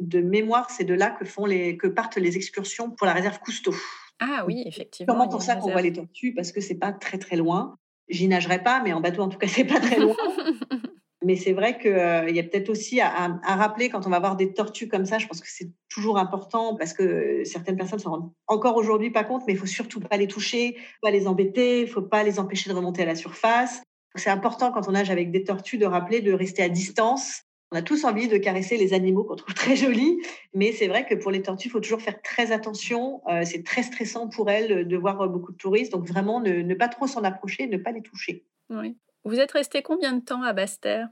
De 0.00 0.20
mémoire, 0.20 0.70
c'est 0.70 0.84
de 0.84 0.94
là 0.94 1.10
que, 1.10 1.24
font 1.26 1.44
les, 1.44 1.76
que 1.76 1.86
partent 1.86 2.16
les 2.16 2.36
excursions 2.36 2.90
pour 2.90 3.06
la 3.06 3.12
réserve 3.12 3.38
Cousteau. 3.40 3.74
Ah 4.18 4.44
oui, 4.46 4.62
effectivement. 4.66 5.12
Comment 5.12 5.28
pour 5.28 5.42
ça 5.42 5.56
qu'on 5.56 5.70
voit 5.70 5.82
les 5.82 5.92
tortues? 5.92 6.32
Parce 6.34 6.52
que 6.52 6.60
c'est 6.60 6.78
pas 6.78 6.92
très 6.92 7.18
très 7.18 7.36
loin. 7.36 7.76
J'y 8.08 8.28
nagerai 8.28 8.62
pas, 8.62 8.82
mais 8.82 8.92
en 8.92 9.00
bateau, 9.00 9.22
en 9.22 9.28
tout 9.28 9.38
cas, 9.38 9.46
c'est 9.46 9.64
pas 9.64 9.80
très 9.80 9.98
loin. 9.98 10.16
Mais 11.30 11.36
c'est 11.36 11.52
vrai 11.52 11.78
qu'il 11.78 11.92
euh, 11.92 12.28
y 12.28 12.40
a 12.40 12.42
peut-être 12.42 12.70
aussi 12.70 13.00
à, 13.00 13.38
rappeler 13.44 13.88
quand 13.88 14.04
on 14.04 14.10
va 14.10 14.18
voir 14.18 14.34
des 14.34 14.52
tortues 14.52 14.88
comme 14.88 15.06
ça, 15.06 15.18
je 15.18 15.28
pense 15.28 15.40
que 15.40 15.46
c'est 15.48 15.70
toujours 15.88 16.18
important 16.18 16.74
parce 16.74 16.92
que 16.92 17.44
certaines 17.44 17.76
personnes 17.76 18.00
ne 18.00 18.02
s'en 18.02 18.10
rendent 18.10 18.32
encore 18.48 18.74
aujourd'hui 18.74 19.10
pas 19.10 19.22
compte, 19.22 19.44
mais 19.46 19.52
il 19.52 19.56
faut 19.56 19.64
surtout 19.64 20.00
pas 20.00 20.16
les 20.16 20.26
toucher, 20.26 20.76
pas 21.02 21.12
les 21.12 21.28
embêter, 21.28 21.82
il 21.82 21.86
faut 21.86 22.02
pas 22.02 22.24
les 22.24 22.40
empêcher 22.40 22.68
de 22.68 22.74
remonter 22.74 23.02
à 23.02 23.04
la 23.04 23.14
surface. 23.14 23.80
C'est 24.16 24.28
important 24.28 24.72
quand 24.72 24.88
on 24.88 24.90
nage 24.90 25.08
avec 25.08 25.30
des 25.30 25.44
tortues 25.44 25.78
de 25.78 25.86
rappeler 25.86 26.20
de 26.20 26.32
rester 26.32 26.64
à 26.64 26.68
distance. 26.68 27.42
On 27.70 27.76
a 27.76 27.82
tous 27.82 28.02
envie 28.02 28.26
de 28.26 28.36
caresser 28.36 28.76
les 28.76 28.92
animaux 28.92 29.22
qu'on 29.22 29.36
trouve 29.36 29.54
très 29.54 29.76
jolis, 29.76 30.20
mais 30.52 30.72
c'est 30.72 30.88
vrai 30.88 31.06
que 31.06 31.14
pour 31.14 31.30
les 31.30 31.42
tortues, 31.42 31.68
il 31.68 31.70
faut 31.70 31.78
toujours 31.78 32.02
faire 32.02 32.20
très 32.22 32.50
attention. 32.50 33.22
Euh, 33.28 33.44
c'est 33.44 33.62
très 33.62 33.84
stressant 33.84 34.26
pour 34.28 34.50
elles 34.50 34.88
de 34.88 34.96
voir 34.96 35.28
beaucoup 35.28 35.52
de 35.52 35.58
touristes, 35.58 35.92
donc 35.92 36.08
vraiment 36.08 36.40
ne, 36.40 36.54
ne 36.54 36.74
pas 36.74 36.88
trop 36.88 37.06
s'en 37.06 37.22
approcher, 37.22 37.68
ne 37.68 37.76
pas 37.76 37.92
les 37.92 38.02
toucher. 38.02 38.44
Oui. 38.68 38.96
Vous 39.24 39.38
êtes 39.38 39.52
resté 39.52 39.82
combien 39.82 40.12
de 40.14 40.24
temps 40.24 40.42
à 40.42 40.52
Basse-Terre? 40.52 41.08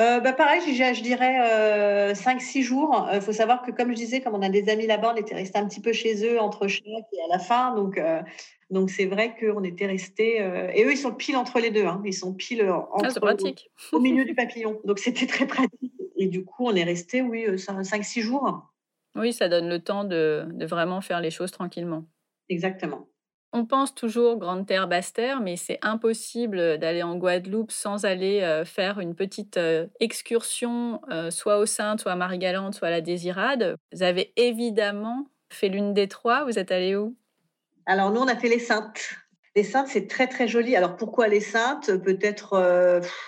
Euh, 0.00 0.20
bah 0.20 0.32
pareil, 0.32 0.60
je, 0.62 1.02
dirais 1.02 1.38
euh, 1.40 2.14
5-6 2.14 2.62
jours. 2.62 3.08
Il 3.10 3.16
euh, 3.16 3.20
faut 3.20 3.32
savoir 3.32 3.62
que, 3.62 3.72
comme 3.72 3.90
je 3.90 3.96
disais, 3.96 4.20
comme 4.20 4.34
on 4.34 4.42
a 4.42 4.48
des 4.48 4.68
amis 4.68 4.86
là-bas, 4.86 5.12
on 5.14 5.16
était 5.16 5.34
resté 5.34 5.58
un 5.58 5.66
petit 5.66 5.80
peu 5.80 5.92
chez 5.92 6.24
eux 6.24 6.40
entre 6.40 6.68
chaque 6.68 6.84
et 6.86 7.20
à 7.28 7.36
la 7.36 7.40
fin. 7.40 7.74
Donc, 7.74 7.98
euh, 7.98 8.22
donc 8.70 8.90
c'est 8.90 9.06
vrai 9.06 9.34
qu'on 9.38 9.64
était 9.64 9.86
resté. 9.86 10.36
et 10.36 10.84
eux, 10.84 10.92
ils 10.92 10.98
sont 10.98 11.12
pile 11.12 11.36
entre 11.36 11.58
les 11.58 11.70
deux. 11.70 11.84
Hein. 11.84 12.00
Ils 12.04 12.14
sont 12.14 12.32
pile 12.32 12.64
ah, 12.68 12.88
entre, 12.92 13.18
pratique. 13.20 13.70
Au, 13.90 13.98
milieu 13.98 14.24
du 14.24 14.34
papillon. 14.34 14.80
Donc 14.84 15.00
c'était 15.00 15.26
très 15.26 15.46
pratique. 15.46 15.92
Et 16.16 16.26
du 16.26 16.44
coup, 16.44 16.66
on 16.66 16.74
est 16.76 16.84
resté, 16.84 17.20
oui, 17.20 17.46
5-6 17.46 18.20
jours. 18.20 18.72
Oui, 19.16 19.32
ça 19.32 19.48
donne 19.48 19.68
le 19.68 19.80
temps 19.80 20.04
de, 20.04 20.46
de 20.52 20.66
vraiment 20.66 21.00
faire 21.00 21.20
les 21.20 21.30
choses 21.30 21.50
tranquillement. 21.50 22.04
Exactement. 22.48 23.08
On 23.52 23.64
pense 23.64 23.94
toujours 23.94 24.36
Grande 24.36 24.66
Terre, 24.66 24.88
Basse 24.88 25.14
Terre, 25.14 25.40
mais 25.40 25.56
c'est 25.56 25.78
impossible 25.80 26.78
d'aller 26.78 27.02
en 27.02 27.16
Guadeloupe 27.16 27.72
sans 27.72 28.04
aller 28.04 28.42
euh, 28.42 28.66
faire 28.66 29.00
une 29.00 29.14
petite 29.14 29.56
euh, 29.56 29.86
excursion, 30.00 31.00
euh, 31.10 31.30
soit 31.30 31.58
au 31.58 31.64
Sainte, 31.64 32.00
soit 32.00 32.12
à 32.12 32.16
Marie-Galante, 32.16 32.74
soit 32.74 32.88
à 32.88 32.90
la 32.90 33.00
Désirade. 33.00 33.76
Vous 33.92 34.02
avez 34.02 34.34
évidemment 34.36 35.28
fait 35.50 35.68
l'une 35.68 35.94
des 35.94 36.08
trois. 36.08 36.44
Vous 36.44 36.58
êtes 36.58 36.70
allé 36.70 36.94
où? 36.94 37.16
Alors, 37.86 38.10
nous, 38.10 38.20
on 38.20 38.28
a 38.28 38.36
fait 38.36 38.50
les 38.50 38.58
Saintes. 38.58 39.16
Les 39.58 39.64
Saintes, 39.64 39.88
c'est 39.88 40.06
très 40.06 40.28
très 40.28 40.46
joli. 40.46 40.76
Alors 40.76 40.94
pourquoi 40.94 41.26
les 41.26 41.40
Saintes? 41.40 41.90
Peut-être 42.04 42.54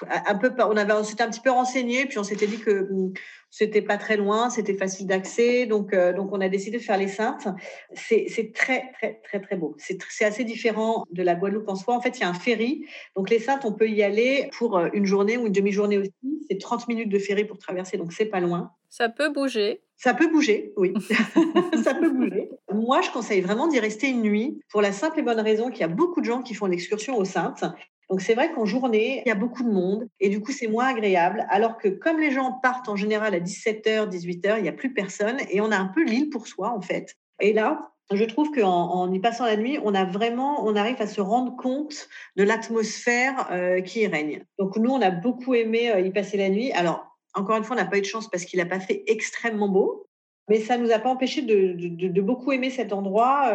un 0.08 0.34
peu. 0.36 0.52
On 0.58 0.76
avait, 0.76 0.92
on 0.92 1.02
s'était 1.02 1.24
un 1.24 1.30
petit 1.30 1.40
peu 1.40 1.50
renseigné, 1.50 2.06
puis 2.06 2.18
on 2.18 2.22
s'était 2.22 2.46
dit 2.46 2.60
que 2.60 2.86
hmm, 2.88 3.12
c'était 3.50 3.82
pas 3.82 3.98
très 3.98 4.16
loin, 4.16 4.48
c'était 4.48 4.74
facile 4.74 5.08
d'accès, 5.08 5.66
donc, 5.66 5.92
euh, 5.92 6.12
donc 6.12 6.32
on 6.32 6.40
a 6.40 6.48
décidé 6.48 6.78
de 6.78 6.82
faire 6.82 6.96
les 6.96 7.08
Saintes. 7.08 7.48
C'est 7.94 8.52
très, 8.54 8.92
très, 8.92 9.20
très, 9.24 9.40
très 9.40 9.56
beau. 9.56 9.76
C'est 9.78 10.24
assez 10.24 10.44
différent 10.44 11.04
de 11.10 11.22
la 11.24 11.34
Guadeloupe 11.34 11.68
en 11.68 11.74
soi. 11.74 11.96
En 11.96 12.00
fait, 12.00 12.16
il 12.18 12.20
y 12.20 12.24
a 12.24 12.28
un 12.28 12.34
ferry. 12.34 12.86
Donc 13.16 13.28
les 13.28 13.40
Saintes, 13.40 13.64
on 13.64 13.72
peut 13.72 13.88
y 13.88 14.04
aller 14.04 14.48
pour 14.56 14.78
euh, 14.78 14.88
une 14.92 15.04
journée 15.04 15.36
ou 15.36 15.48
une 15.48 15.52
demi-journée 15.52 15.98
aussi. 15.98 16.12
C'est 16.48 16.58
30 16.58 16.86
minutes 16.86 17.08
de 17.08 17.18
ferry 17.18 17.44
pour 17.44 17.58
traverser, 17.58 17.96
donc 17.96 18.12
c'est 18.12 18.26
pas 18.26 18.40
loin. 18.40 18.72
Ça 18.88 19.08
peut 19.08 19.30
bouger. 19.30 19.82
Ça 20.02 20.14
peut 20.14 20.28
bouger, 20.28 20.72
oui. 20.76 20.94
ça 21.84 21.94
peut 21.94 22.10
bouger. 22.10 22.48
Moi, 22.72 23.02
je 23.02 23.10
conseille 23.10 23.42
vraiment 23.42 23.68
d'y 23.68 23.78
rester 23.78 24.08
une 24.08 24.22
nuit 24.22 24.58
pour 24.70 24.80
la 24.80 24.92
simple 24.92 25.18
et 25.18 25.22
bonne 25.22 25.40
raison 25.40 25.70
qu'il 25.70 25.80
y 25.80 25.84
a 25.84 25.88
beaucoup 25.88 26.20
de 26.20 26.26
gens 26.26 26.42
qui 26.42 26.54
font 26.54 26.66
l'excursion 26.66 27.18
aux 27.18 27.26
Saintes 27.26 27.64
donc 28.10 28.22
c'est 28.22 28.34
vrai 28.34 28.50
qu'en 28.50 28.66
journée, 28.66 29.22
il 29.24 29.28
y 29.28 29.32
a 29.32 29.36
beaucoup 29.36 29.62
de 29.62 29.70
monde 29.70 30.08
et 30.18 30.28
du 30.28 30.40
coup 30.40 30.50
c'est 30.50 30.66
moins 30.66 30.86
agréable. 30.86 31.46
Alors 31.48 31.78
que 31.78 31.86
comme 31.86 32.18
les 32.18 32.32
gens 32.32 32.58
partent 32.60 32.88
en 32.88 32.96
général 32.96 33.34
à 33.34 33.38
17h, 33.38 34.08
18h, 34.08 34.56
il 34.58 34.64
n'y 34.64 34.68
a 34.68 34.72
plus 34.72 34.92
personne 34.92 35.38
et 35.48 35.60
on 35.60 35.70
a 35.70 35.76
un 35.76 35.86
peu 35.86 36.02
l'île 36.02 36.28
pour 36.28 36.48
soi 36.48 36.72
en 36.72 36.80
fait. 36.80 37.16
Et 37.40 37.52
là, 37.52 37.92
je 38.12 38.24
trouve 38.24 38.50
qu'en 38.50 38.90
en 38.90 39.12
y 39.12 39.20
passant 39.20 39.44
la 39.44 39.56
nuit, 39.56 39.78
on 39.84 39.94
a 39.94 40.04
vraiment, 40.04 40.66
on 40.66 40.74
arrive 40.74 41.00
à 41.00 41.06
se 41.06 41.20
rendre 41.20 41.56
compte 41.56 42.08
de 42.34 42.42
l'atmosphère 42.42 43.46
euh, 43.52 43.80
qui 43.80 44.00
y 44.00 44.06
règne. 44.08 44.44
Donc 44.58 44.76
nous, 44.76 44.90
on 44.90 45.00
a 45.00 45.12
beaucoup 45.12 45.54
aimé 45.54 45.92
euh, 45.92 46.00
y 46.00 46.10
passer 46.10 46.36
la 46.36 46.48
nuit. 46.48 46.72
Alors 46.72 47.09
Encore 47.34 47.56
une 47.56 47.64
fois, 47.64 47.76
on 47.76 47.80
n'a 47.80 47.86
pas 47.86 47.98
eu 47.98 48.02
de 48.02 48.06
chance 48.06 48.28
parce 48.28 48.44
qu'il 48.44 48.58
n'a 48.58 48.66
pas 48.66 48.80
fait 48.80 49.04
extrêmement 49.06 49.68
beau. 49.68 50.06
Mais 50.48 50.60
ça 50.60 50.76
ne 50.76 50.84
nous 50.84 50.90
a 50.90 50.98
pas 50.98 51.10
empêché 51.10 51.42
de, 51.42 52.20
beaucoup 52.20 52.50
aimer 52.50 52.70
cet 52.70 52.92
endroit. 52.92 53.52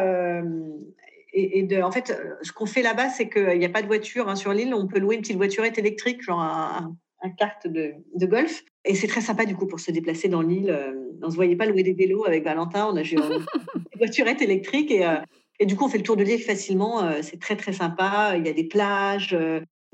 et, 1.33 1.63
de, 1.63 1.81
en 1.81 1.91
fait, 1.91 2.17
ce 2.41 2.53
qu'on 2.53 2.65
fait 2.65 2.81
là-bas, 2.81 3.09
c'est 3.09 3.27
qu'il 3.27 3.59
n'y 3.59 3.65
a 3.65 3.69
pas 3.69 3.81
de 3.81 3.88
voiture 3.88 4.29
hein, 4.29 4.35
sur 4.38 4.53
l'île. 4.53 4.73
On 4.73 4.88
peut 4.88 4.99
louer 4.99 5.15
une 5.15 5.21
petite 5.21 5.35
voiturette 5.35 5.77
électrique, 5.77 6.21
genre 6.23 6.39
un, 6.39 6.95
un 7.25 7.29
carte 7.31 7.67
de, 7.67 7.95
golf. 8.25 8.63
Et 8.85 8.95
c'est 8.95 9.07
très 9.07 9.21
sympa 9.21 9.45
du 9.45 9.55
coup 9.55 9.67
pour 9.67 9.79
se 9.79 9.91
déplacer 9.91 10.27
dans 10.27 10.41
l'île. 10.41 10.69
Euh, 10.69 10.93
on 11.21 11.27
ne 11.27 11.31
se 11.31 11.35
voyait 11.35 11.55
pas 11.55 11.65
louer 11.65 11.83
des 11.83 11.93
vélos 11.93 12.25
avec 12.25 12.43
Valentin. 12.43 12.88
On 12.91 12.95
a 12.95 13.03
joué 13.03 13.17
une 13.93 13.97
voiturette 13.97 14.41
électrique 14.41 14.91
et, 14.91 15.05
euh, 15.05 15.17
et, 15.59 15.65
du 15.65 15.75
coup 15.75 15.85
on 15.85 15.89
fait 15.89 15.97
le 15.97 16.03
tour 16.03 16.17
de 16.17 16.23
l'île 16.23 16.41
facilement. 16.41 17.03
Euh, 17.03 17.19
c'est 17.21 17.39
très 17.39 17.55
très 17.55 17.73
sympa. 17.73 18.33
Il 18.38 18.45
y 18.45 18.49
a 18.49 18.53
des 18.53 18.67
plages. 18.67 19.35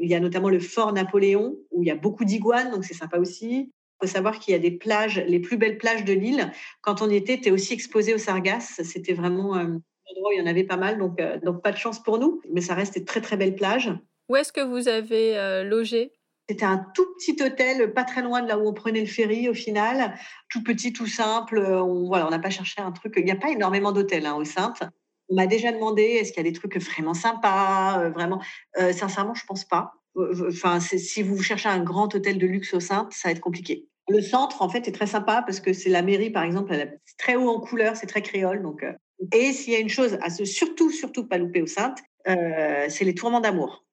Il 0.04 0.10
y 0.10 0.16
a 0.16 0.20
notamment 0.20 0.50
le 0.50 0.60
fort 0.60 0.94
Napoléon 0.94 1.56
où 1.72 1.84
il 1.84 1.88
y 1.88 1.92
a 1.92 1.96
beaucoup 1.96 2.26
d'iguanes, 2.26 2.72
donc 2.72 2.86
c'est 2.86 2.94
sympa 2.94 3.18
aussi. 3.18 3.72
Il 4.02 4.08
faut 4.08 4.12
savoir 4.12 4.40
qu'il 4.40 4.54
y 4.54 4.56
a 4.56 4.60
des 4.60 4.72
plages, 4.72 5.24
les 5.28 5.40
plus 5.40 5.58
belles 5.58 5.78
plages 5.78 6.06
de 6.06 6.14
l'île. 6.14 6.52
Quand 6.82 7.02
on 7.02 7.10
y 7.10 7.16
était, 7.16 7.40
tu 7.40 7.52
aussi 7.52 7.74
exposé 7.74 8.14
aux 8.14 8.18
sargasses. 8.18 8.82
C'était 8.84 9.14
vraiment 9.14 9.54
un 9.56 9.80
endroit 10.10 10.30
où 10.30 10.34
il 10.34 10.40
y 10.40 10.42
en 10.42 10.48
avait 10.48 10.64
pas 10.64 10.78
mal, 10.78 10.98
donc, 10.98 11.22
donc 11.44 11.62
pas 11.62 11.72
de 11.72 11.78
chance 11.78 12.02
pour 12.02 12.18
nous. 12.18 12.42
Mais 12.52 12.62
ça 12.62 12.74
reste 12.74 12.96
des 12.96 13.06
très 13.06 13.22
très 13.22 13.38
belles 13.38 13.56
plages. 13.56 13.92
Où 14.28 14.36
est-ce 14.36 14.52
que 14.52 14.62
vous 14.62 14.88
avez 14.88 15.64
logé? 15.64 16.14
C'était 16.50 16.66
un 16.66 16.86
tout 16.96 17.06
petit 17.16 17.42
hôtel, 17.42 17.94
pas 17.94 18.04
très 18.04 18.22
loin 18.22 18.42
de 18.42 18.48
là 18.48 18.58
où 18.58 18.68
on 18.68 18.74
prenait 18.74 19.02
le 19.02 19.06
ferry 19.06 19.48
au 19.48 19.54
final, 19.54 20.18
tout 20.50 20.64
petit, 20.64 20.92
tout 20.92 21.08
simple. 21.08 21.60
On 21.60 22.08
voilà, 22.08 22.28
on 22.28 22.32
n'a 22.32 22.40
pas 22.40 22.50
cherché 22.50 22.82
un 22.82 22.92
truc. 22.92 23.14
Il 23.18 23.24
n'y 23.24 23.32
a 23.32 23.36
pas 23.36 23.52
énormément 23.52 23.92
d'hôtels 23.92 24.26
hein, 24.26 24.36
au 24.36 24.44
Saintes. 24.44 24.84
On 25.32 25.36
m'a 25.36 25.48
déjà 25.48 25.72
demandé 25.72 26.04
est-ce 26.04 26.34
qu'il 26.34 26.44
y 26.44 26.48
a 26.48 26.52
des 26.52 26.58
trucs 26.58 26.78
vraiment 26.78 27.13
sympas, 27.13 28.02
euh, 28.02 28.10
vraiment. 28.10 28.41
Euh, 28.78 28.91
sincèrement, 28.91 29.34
je 29.34 29.46
pense 29.46 29.63
pas. 29.63 29.94
Euh, 30.17 30.50
enfin, 30.50 30.82
si 30.82 31.24
vous 31.24 31.41
cherchez 31.41 31.70
un 31.70 31.82
grand 31.82 32.13
hôtel 32.13 32.38
de 32.38 32.46
luxe 32.46 32.74
au 32.74 32.82
Saintes, 32.82 33.13
ça 33.13 33.30
va 33.30 33.32
être 33.32 33.39
compliqué. 33.39 33.88
Le 34.10 34.22
centre, 34.22 34.62
en 34.62 34.67
fait, 34.67 34.89
est 34.89 34.91
très 34.91 35.08
sympa 35.08 35.41
parce 35.41 35.62
que 35.62 35.72
c'est 35.72 35.89
la 35.89 36.02
mairie, 36.02 36.32
par 36.32 36.44
exemple, 36.44 36.76
c'est 37.06 37.17
très 37.17 37.36
haut 37.36 37.48
en 37.48 37.62
couleur, 37.62 37.96
c'est 37.96 38.08
très 38.08 38.22
créole. 38.22 38.62
Donc, 38.62 38.84
et 39.32 39.54
s'il 39.54 39.72
y 39.72 39.76
a 39.78 39.80
une 39.80 39.89
chose 39.89 40.17
à 40.22 40.30
se 40.30 40.44
surtout, 40.44 40.91
surtout 40.91 41.26
pas 41.26 41.38
louper 41.38 41.62
au 41.62 41.67
Saintes, 41.67 42.00
c'est 42.26 43.06
les 43.06 43.15
tourments 43.15 43.39
d'amour. 43.39 43.86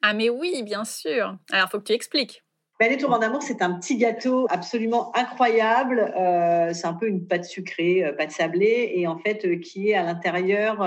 Ah 0.00 0.14
mais 0.14 0.30
oui, 0.30 0.62
bien 0.62 0.84
sûr. 0.84 1.36
Alors, 1.50 1.68
faut 1.70 1.78
que 1.78 1.84
tu 1.84 1.92
expliques. 1.92 2.44
Ben, 2.80 2.90
les 2.90 2.96
tourments 2.96 3.18
d'amour, 3.18 3.42
c'est 3.42 3.60
un 3.60 3.72
petit 3.72 3.96
gâteau 3.96 4.46
absolument 4.50 5.10
incroyable. 5.16 6.12
Euh, 6.16 6.72
c'est 6.72 6.86
un 6.86 6.94
peu 6.94 7.08
une 7.08 7.26
pâte 7.26 7.44
sucrée, 7.44 8.04
euh, 8.04 8.12
pâte 8.12 8.30
sablée, 8.30 8.92
et 8.94 9.08
en 9.08 9.18
fait, 9.18 9.44
euh, 9.44 9.58
qui 9.58 9.90
est 9.90 9.94
à 9.94 10.04
l'intérieur. 10.04 10.80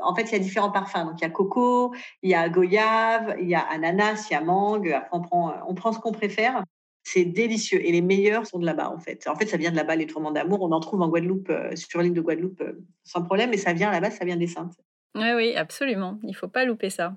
en 0.00 0.14
fait, 0.14 0.22
il 0.22 0.32
y 0.32 0.36
a 0.36 0.38
différents 0.38 0.70
parfums. 0.70 1.04
Donc, 1.04 1.20
il 1.20 1.24
y 1.24 1.26
a 1.26 1.30
coco, 1.30 1.94
il 2.22 2.30
y 2.30 2.34
a 2.34 2.48
goyave, 2.48 3.36
il 3.38 3.48
y 3.48 3.54
a 3.54 3.60
ananas, 3.60 4.28
il 4.30 4.32
y 4.32 4.36
a 4.36 4.40
mangue. 4.40 4.90
Après, 4.90 5.10
on 5.12 5.20
prend, 5.20 5.52
on 5.68 5.74
prend 5.74 5.92
ce 5.92 5.98
qu'on 5.98 6.12
préfère. 6.12 6.64
C'est 7.04 7.26
délicieux. 7.26 7.86
Et 7.86 7.92
les 7.92 8.00
meilleurs 8.00 8.46
sont 8.46 8.58
de 8.58 8.64
là-bas, 8.64 8.90
en 8.90 8.98
fait. 8.98 9.28
En 9.28 9.36
fait, 9.36 9.46
ça 9.46 9.58
vient 9.58 9.70
de 9.70 9.76
là-bas, 9.76 9.94
les 9.94 10.06
tourments 10.06 10.32
d'amour. 10.32 10.62
On 10.62 10.72
en 10.72 10.80
trouve 10.80 11.02
en 11.02 11.08
Guadeloupe, 11.08 11.52
sur 11.74 12.00
l'île 12.00 12.14
de 12.14 12.22
Guadeloupe, 12.22 12.62
sans 13.04 13.22
problème. 13.22 13.50
Mais 13.50 13.58
ça 13.58 13.74
vient 13.74 13.90
là-bas, 13.90 14.10
ça 14.10 14.24
vient 14.24 14.36
des 14.36 14.46
Saintes. 14.46 14.74
Oui, 15.14 15.32
oui, 15.34 15.54
absolument. 15.54 16.18
Il 16.22 16.30
ne 16.30 16.34
faut 16.34 16.48
pas 16.48 16.64
louper 16.64 16.88
ça. 16.88 17.14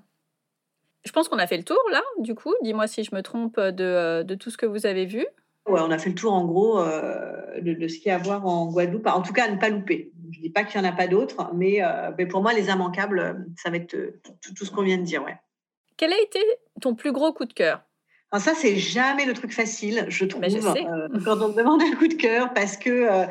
Je 1.04 1.12
pense 1.12 1.28
qu'on 1.28 1.38
a 1.38 1.46
fait 1.46 1.56
le 1.56 1.62
tour 1.62 1.80
là, 1.90 2.02
du 2.18 2.34
coup. 2.34 2.54
Dis-moi 2.62 2.86
si 2.86 3.04
je 3.04 3.14
me 3.14 3.22
trompe 3.22 3.58
de, 3.58 3.84
euh, 3.84 4.22
de, 4.22 4.34
tout 4.34 4.50
ce 4.50 4.58
que 4.58 4.66
vous 4.66 4.86
avez 4.86 5.06
vu. 5.06 5.26
Ouais, 5.66 5.80
on 5.80 5.90
a 5.90 5.98
fait 5.98 6.10
le 6.10 6.14
tour 6.14 6.32
en 6.32 6.44
gros 6.44 6.80
euh, 6.80 7.60
de, 7.60 7.88
ce 7.88 7.96
qu'il 7.96 8.06
y 8.06 8.10
a 8.10 8.16
à 8.16 8.18
voir 8.18 8.46
en 8.46 8.66
Guadeloupe. 8.66 9.06
En 9.06 9.22
tout 9.22 9.32
cas, 9.32 9.44
à 9.44 9.50
ne 9.50 9.58
pas 9.58 9.68
louper. 9.68 10.12
Je 10.30 10.38
ne 10.38 10.42
dis 10.42 10.50
pas 10.50 10.64
qu'il 10.64 10.80
n'y 10.80 10.86
en 10.86 10.90
a 10.90 10.94
pas 10.94 11.06
d'autres, 11.06 11.50
mais, 11.54 11.82
euh, 11.82 12.10
mais, 12.16 12.26
pour 12.26 12.42
moi, 12.42 12.52
les 12.52 12.68
immanquables, 12.68 13.46
ça 13.56 13.70
va 13.70 13.76
être 13.76 13.96
tout, 14.56 14.64
ce 14.64 14.70
qu'on 14.70 14.82
vient 14.82 14.98
de 14.98 15.02
dire. 15.02 15.24
Ouais. 15.24 15.36
Quel 15.96 16.12
a 16.12 16.20
été 16.20 16.40
ton 16.80 16.94
plus 16.94 17.12
gros 17.12 17.32
coup 17.32 17.44
de 17.44 17.52
cœur? 17.52 17.82
Alors 18.32 18.44
ça, 18.44 18.54
c'est 18.54 18.76
jamais 18.76 19.26
le 19.26 19.34
truc 19.34 19.52
facile, 19.52 20.06
je 20.08 20.24
trouve, 20.24 20.42
quand 21.24 21.42
on 21.42 21.52
te 21.52 21.56
demande 21.56 21.82
un 21.82 21.96
coup 21.96 22.06
de 22.06 22.14
cœur, 22.14 22.54
parce 22.54 22.76
que 22.76 23.26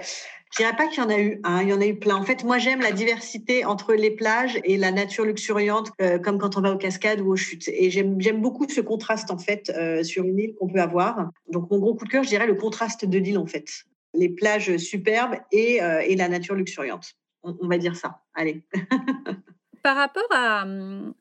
je 0.51 0.63
dirais 0.63 0.75
pas 0.75 0.87
qu'il 0.87 1.03
y 1.03 1.05
en 1.05 1.09
a 1.09 1.19
eu 1.19 1.39
un, 1.43 1.61
il 1.61 1.69
y 1.69 1.73
en 1.73 1.81
a 1.81 1.85
eu 1.85 1.97
plein. 1.97 2.15
En 2.15 2.23
fait, 2.23 2.43
moi, 2.43 2.57
j'aime 2.57 2.81
la 2.81 2.91
diversité 2.91 3.65
entre 3.65 3.93
les 3.93 4.09
plages 4.09 4.59
et 4.63 4.77
la 4.77 4.91
nature 4.91 5.25
luxuriante, 5.25 5.91
euh, 6.01 6.17
comme 6.17 6.39
quand 6.39 6.57
on 6.57 6.61
va 6.61 6.73
aux 6.73 6.77
cascades 6.77 7.21
ou 7.21 7.31
aux 7.31 7.35
chutes. 7.35 7.67
Et 7.67 7.91
j'aime 7.91 8.41
beaucoup 8.41 8.67
ce 8.67 8.81
contraste, 8.81 9.29
en 9.29 9.37
fait, 9.37 9.71
euh, 9.75 10.03
sur 10.03 10.23
une 10.23 10.39
île 10.39 10.55
qu'on 10.55 10.67
peut 10.67 10.81
avoir. 10.81 11.29
Donc, 11.49 11.69
mon 11.69 11.77
gros 11.77 11.93
coup 11.93 12.05
de 12.05 12.09
cœur, 12.09 12.23
je 12.23 12.29
dirais 12.29 12.47
le 12.47 12.55
contraste 12.55 13.05
de 13.05 13.17
l'île, 13.19 13.37
en 13.37 13.45
fait. 13.45 13.67
Les 14.15 14.29
plages 14.29 14.75
superbes 14.77 15.35
et, 15.51 15.83
euh, 15.83 16.01
la 16.17 16.27
nature 16.27 16.55
luxuriante. 16.55 17.13
On, 17.43 17.67
va 17.67 17.77
dire 17.77 17.95
ça. 17.95 18.21
Allez. 18.33 18.63
Par 19.83 19.95
rapport 19.95 20.27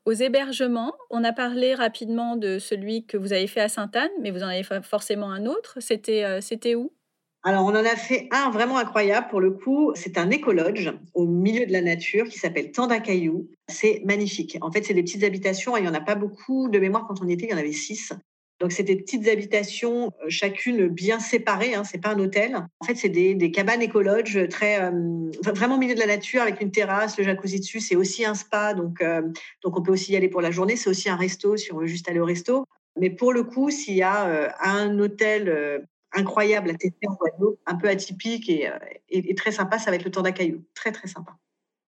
aux 0.04 0.12
hébergements, 0.12 0.94
on 1.10 1.22
a 1.22 1.32
parlé 1.32 1.74
rapidement 1.74 2.34
de 2.36 2.58
celui 2.58 3.06
que 3.06 3.16
vous 3.16 3.32
avez 3.32 3.46
fait 3.46 3.60
à 3.60 3.68
Sainte-Anne, 3.68 4.10
mais 4.20 4.32
vous 4.32 4.42
en 4.42 4.48
avez 4.48 4.64
forcément 4.82 5.30
un 5.30 5.46
autre. 5.46 5.78
C'était 5.80 6.74
où? 6.74 6.90
Alors, 7.44 7.64
on 7.64 7.68
en 7.68 7.74
a 7.76 7.96
fait 7.96 8.28
un 8.32 8.50
vraiment 8.50 8.78
incroyable 8.78 9.28
pour 9.28 9.40
le 9.40 9.52
coup. 9.52 9.92
C'est 9.94 10.18
un 10.18 10.30
écologe 10.30 10.92
au 11.14 11.24
milieu 11.24 11.66
de 11.66 11.72
la 11.72 11.80
nature 11.80 12.26
qui 12.26 12.38
s'appelle 12.38 12.72
Tandakayu. 12.72 13.48
C'est 13.68 14.02
magnifique. 14.04 14.58
En 14.60 14.72
fait, 14.72 14.84
c'est 14.84 14.94
des 14.94 15.04
petites 15.04 15.22
habitations 15.22 15.76
et 15.76 15.80
il 15.80 15.82
n'y 15.84 15.88
en 15.88 15.94
a 15.94 16.00
pas 16.00 16.16
beaucoup. 16.16 16.68
De 16.68 16.78
mémoire, 16.78 17.06
quand 17.06 17.22
on 17.22 17.28
y 17.28 17.32
était, 17.32 17.46
il 17.46 17.50
y 17.50 17.54
en 17.54 17.58
avait 17.58 17.72
six. 17.72 18.12
Donc, 18.60 18.72
c'est 18.72 18.82
des 18.82 18.96
petites 18.96 19.28
habitations, 19.28 20.12
euh, 20.24 20.26
chacune 20.28 20.88
bien 20.88 21.20
séparées. 21.20 21.74
Hein, 21.76 21.84
c'est 21.84 21.98
pas 21.98 22.08
un 22.08 22.18
hôtel. 22.18 22.56
En 22.80 22.84
fait, 22.84 22.96
c'est 22.96 23.08
des, 23.08 23.50
cabanes 23.52 23.82
écologes 23.82 24.40
très, 24.50 24.82
euh, 24.82 25.30
vraiment 25.44 25.76
au 25.76 25.78
milieu 25.78 25.94
de 25.94 26.00
la 26.00 26.06
nature 26.06 26.42
avec 26.42 26.60
une 26.60 26.72
terrasse, 26.72 27.16
le 27.18 27.24
jacuzzi 27.24 27.60
dessus. 27.60 27.78
C'est 27.78 27.94
aussi 27.94 28.24
un 28.24 28.34
spa, 28.34 28.74
donc, 28.74 29.00
euh, 29.00 29.22
donc 29.62 29.78
on 29.78 29.82
peut 29.82 29.92
aussi 29.92 30.12
y 30.12 30.16
aller 30.16 30.28
pour 30.28 30.40
la 30.40 30.50
journée. 30.50 30.74
C'est 30.74 30.90
aussi 30.90 31.08
un 31.08 31.16
resto 31.16 31.56
si 31.56 31.72
on 31.72 31.78
veut 31.78 31.86
juste 31.86 32.08
aller 32.08 32.18
au 32.18 32.24
resto. 32.24 32.64
Mais 32.98 33.10
pour 33.10 33.32
le 33.32 33.44
coup, 33.44 33.70
s'il 33.70 33.94
y 33.94 34.02
a 34.02 34.52
un 34.60 34.98
hôtel 34.98 35.86
incroyable 36.12 36.70
à 36.70 36.74
tester 36.74 37.06
en 37.06 37.14
Guadeloupe, 37.14 37.60
un 37.66 37.74
peu 37.76 37.88
atypique 37.88 38.48
et, 38.48 38.68
euh, 38.68 39.34
très 39.36 39.52
sympa, 39.52 39.78
ça 39.78 39.90
va 39.90 39.96
être 39.96 40.04
le 40.04 40.10
temps 40.10 40.22
d'Acaillou. 40.22 40.64
Très, 40.74 40.92
très 40.92 41.08
sympa. 41.08 41.32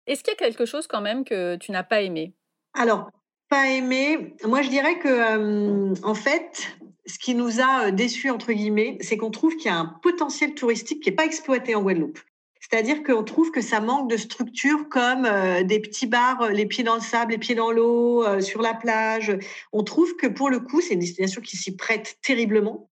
Est-ce 0.08 0.24
qu'il 0.24 0.34
y 0.34 0.36
a 0.36 0.40
quelque 0.40 0.66
chose 0.66 0.88
quand 0.88 1.02
même 1.02 1.24
que 1.24 1.56
tu 1.58 1.72
n'as 1.72 1.84
pas 1.84 2.02
aimé? 2.02 2.34
Alors, 2.74 3.10
pas 3.50 3.68
aimé. 3.68 4.36
Moi, 4.46 4.62
je 4.62 4.70
dirais 4.70 5.00
que, 5.00 5.08
euh, 5.08 5.94
en 6.04 6.14
fait, 6.14 6.76
ce 7.06 7.18
qui 7.20 7.36
nous 7.36 7.60
a 7.60 7.88
euh, 7.88 7.92
déçus, 7.92 8.30
entre 8.30 8.52
guillemets, 8.52 8.98
c'est 9.02 9.18
qu'on 9.18 9.32
trouve 9.32 9.56
qu'il 9.56 9.66
y 9.66 9.74
a 9.74 9.78
un 9.78 9.98
potentiel 10.02 10.54
touristique 10.54 11.02
qui 11.02 11.10
n'est 11.10 11.16
pas 11.16 11.26
exploité 11.26 11.76
en 11.76 11.82
Guadeloupe. 11.82 12.20
C'est-à-dire 12.62 13.04
qu'on 13.04 13.24
trouve 13.24 13.52
que 13.52 13.62
ça 13.62 13.80
manque 13.80 14.12
de 14.12 14.18
structures 14.18 14.90
comme 14.90 15.28
des 15.64 15.80
petits 15.80 16.06
bars, 16.06 16.50
les 16.52 16.68
pieds 16.68 16.84
dans 16.84 16.94
le 16.94 17.02
sable, 17.02 17.32
les 17.32 17.38
pieds 17.40 17.56
dans 17.56 17.72
l'eau, 17.72 18.24
sur 18.42 18.62
la 18.62 18.76
plage. 18.76 19.36
On 19.72 19.84
trouve 19.84 20.16
que 20.18 20.28
pour 20.28 20.52
le 20.52 20.60
coup, 20.60 20.80
c'est 20.80 20.94
une 20.94 21.00
destination 21.00 21.42
qui 21.42 21.58
s'y 21.58 21.76
prête 21.76 22.20
terriblement 22.22 22.89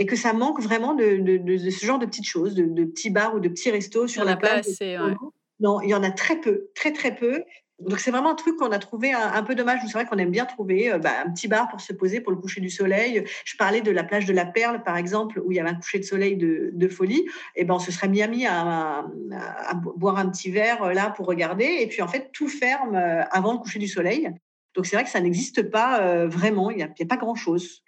et 0.00 0.06
que 0.06 0.16
ça 0.16 0.32
manque 0.32 0.62
vraiment 0.62 0.94
de, 0.94 1.18
de, 1.18 1.70
ce 1.70 1.84
genre 1.84 1.98
de 1.98 2.06
petites 2.06 2.26
choses, 2.26 2.54
de, 2.54 2.84
petits 2.86 3.10
bars 3.10 3.34
ou 3.34 3.38
de 3.38 3.50
petits 3.50 3.70
restos 3.70 4.08
sur 4.08 4.24
la 4.24 4.34
plage. 4.34 4.64
Non, 5.60 5.82
il 5.82 5.90
y 5.90 5.94
en 5.94 6.02
a 6.02 6.10
très 6.10 6.40
peu, 6.40 6.70
très 6.74 6.90
très 6.90 7.14
peu. 7.14 7.44
Donc 7.80 7.98
c'est 7.98 8.10
vraiment 8.10 8.30
un 8.30 8.34
truc 8.34 8.56
qu'on 8.56 8.72
a 8.72 8.78
trouvé 8.78 9.12
un, 9.12 9.42
peu 9.42 9.54
dommage. 9.54 9.80
C'est 9.84 9.92
vrai 9.92 10.06
qu'on 10.06 10.16
aime 10.16 10.30
bien 10.30 10.46
trouver 10.46 10.90
euh, 10.90 10.98
bah, 10.98 11.12
un 11.26 11.30
petit 11.30 11.48
bar 11.48 11.68
pour 11.68 11.82
se 11.82 11.92
poser 11.92 12.22
pour 12.22 12.32
le 12.32 12.38
coucher 12.38 12.62
du 12.62 12.70
soleil. 12.70 13.24
Je 13.44 13.56
parlais 13.58 13.82
de 13.82 13.90
la 13.90 14.02
plage 14.02 14.24
de 14.24 14.32
la 14.32 14.46
Perle, 14.46 14.82
par 14.82 14.96
exemple, 14.96 15.38
où 15.44 15.52
il 15.52 15.56
y 15.56 15.60
avait 15.60 15.68
un 15.68 15.74
coucher 15.74 15.98
de 15.98 16.04
soleil 16.04 16.34
de, 16.36 16.88
folie. 16.88 17.26
Et 17.54 17.64
ben 17.64 17.74
on 17.74 17.78
se 17.78 17.92
serait 17.92 18.08
mis 18.08 18.22
à, 18.22 18.24
à, 18.58 19.04
à, 19.68 19.74
boire 19.74 20.16
un 20.16 20.30
petit 20.30 20.50
verre 20.50 20.82
euh, 20.82 20.92
là 20.94 21.10
pour 21.10 21.26
regarder. 21.26 21.76
Et 21.80 21.86
puis 21.88 22.00
en 22.00 22.08
fait, 22.08 22.30
tout 22.32 22.48
ferme 22.48 22.94
euh, 22.94 23.22
avant 23.30 23.52
le 23.52 23.58
coucher 23.58 23.78
du 23.78 23.88
soleil. 23.88 24.30
Donc 24.74 24.86
c'est 24.86 24.96
vrai 24.96 25.04
que 25.04 25.10
ça 25.10 25.20
n'existe 25.20 25.68
pas 25.70 26.26
vraiment. 26.26 26.70
Il 26.70 26.78
n'y 26.78 26.82
a, 26.82 26.86
a, 26.86 27.06
pas 27.06 27.16
grand-chose. 27.18 27.82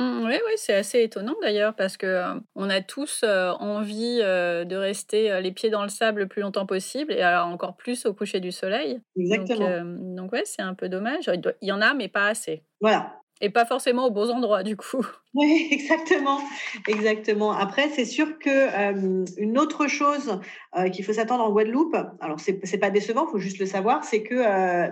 Mmh, 0.00 0.24
oui, 0.24 0.34
oui, 0.46 0.52
c'est 0.56 0.74
assez 0.74 1.02
étonnant 1.02 1.36
d'ailleurs 1.40 1.74
parce 1.74 1.96
que 1.96 2.06
euh, 2.06 2.34
on 2.56 2.68
a 2.68 2.80
tous 2.80 3.20
euh, 3.22 3.50
envie 3.52 4.18
euh, 4.22 4.64
de 4.64 4.74
rester 4.74 5.40
les 5.40 5.52
pieds 5.52 5.70
dans 5.70 5.84
le 5.84 5.88
sable 5.88 6.22
le 6.22 6.26
plus 6.26 6.42
longtemps 6.42 6.66
possible 6.66 7.12
et 7.12 7.22
alors 7.22 7.46
encore 7.46 7.76
plus 7.76 8.04
au 8.04 8.12
coucher 8.12 8.40
du 8.40 8.50
soleil. 8.50 9.00
Exactement. 9.16 9.84
Donc, 9.84 10.14
donc 10.16 10.32
ouais, 10.32 10.42
c'est 10.44 10.62
un 10.62 10.74
peu 10.74 10.88
dommage. 10.88 11.30
Il 11.62 11.68
y 11.68 11.72
en 11.72 11.80
a, 11.80 11.94
mais 11.94 12.08
pas 12.08 12.26
assez. 12.26 12.64
Voilà. 12.80 13.20
Et 13.40 13.50
pas 13.50 13.66
forcément 13.66 14.06
aux 14.06 14.10
beaux 14.10 14.30
endroits 14.30 14.62
du 14.62 14.76
coup. 14.76 15.06
Oui, 15.36 15.66
exactement, 15.72 16.38
exactement. 16.86 17.50
Après, 17.50 17.88
c'est 17.88 18.04
sûr 18.04 18.38
que 18.38 18.94
une 19.40 19.58
autre 19.58 19.88
chose 19.88 20.38
qu'il 20.92 21.04
faut 21.04 21.12
s'attendre 21.12 21.42
en 21.42 21.50
Guadeloupe, 21.50 21.96
alors 22.20 22.38
c'est 22.38 22.60
c'est 22.64 22.78
pas 22.78 22.90
décevant, 22.90 23.26
il 23.26 23.32
faut 23.32 23.38
juste 23.40 23.58
le 23.58 23.66
savoir, 23.66 24.04
c'est 24.04 24.22
que 24.22 24.36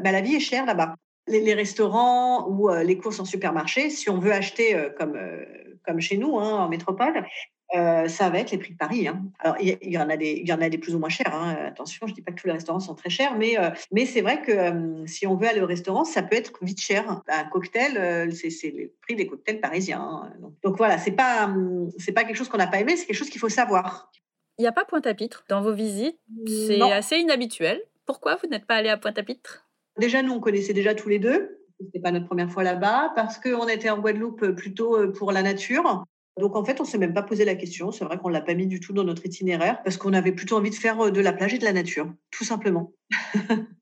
bah, 0.02 0.10
la 0.10 0.20
vie 0.20 0.34
est 0.34 0.40
chère 0.40 0.66
là-bas 0.66 0.96
les, 1.26 1.54
restaurants 1.54 2.48
ou 2.48 2.70
euh, 2.70 2.82
les 2.82 2.98
courses 2.98 3.20
en 3.20 3.24
supermarché, 3.24 3.90
si 3.90 4.10
on 4.10 4.18
veut 4.18 4.32
acheter 4.32 4.74
euh, 4.74 4.90
comme, 4.90 5.16
euh, 5.16 5.44
comme 5.86 6.00
chez 6.00 6.16
nous, 6.16 6.38
hein, 6.38 6.64
en 6.64 6.68
métropole, 6.68 7.26
ça 7.74 8.28
va 8.28 8.38
être 8.38 8.50
les 8.50 8.58
prix 8.58 8.74
de 8.74 8.76
Paris. 8.76 9.08
Hein. 9.08 9.22
Alors, 9.38 9.56
il 9.58 9.78
y, 9.80 9.96
en 9.96 10.10
a 10.10 10.18
des, 10.18 10.32
il 10.32 10.46
y 10.46 10.52
en 10.52 10.60
a 10.60 10.68
des 10.68 10.76
plus 10.76 10.94
ou 10.94 10.98
moins 10.98 11.08
chers. 11.08 11.34
Hein. 11.34 11.56
Attention, 11.68 12.06
je 12.06 12.12
ne 12.12 12.16
dis 12.16 12.20
pas 12.20 12.30
que 12.30 12.38
tous 12.38 12.46
les 12.46 12.52
restaurants 12.52 12.80
sont 12.80 12.94
très 12.94 13.08
chers, 13.08 13.34
mais, 13.38 13.56
mais 13.90 14.04
c'est 14.04 14.20
vrai 14.20 14.42
que 14.42 15.06
si 15.06 15.26
on 15.26 15.36
veut 15.36 15.48
aller 15.48 15.62
au 15.62 15.66
restaurant, 15.66 16.04
ça 16.04 16.22
peut 16.22 16.36
être 16.36 16.52
vite 16.60 16.82
cher. 16.82 17.22
Un 17.28 17.44
cocktail, 17.44 18.30
c'est 18.34 18.70
le 18.76 18.92
prix 19.00 19.16
des 19.16 19.26
cocktails 19.26 19.58
parisiens. 19.58 20.30
Donc, 20.40 20.52
donc, 20.62 20.76
voilà, 20.76 20.98
c'est 20.98 21.12
pas 21.12 21.50
c'est 21.96 22.12
pas 22.12 22.24
quelque 22.24 22.36
chose 22.36 22.50
qu'on 22.50 22.58
n'a 22.58 22.66
pas 22.66 22.78
aimé, 22.78 22.94
c'est 22.94 23.06
quelque 23.06 23.16
chose 23.16 23.30
qu'il 23.30 23.40
faut 23.40 23.48
savoir. 23.48 24.10
Il 24.58 24.62
n'y 24.62 24.68
a 24.68 24.72
pas 24.72 24.84
Pointe-à-Pitre 24.84 25.44
dans 25.48 25.62
vos 25.62 25.72
visites? 25.72 26.18
C'est 26.46 26.82
assez 26.82 27.16
inhabituel. 27.16 27.80
Pourquoi 28.04 28.36
vous 28.36 28.48
n'êtes 28.48 28.66
pas 28.66 28.76
allé 28.76 28.90
à 28.90 28.98
Pointe-à-Pitre? 28.98 29.66
Déjà, 29.98 30.22
nous, 30.22 30.32
on 30.32 30.40
connaissait 30.40 30.72
déjà 30.72 30.94
tous 30.94 31.08
les 31.08 31.18
deux. 31.18 31.58
Ce 31.78 31.84
n'était 31.84 32.00
pas 32.00 32.12
notre 32.12 32.26
première 32.26 32.50
fois 32.50 32.62
là-bas 32.62 33.12
parce 33.14 33.38
qu'on 33.38 33.68
était 33.68 33.90
en 33.90 33.98
Guadeloupe 33.98 34.52
plutôt 34.52 34.96
euh, 34.96 35.12
pour 35.12 35.32
la 35.32 35.42
nature. 35.42 36.04
Donc 36.40 36.56
en 36.56 36.64
fait, 36.64 36.80
on 36.80 36.84
s'est 36.84 36.98
même 36.98 37.12
pas 37.12 37.22
posé 37.22 37.44
la 37.44 37.54
question. 37.54 37.92
C'est 37.92 38.04
vrai 38.04 38.18
qu'on 38.18 38.28
l'a 38.28 38.40
pas 38.40 38.54
mis 38.54 38.66
du 38.66 38.80
tout 38.80 38.92
dans 38.92 39.04
notre 39.04 39.26
itinéraire 39.26 39.82
parce 39.82 39.96
qu'on 39.96 40.12
avait 40.12 40.32
plutôt 40.32 40.56
envie 40.56 40.70
de 40.70 40.74
faire 40.74 41.10
de 41.10 41.20
la 41.20 41.32
plage 41.32 41.54
et 41.54 41.58
de 41.58 41.64
la 41.64 41.72
nature, 41.72 42.10
tout 42.30 42.44
simplement. 42.44 42.92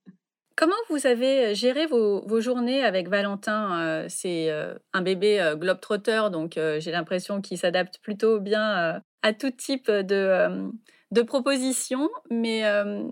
Comment 0.57 0.77
vous 0.89 1.07
avez 1.07 1.55
géré 1.55 1.87
vos, 1.87 2.27
vos 2.27 2.41
journées 2.41 2.83
avec 2.83 3.09
Valentin 3.09 4.05
C'est 4.09 4.51
un 4.93 5.01
bébé 5.01 5.55
globe-trotter, 5.57 6.25
donc 6.31 6.57
j'ai 6.57 6.91
l'impression 6.91 7.41
qu'il 7.41 7.57
s'adapte 7.57 7.99
plutôt 8.03 8.41
bien 8.41 9.01
à 9.23 9.33
tout 9.33 9.51
type 9.51 9.91
de, 9.91 10.71
de 11.11 11.23
propositions, 11.23 12.09
mais 12.31 12.63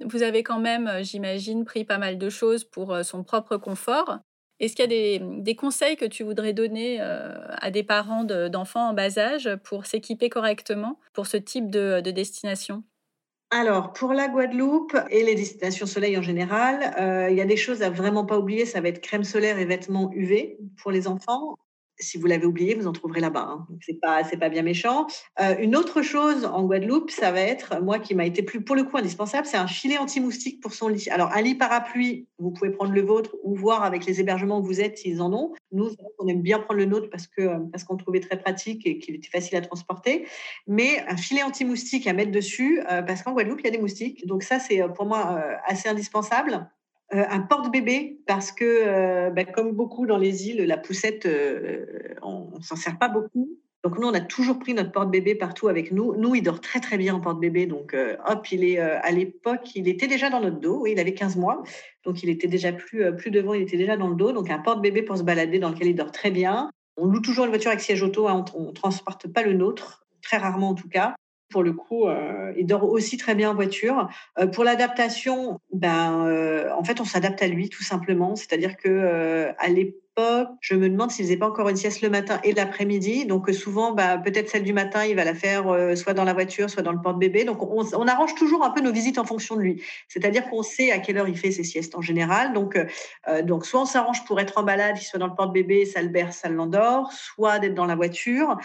vous 0.04 0.22
avez 0.22 0.42
quand 0.42 0.60
même, 0.60 0.90
j'imagine, 1.02 1.64
pris 1.64 1.84
pas 1.84 1.98
mal 1.98 2.18
de 2.18 2.28
choses 2.30 2.64
pour 2.64 2.96
son 3.04 3.24
propre 3.24 3.56
confort. 3.56 4.18
Est-ce 4.60 4.74
qu'il 4.74 4.92
y 4.92 5.16
a 5.16 5.18
des, 5.18 5.56
conseils 5.56 5.96
que 5.96 6.04
tu 6.04 6.22
voudrais 6.22 6.52
donner 6.52 7.00
à 7.00 7.70
des 7.70 7.82
parents 7.82 8.24
d'enfants 8.24 8.90
en 8.90 8.94
bas 8.94 9.18
âge 9.18 9.50
pour 9.64 9.86
s'équiper 9.86 10.28
correctement 10.28 11.00
pour 11.12 11.26
ce 11.26 11.36
type 11.36 11.70
de 11.70 12.00
destination? 12.00 12.84
Alors, 13.50 13.94
pour 13.94 14.12
la 14.12 14.28
Guadeloupe 14.28 14.94
et 15.10 15.24
les 15.24 15.34
destinations 15.34 15.86
soleil 15.86 16.18
en 16.18 16.22
général, 16.22 16.94
euh, 17.00 17.30
il 17.30 17.36
y 17.36 17.40
a 17.40 17.46
des 17.46 17.56
choses 17.56 17.82
à 17.82 17.88
vraiment 17.88 18.26
pas 18.26 18.38
oublier. 18.38 18.66
Ça 18.66 18.82
va 18.82 18.88
être 18.88 19.00
crème 19.00 19.24
solaire 19.24 19.58
et 19.58 19.64
vêtements 19.64 20.10
UV 20.12 20.58
pour 20.82 20.90
les 20.90 21.08
enfants 21.08 21.56
si 22.00 22.18
vous 22.18 22.26
l'avez 22.26 22.46
oublié, 22.46 22.74
vous 22.74 22.86
en 22.86 22.92
trouverez 22.92 23.20
là-bas. 23.20 23.48
Hein. 23.50 23.66
C'est 23.80 24.00
pas, 24.00 24.24
c'est 24.24 24.36
pas 24.36 24.48
bien 24.48 24.62
méchant. 24.62 25.06
Euh, 25.40 25.56
une 25.58 25.76
autre 25.76 26.02
chose 26.02 26.44
en 26.44 26.64
Guadeloupe, 26.64 27.10
ça 27.10 27.32
va 27.32 27.40
être 27.40 27.80
moi 27.82 27.98
qui 27.98 28.14
m'a 28.14 28.26
été 28.26 28.42
plus 28.42 28.62
pour 28.62 28.76
le 28.76 28.84
coup 28.84 28.96
indispensable, 28.96 29.46
c'est 29.46 29.56
un 29.56 29.66
filet 29.66 29.98
anti-moustique 29.98 30.60
pour 30.60 30.72
son 30.72 30.88
lit. 30.88 31.08
Alors 31.10 31.32
un 31.32 31.42
lit 31.42 31.54
parapluie, 31.54 32.26
vous 32.38 32.50
pouvez 32.50 32.70
prendre 32.70 32.92
le 32.92 33.02
vôtre 33.02 33.36
ou 33.42 33.54
voir 33.54 33.82
avec 33.82 34.06
les 34.06 34.20
hébergements 34.20 34.60
où 34.60 34.64
vous 34.64 34.80
êtes 34.80 34.98
s'ils 34.98 35.20
en 35.20 35.32
ont. 35.32 35.54
Nous, 35.72 35.90
on 36.18 36.28
aime 36.28 36.42
bien 36.42 36.58
prendre 36.58 36.78
le 36.78 36.86
nôtre 36.86 37.10
parce 37.10 37.26
que 37.26 37.58
parce 37.70 37.84
qu'on 37.84 37.94
le 37.94 38.02
trouvait 38.02 38.20
très 38.20 38.38
pratique 38.38 38.86
et 38.86 38.98
qu'il 38.98 39.14
était 39.14 39.30
facile 39.30 39.56
à 39.56 39.60
transporter. 39.60 40.26
Mais 40.66 41.04
un 41.08 41.16
filet 41.16 41.42
anti-moustique 41.42 42.06
à 42.06 42.12
mettre 42.12 42.30
dessus 42.30 42.80
euh, 42.90 43.02
parce 43.02 43.22
qu'en 43.22 43.32
Guadeloupe 43.32 43.60
il 43.60 43.64
y 43.64 43.68
a 43.68 43.72
des 43.72 43.78
moustiques. 43.78 44.26
Donc 44.26 44.42
ça 44.42 44.58
c'est 44.58 44.80
euh, 44.80 44.88
pour 44.88 45.06
moi 45.06 45.40
assez 45.66 45.88
indispensable. 45.88 46.68
Euh, 47.14 47.24
un 47.30 47.40
porte-bébé 47.40 48.18
parce 48.26 48.52
que, 48.52 48.64
euh, 48.64 49.30
bah, 49.30 49.44
comme 49.44 49.72
beaucoup 49.72 50.06
dans 50.06 50.18
les 50.18 50.48
îles, 50.48 50.64
la 50.64 50.76
poussette, 50.76 51.24
euh, 51.24 51.86
on, 52.22 52.50
ne 52.58 52.62
s'en 52.62 52.76
sert 52.76 52.98
pas 52.98 53.08
beaucoup. 53.08 53.48
Donc 53.82 53.98
nous, 53.98 54.06
on 54.06 54.12
a 54.12 54.20
toujours 54.20 54.58
pris 54.58 54.74
notre 54.74 54.92
porte-bébé 54.92 55.34
partout 55.34 55.68
avec 55.68 55.90
nous. 55.90 56.14
Nous, 56.16 56.34
il 56.34 56.42
dort 56.42 56.60
très 56.60 56.80
très 56.80 56.98
bien 56.98 57.14
en 57.14 57.20
porte-bébé. 57.20 57.64
Donc 57.66 57.96
hop, 58.26 58.52
il 58.52 58.64
est 58.64 58.78
à 58.78 59.10
l'époque, 59.12 59.74
il 59.76 59.88
était 59.88 60.08
déjà 60.08 60.30
dans 60.30 60.40
notre 60.40 60.58
dos. 60.58 60.80
Oui, 60.82 60.92
il 60.92 60.98
avait 60.98 61.14
15 61.14 61.36
mois, 61.36 61.62
donc 62.04 62.24
il 62.24 62.28
était 62.28 62.48
déjà 62.48 62.72
plus 62.72 63.14
plus 63.16 63.30
devant, 63.30 63.54
il 63.54 63.62
était 63.62 63.76
déjà 63.76 63.96
dans 63.96 64.08
le 64.08 64.16
dos. 64.16 64.32
Donc 64.32 64.50
un 64.50 64.58
porte-bébé 64.58 65.02
pour 65.02 65.16
se 65.16 65.22
balader 65.22 65.60
dans 65.60 65.70
lequel 65.70 65.86
il 65.86 65.94
dort 65.94 66.10
très 66.10 66.32
bien. 66.32 66.70
On 66.96 67.06
loue 67.06 67.20
toujours 67.20 67.44
une 67.44 67.50
voiture 67.50 67.70
avec 67.70 67.80
siège 67.80 68.02
auto. 68.02 68.26
Hein. 68.26 68.44
on, 68.56 68.66
ne 68.66 68.72
transporte 68.72 69.28
pas 69.28 69.42
le 69.42 69.52
nôtre, 69.52 70.04
très 70.22 70.38
rarement 70.38 70.70
en 70.70 70.74
tout 70.74 70.88
cas 70.88 71.14
pour 71.50 71.62
le 71.62 71.72
coup, 71.72 72.06
euh, 72.06 72.52
il 72.56 72.66
dort 72.66 72.84
aussi 72.84 73.16
très 73.16 73.34
bien 73.34 73.50
en 73.50 73.54
voiture. 73.54 74.08
Euh, 74.38 74.46
pour 74.46 74.64
l'adaptation, 74.64 75.60
ben, 75.72 76.26
euh, 76.26 76.70
en 76.76 76.84
fait, 76.84 77.00
on 77.00 77.04
s'adapte 77.04 77.42
à 77.42 77.48
lui 77.48 77.68
tout 77.68 77.82
simplement. 77.82 78.36
C'est-à-dire 78.36 78.76
que 78.76 79.48
à 79.58 79.68
l'époque, 79.68 79.96
je 80.60 80.74
me 80.74 80.88
demande 80.88 81.10
s'il 81.10 81.24
faisait 81.24 81.36
pas 81.36 81.46
encore 81.46 81.68
une 81.68 81.76
sieste 81.76 82.02
le 82.02 82.10
matin 82.10 82.40
et 82.44 82.52
l'après-midi. 82.52 83.26
Donc 83.26 83.50
souvent, 83.50 83.92
bah, 83.92 84.18
peut-être 84.18 84.48
celle 84.48 84.62
du 84.62 84.72
matin, 84.72 85.04
il 85.04 85.16
va 85.16 85.24
la 85.24 85.34
faire 85.34 85.68
euh, 85.68 85.94
soit 85.94 86.14
dans 86.14 86.24
la 86.24 86.32
voiture, 86.32 86.68
soit 86.70 86.82
dans 86.82 86.92
le 86.92 87.00
porte-bébé. 87.00 87.44
Donc 87.44 87.62
on, 87.62 88.06
arrange 88.06 88.34
toujours 88.34 88.64
un 88.64 88.70
peu 88.70 88.80
nos 88.80 88.92
visites 88.92 89.18
en 89.18 89.24
fonction 89.24 89.56
de 89.56 89.62
lui. 89.62 89.82
C'est-à-dire 90.08 90.48
qu'on 90.48 90.62
sait 90.62 90.90
à 90.90 90.98
quelle 90.98 91.18
heure 91.18 91.28
il 91.28 91.36
fait 91.36 91.50
ses 91.50 91.64
siestes 91.64 91.94
en 91.94 92.00
général. 92.00 92.52
Donc, 92.52 92.76
euh, 92.76 92.86
euh, 93.28 93.42
donc 93.42 93.66
soit 93.66 93.82
on 93.82 93.86
s'arrange 93.86 94.24
pour 94.24 94.40
être 94.40 94.58
en 94.58 94.62
balade, 94.62 94.96
il 94.98 95.04
soit 95.04 95.18
dans 95.18 95.26
le 95.26 95.34
porte-bébé, 95.34 95.84
ça 95.84 96.02
le 96.02 96.08
berce, 96.08 96.38
ça 96.38 96.48
l'endort, 96.48 97.12
soit 97.12 97.58
d'être 97.58 97.74
dans 97.74 97.86
la 97.86 97.96
voiture, 97.96 98.56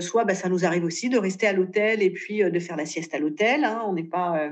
soit 0.00 0.24
bah, 0.24 0.34
ça 0.34 0.48
nous 0.48 0.64
arrive 0.64 0.84
aussi 0.84 1.08
de 1.08 1.18
rester 1.18 1.46
à 1.46 1.52
l'hôtel 1.52 2.02
et 2.02 2.10
puis 2.10 2.42
de 2.42 2.58
faire 2.58 2.76
la 2.76 2.86
sieste 2.86 3.14
à 3.14 3.18
l'hôtel. 3.18 3.64
Hein. 3.64 3.82
On 3.86 3.92
n'est 3.92 4.02
pas 4.04 4.48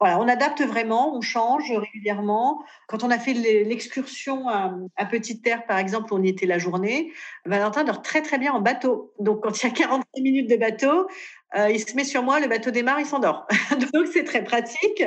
voilà, 0.00 0.18
on 0.18 0.28
adapte 0.28 0.62
vraiment, 0.62 1.14
on 1.14 1.20
change 1.20 1.70
régulièrement. 1.70 2.64
Quand 2.88 3.04
on 3.04 3.10
a 3.10 3.18
fait 3.18 3.34
l'excursion 3.34 4.48
à, 4.48 5.04
Petite 5.10 5.44
Terre, 5.44 5.66
par 5.66 5.76
exemple, 5.76 6.14
on 6.14 6.22
y 6.22 6.28
était 6.28 6.46
la 6.46 6.58
journée. 6.58 7.12
Valentin 7.44 7.84
dort 7.84 8.00
très 8.00 8.22
très 8.22 8.38
bien 8.38 8.52
en 8.52 8.60
bateau. 8.60 9.12
Donc 9.18 9.42
quand 9.42 9.62
il 9.62 9.66
y 9.66 9.70
a 9.70 9.74
45 9.74 10.04
minutes 10.22 10.48
de 10.48 10.56
bateau, 10.56 11.06
euh, 11.54 11.68
il 11.70 11.80
se 11.80 11.94
met 11.94 12.04
sur 12.04 12.22
moi, 12.22 12.40
le 12.40 12.48
bateau 12.48 12.70
démarre, 12.70 12.98
il 12.98 13.04
s'endort. 13.04 13.46
Donc 13.92 14.06
c'est 14.10 14.24
très 14.24 14.42
pratique. 14.42 15.04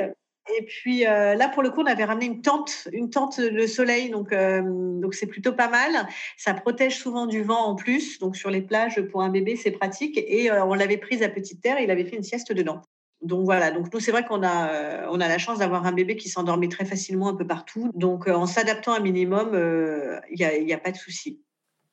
Et 0.56 0.62
puis 0.64 1.06
euh, 1.06 1.34
là, 1.34 1.48
pour 1.48 1.64
le 1.64 1.70
coup, 1.70 1.80
on 1.80 1.86
avait 1.86 2.04
ramené 2.04 2.26
une 2.26 2.40
tente, 2.40 2.86
une 2.92 3.10
tente 3.10 3.40
de 3.40 3.66
soleil, 3.66 4.10
donc 4.10 4.30
euh, 4.30 4.60
donc 5.00 5.14
c'est 5.14 5.26
plutôt 5.26 5.54
pas 5.54 5.68
mal. 5.68 6.06
Ça 6.36 6.52
protège 6.52 6.98
souvent 6.98 7.24
du 7.24 7.42
vent 7.42 7.64
en 7.64 7.74
plus, 7.74 8.18
donc 8.18 8.36
sur 8.36 8.50
les 8.50 8.60
plages 8.60 9.00
pour 9.10 9.22
un 9.22 9.30
bébé, 9.30 9.56
c'est 9.56 9.70
pratique. 9.70 10.18
Et 10.18 10.52
on 10.52 10.74
l'avait 10.74 10.98
prise 10.98 11.22
à 11.22 11.30
Petite 11.30 11.62
Terre, 11.62 11.80
il 11.80 11.90
avait 11.90 12.04
fait 12.04 12.16
une 12.16 12.22
sieste 12.22 12.52
dedans 12.52 12.82
donc 13.24 13.46
voilà, 13.46 13.70
donc 13.70 13.92
nous 13.92 14.00
c'est 14.00 14.12
vrai 14.12 14.24
qu'on 14.24 14.42
a 14.42 14.68
euh, 14.68 15.06
on 15.08 15.18
a 15.18 15.28
la 15.28 15.38
chance 15.38 15.58
d'avoir 15.58 15.86
un 15.86 15.92
bébé 15.92 16.16
qui 16.16 16.28
s'endormit 16.28 16.68
très 16.68 16.84
facilement 16.84 17.28
un 17.28 17.34
peu 17.34 17.46
partout. 17.46 17.90
Donc 17.94 18.28
euh, 18.28 18.34
en 18.34 18.46
s'adaptant 18.46 18.92
un 18.92 19.00
minimum, 19.00 19.52
euh, 19.54 20.20
il 20.30 20.64
n'y 20.64 20.72
a, 20.74 20.78
pas 20.78 20.90
de 20.90 20.96
souci. 20.96 21.40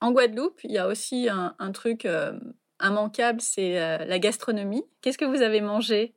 En 0.02 0.12
Guadeloupe, 0.12 0.60
il 0.64 0.72
y 0.72 0.78
a 0.78 0.88
aussi 0.88 1.30
un, 1.30 1.72
truc 1.72 2.08
immanquable, 2.82 3.40
c'est 3.40 3.76
la 4.06 4.20
gastronomie. 4.20 4.84
Qu'est-ce 5.02 5.18
que 5.18 5.26
vous 5.26 5.42
avez 5.42 5.62
mangé? 5.62 6.14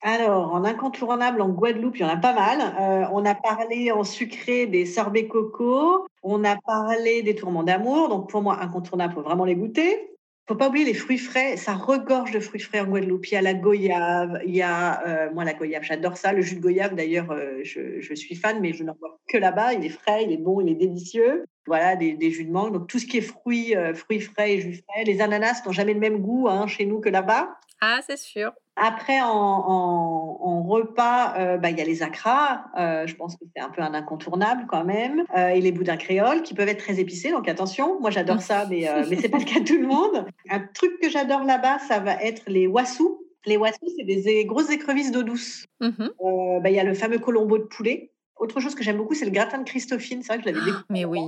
Alors, 0.00 0.52
en 0.52 0.64
incontournable, 0.64 1.42
en 1.42 1.50
Guadeloupe, 1.50 1.98
il 1.98 2.02
y 2.02 2.04
en 2.04 2.08
a 2.08 2.16
pas 2.16 2.32
mal. 2.32 3.08
on 3.12 3.24
a 3.26 3.34
parlé 3.34 3.92
en 3.92 4.02
sucré 4.02 4.66
des 4.66 4.86
sorbets 4.86 5.28
coco. 5.28 6.06
On 6.22 6.42
a 6.42 6.56
parlé 6.56 7.22
des 7.22 7.34
tourments 7.34 7.62
d'amour. 7.62 8.08
Donc, 8.08 8.30
pour 8.30 8.40
moi, 8.40 8.58
incontournable, 8.60 9.12
faut 9.12 9.22
vraiment 9.22 9.44
les 9.44 9.56
goûter 9.56 10.11
faut 10.48 10.56
pas 10.56 10.68
oublier 10.68 10.84
les 10.84 10.94
fruits 10.94 11.18
frais, 11.18 11.56
ça 11.56 11.74
regorge 11.74 12.32
de 12.32 12.40
fruits 12.40 12.60
frais 12.60 12.80
en 12.80 12.86
Guadeloupe. 12.86 13.26
Il 13.26 13.34
y 13.34 13.36
a 13.36 13.42
la 13.42 13.54
goyave, 13.54 14.40
il 14.44 14.54
y 14.54 14.62
a, 14.62 15.06
euh, 15.06 15.30
moi 15.32 15.44
la 15.44 15.54
goyave, 15.54 15.84
j'adore 15.84 16.16
ça. 16.16 16.32
Le 16.32 16.42
jus 16.42 16.56
de 16.56 16.60
goyave, 16.60 16.94
d'ailleurs, 16.94 17.30
euh, 17.30 17.60
je, 17.62 18.14
suis 18.14 18.34
fan, 18.34 18.60
mais 18.60 18.72
je 18.72 18.82
n'en 18.82 18.96
vois 18.98 19.20
que 19.28 19.38
là-bas. 19.38 19.74
Il 19.74 19.84
est 19.84 19.90
frais, 19.90 20.24
il 20.24 20.32
est 20.32 20.38
bon, 20.38 20.60
il 20.60 20.70
est 20.70 20.74
délicieux. 20.74 21.44
Voilà, 21.66 21.94
des, 21.94 22.30
jus 22.32 22.44
de 22.44 22.50
mangue. 22.50 22.72
Donc 22.72 22.88
tout 22.88 22.98
ce 22.98 23.06
qui 23.06 23.18
est 23.18 23.22
fruits, 23.22 23.76
euh, 23.76 23.94
fruits 23.94 24.20
frais 24.20 24.54
et 24.54 24.60
jus 24.60 24.82
frais. 24.88 25.04
Les 25.04 25.20
ananas 25.20 25.62
n'ont 25.64 25.72
jamais 25.72 25.94
le 25.94 26.00
même 26.00 26.18
goût 26.18 26.48
hein, 26.48 26.66
chez 26.66 26.86
nous 26.86 26.98
que 26.98 27.08
là-bas. 27.08 27.56
Ah, 27.80 28.00
c'est 28.04 28.18
sûr. 28.18 28.52
Après, 28.76 29.20
en, 29.20 30.62
repas, 30.62 31.34
euh, 31.36 31.58
bah, 31.58 31.70
il 31.70 31.78
y 31.78 31.80
a 31.82 31.84
les 31.84 32.02
acras. 32.02 32.64
Euh, 32.78 33.06
je 33.06 33.14
pense 33.14 33.36
que 33.36 33.44
c'est 33.54 33.62
un 33.62 33.68
peu 33.68 33.82
un 33.82 33.92
incontournable 33.92 34.64
quand 34.66 34.84
même. 34.84 35.24
Euh, 35.36 35.48
et 35.48 35.60
les 35.60 35.72
boudins 35.72 35.98
créoles 35.98 36.42
qui 36.42 36.54
peuvent 36.54 36.68
être 36.68 36.82
très 36.82 36.98
épicés. 36.98 37.30
Donc 37.30 37.48
attention, 37.48 38.00
moi 38.00 38.10
j'adore 38.10 38.40
ça, 38.40 38.66
mais, 38.70 38.88
mais 39.10 39.16
ce 39.16 39.22
n'est 39.22 39.28
pas 39.28 39.38
le 39.38 39.44
cas 39.44 39.60
de 39.60 39.64
tout 39.64 39.78
le 39.78 39.86
monde. 39.86 40.26
Un 40.48 40.60
truc 40.60 40.98
que 41.00 41.10
j'adore 41.10 41.44
là-bas, 41.44 41.80
ça 41.80 41.98
va 41.98 42.14
être 42.22 42.44
les 42.46 42.66
wassous. 42.66 43.26
Les 43.44 43.56
wassous, 43.56 43.90
c'est 43.96 44.04
des 44.04 44.44
grosses 44.46 44.70
écrevisses 44.70 45.10
d'eau 45.10 45.22
douce. 45.22 45.66
Mm-hmm. 45.80 46.62
Bah, 46.62 46.70
il 46.70 46.76
y 46.76 46.80
a 46.80 46.84
le 46.84 46.94
fameux 46.94 47.18
colombo 47.18 47.58
de 47.58 47.64
poulet. 47.64 48.12
Autre 48.36 48.60
chose 48.60 48.74
que 48.74 48.82
j'aime 48.82 48.96
beaucoup, 48.96 49.14
c'est 49.14 49.26
le 49.26 49.30
gratin 49.32 49.58
de 49.58 49.64
Christophine. 49.64 50.22
C'est 50.22 50.28
vrai 50.32 50.42
que 50.42 50.48
je 50.48 50.54
l'avais 50.54 50.64
découvert. 50.64 50.86
Mais 50.88 51.04
oui. 51.04 51.20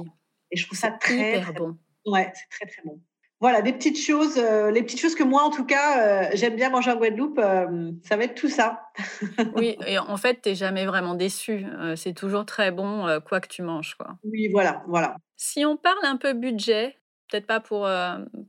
Et 0.50 0.56
je 0.56 0.64
trouve 0.64 0.78
ça 0.78 0.92
très, 0.92 1.40
très 1.40 1.52
bon. 1.52 1.76
Ouais, 2.06 2.32
c'est 2.34 2.48
très 2.48 2.66
très 2.66 2.82
bon 2.84 3.00
voilà, 3.40 3.62
des 3.62 3.72
petites 3.72 3.98
choses, 3.98 4.38
euh, 4.38 4.70
les 4.70 4.82
petites 4.82 5.00
choses 5.00 5.14
que 5.14 5.22
moi, 5.22 5.42
en 5.42 5.50
tout 5.50 5.66
cas, 5.66 5.98
euh, 5.98 6.30
j'aime 6.34 6.56
bien 6.56 6.70
manger 6.70 6.92
en 6.92 6.96
Guadeloupe, 6.96 7.38
euh, 7.38 7.90
ça 8.02 8.16
va 8.16 8.24
être 8.24 8.34
tout 8.34 8.48
ça. 8.48 8.84
oui, 9.56 9.76
et 9.86 9.98
en 9.98 10.16
fait, 10.16 10.40
tu 10.42 10.48
n'es 10.48 10.54
jamais 10.54 10.86
vraiment 10.86 11.14
déçu. 11.14 11.66
c'est 11.96 12.14
toujours 12.14 12.46
très 12.46 12.70
bon, 12.70 13.20
quoi 13.26 13.40
que 13.40 13.48
tu 13.48 13.62
manges. 13.62 13.96
Quoi. 13.96 14.16
Oui, 14.24 14.48
voilà, 14.48 14.82
voilà. 14.88 15.16
Si 15.36 15.64
on 15.64 15.76
parle 15.76 16.04
un 16.04 16.16
peu 16.16 16.32
budget, 16.32 16.96
peut-être 17.28 17.46
pas 17.46 17.60
pour, 17.60 17.88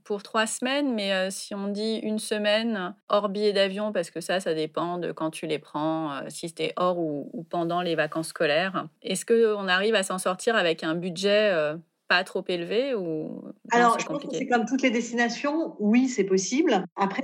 pour 0.03 0.23
trois 0.23 0.45
semaines, 0.45 0.93
mais 0.93 1.31
si 1.31 1.55
on 1.55 1.67
dit 1.67 1.97
une 1.97 2.19
semaine 2.19 2.95
hors 3.09 3.29
billet 3.29 3.53
d'avion, 3.53 3.91
parce 3.91 4.11
que 4.11 4.21
ça, 4.21 4.39
ça 4.39 4.53
dépend 4.53 4.97
de 4.97 5.11
quand 5.11 5.31
tu 5.31 5.47
les 5.47 5.59
prends, 5.59 6.21
si 6.29 6.47
c'était 6.47 6.73
hors 6.77 6.99
ou, 6.99 7.29
ou, 7.33 7.43
pendant 7.43 7.81
les 7.81 7.95
vacances 7.95 8.27
scolaires, 8.27 8.87
est-ce 9.01 9.25
qu'on 9.25 9.67
arrive 9.67 9.95
à 9.95 10.03
s'en 10.03 10.19
sortir 10.19 10.55
avec 10.55 10.83
un 10.83 10.95
budget 10.95 11.75
pas 12.15 12.23
trop 12.23 12.43
élevé 12.47 12.95
ou 12.95 13.43
Alors, 13.71 13.99
je 13.99 14.05
pense 14.05 14.23
que 14.23 14.29
c'est 14.31 14.47
comme 14.47 14.65
toutes 14.65 14.81
les 14.81 14.91
destinations, 14.91 15.75
oui, 15.79 16.07
c'est 16.07 16.23
possible. 16.23 16.85
Après, 16.95 17.23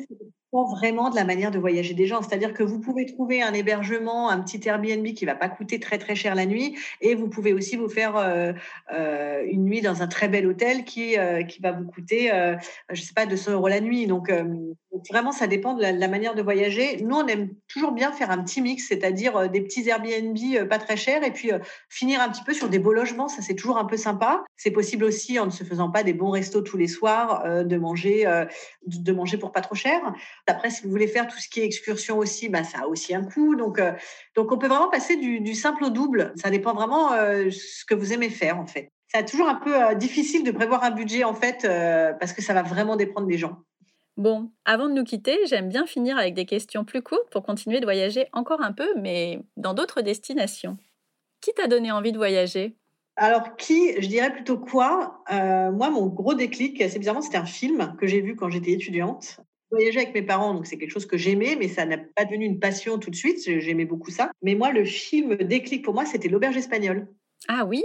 vraiment 0.51 1.09
de 1.09 1.15
la 1.15 1.23
manière 1.23 1.49
de 1.49 1.59
voyager 1.59 1.93
des 1.93 2.07
gens. 2.07 2.21
C'est-à-dire 2.21 2.53
que 2.53 2.63
vous 2.63 2.79
pouvez 2.79 3.05
trouver 3.05 3.41
un 3.41 3.53
hébergement, 3.53 4.29
un 4.29 4.41
petit 4.41 4.59
Airbnb 4.67 5.05
qui 5.13 5.25
va 5.25 5.35
pas 5.35 5.47
coûter 5.47 5.79
très 5.79 5.97
très 5.97 6.13
cher 6.15 6.35
la 6.35 6.45
nuit, 6.45 6.77
et 6.99 7.15
vous 7.15 7.29
pouvez 7.29 7.53
aussi 7.53 7.77
vous 7.77 7.87
faire 7.87 8.17
euh, 8.17 8.51
euh, 8.93 9.43
une 9.49 9.63
nuit 9.63 9.81
dans 9.81 10.01
un 10.01 10.07
très 10.07 10.27
bel 10.27 10.45
hôtel 10.45 10.83
qui 10.83 11.17
euh, 11.17 11.43
qui 11.43 11.61
va 11.61 11.71
vous 11.71 11.85
coûter, 11.85 12.31
je 12.91 13.01
sais 13.01 13.13
pas, 13.13 13.25
200 13.25 13.53
euros 13.53 13.67
la 13.67 13.79
nuit. 13.79 14.07
Donc 14.07 14.31
vraiment, 15.09 15.31
ça 15.31 15.47
dépend 15.47 15.73
de 15.73 15.81
la, 15.81 16.07
manière 16.07 16.35
de 16.35 16.41
voyager. 16.41 17.01
Nous, 17.01 17.15
on 17.15 17.25
aime 17.27 17.49
toujours 17.67 17.91
bien 17.91 18.11
faire 18.11 18.29
un 18.29 18.43
petit 18.43 18.61
mix, 18.61 18.87
c'est-à-dire 18.87 19.49
des 19.49 19.61
petits 19.61 19.87
Airbnb 19.87 20.67
pas 20.67 20.77
très 20.77 20.97
chers, 20.97 21.23
et 21.23 21.31
puis 21.31 21.51
finir 21.89 22.21
un 22.21 22.29
petit 22.29 22.43
peu 22.43 22.53
sur 22.53 22.67
des 22.67 22.79
beaux 22.79 22.93
logements. 22.93 23.29
Ça, 23.29 23.41
c'est 23.41 23.55
toujours 23.55 23.77
un 23.77 23.85
peu 23.85 23.97
sympa. 23.97 24.43
C'est 24.57 24.71
possible 24.71 25.05
aussi 25.05 25.39
en 25.39 25.45
ne 25.45 25.51
se 25.51 25.63
faisant 25.63 25.89
pas 25.89 26.03
des 26.03 26.13
bons 26.13 26.31
restos 26.31 26.61
tous 26.61 26.77
les 26.77 26.87
soirs, 26.87 27.43
de 27.63 27.77
manger 27.77 28.25
de 28.85 29.11
manger 29.11 29.37
pour 29.37 29.51
pas 29.51 29.61
trop 29.61 29.75
cher. 29.75 30.01
Après, 30.47 30.69
si 30.69 30.83
vous 30.83 30.89
voulez 30.89 31.07
faire 31.07 31.27
tout 31.27 31.37
ce 31.37 31.47
qui 31.47 31.61
est 31.61 31.65
excursion 31.65 32.17
aussi, 32.17 32.49
bah, 32.49 32.63
ça 32.63 32.79
a 32.83 32.87
aussi 32.87 33.13
un 33.13 33.23
coût. 33.23 33.55
Donc, 33.55 33.79
euh, 33.79 33.93
donc 34.35 34.51
on 34.51 34.57
peut 34.57 34.67
vraiment 34.67 34.89
passer 34.89 35.15
du, 35.17 35.53
simple 35.55 35.83
au 35.85 35.89
double. 35.89 36.33
Ça 36.35 36.49
dépend 36.49 36.73
vraiment 36.73 37.13
euh, 37.13 37.49
ce 37.51 37.85
que 37.85 37.93
vous 37.93 38.13
aimez 38.13 38.29
faire, 38.29 38.59
en 38.59 38.67
fait. 38.67 38.89
C'est 39.07 39.25
toujours 39.25 39.49
un 39.49 39.55
peu 39.55 39.75
euh, 39.75 39.93
difficile 39.93 40.43
de 40.43 40.51
prévoir 40.51 40.83
un 40.83 40.91
budget, 40.91 41.23
en 41.23 41.33
fait, 41.33 41.67
parce 42.19 42.33
que 42.33 42.41
ça 42.41 42.53
va 42.53 42.63
vraiment 42.63 42.95
dépendre 42.95 43.27
des 43.27 43.37
gens. 43.37 43.57
Bon, 44.17 44.51
avant 44.65 44.89
de 44.89 44.93
nous 44.93 45.03
quitter, 45.03 45.37
j'aime 45.47 45.69
bien 45.69 45.85
finir 45.85 46.17
avec 46.17 46.33
des 46.33 46.45
questions 46.45 46.83
plus 46.83 47.01
courtes 47.01 47.29
pour 47.31 47.43
continuer 47.43 47.79
de 47.79 47.85
voyager 47.85 48.27
encore 48.33 48.61
un 48.61 48.73
peu, 48.73 48.87
mais 48.97 49.39
dans 49.57 49.73
d'autres 49.73 50.01
destinations. 50.01 50.77
Qui 51.41 51.53
t'a 51.53 51.67
donné 51.67 51.91
envie 51.91 52.11
de 52.11 52.17
voyager? 52.17 52.75
Alors, 53.15 53.55
qui, 53.55 54.01
je 54.01 54.07
dirais 54.07 54.31
plutôt 54.31 54.57
quoi? 54.57 55.23
Euh, 55.31 55.71
Moi, 55.71 55.89
mon 55.89 56.07
gros 56.07 56.33
déclic, 56.33 56.81
c'est 56.89 56.99
bizarrement, 56.99 57.21
c'était 57.21 57.37
un 57.37 57.45
film 57.45 57.95
que 57.99 58.07
j'ai 58.07 58.21
vu 58.21 58.35
quand 58.35 58.49
j'étais 58.49 58.71
étudiante. 58.71 59.39
Voyager 59.71 59.99
avec 59.99 60.13
mes 60.13 60.21
parents, 60.21 60.53
donc 60.53 60.67
c'est 60.67 60.77
quelque 60.77 60.91
chose 60.91 61.05
que 61.05 61.17
j'aimais, 61.17 61.55
mais 61.57 61.67
ça 61.67 61.85
n'a 61.85 61.97
pas 61.97 62.25
devenu 62.25 62.45
une 62.45 62.59
passion 62.59 62.99
tout 62.99 63.09
de 63.09 63.15
suite. 63.15 63.39
J'aimais 63.39 63.85
beaucoup 63.85 64.11
ça. 64.11 64.31
Mais 64.41 64.55
moi, 64.55 64.71
le 64.71 64.83
film 64.85 65.35
déclic 65.35 65.83
pour 65.83 65.93
moi, 65.93 66.05
c'était 66.05 66.27
L'Auberge 66.27 66.57
espagnole. 66.57 67.07
Ah 67.47 67.65
oui. 67.65 67.83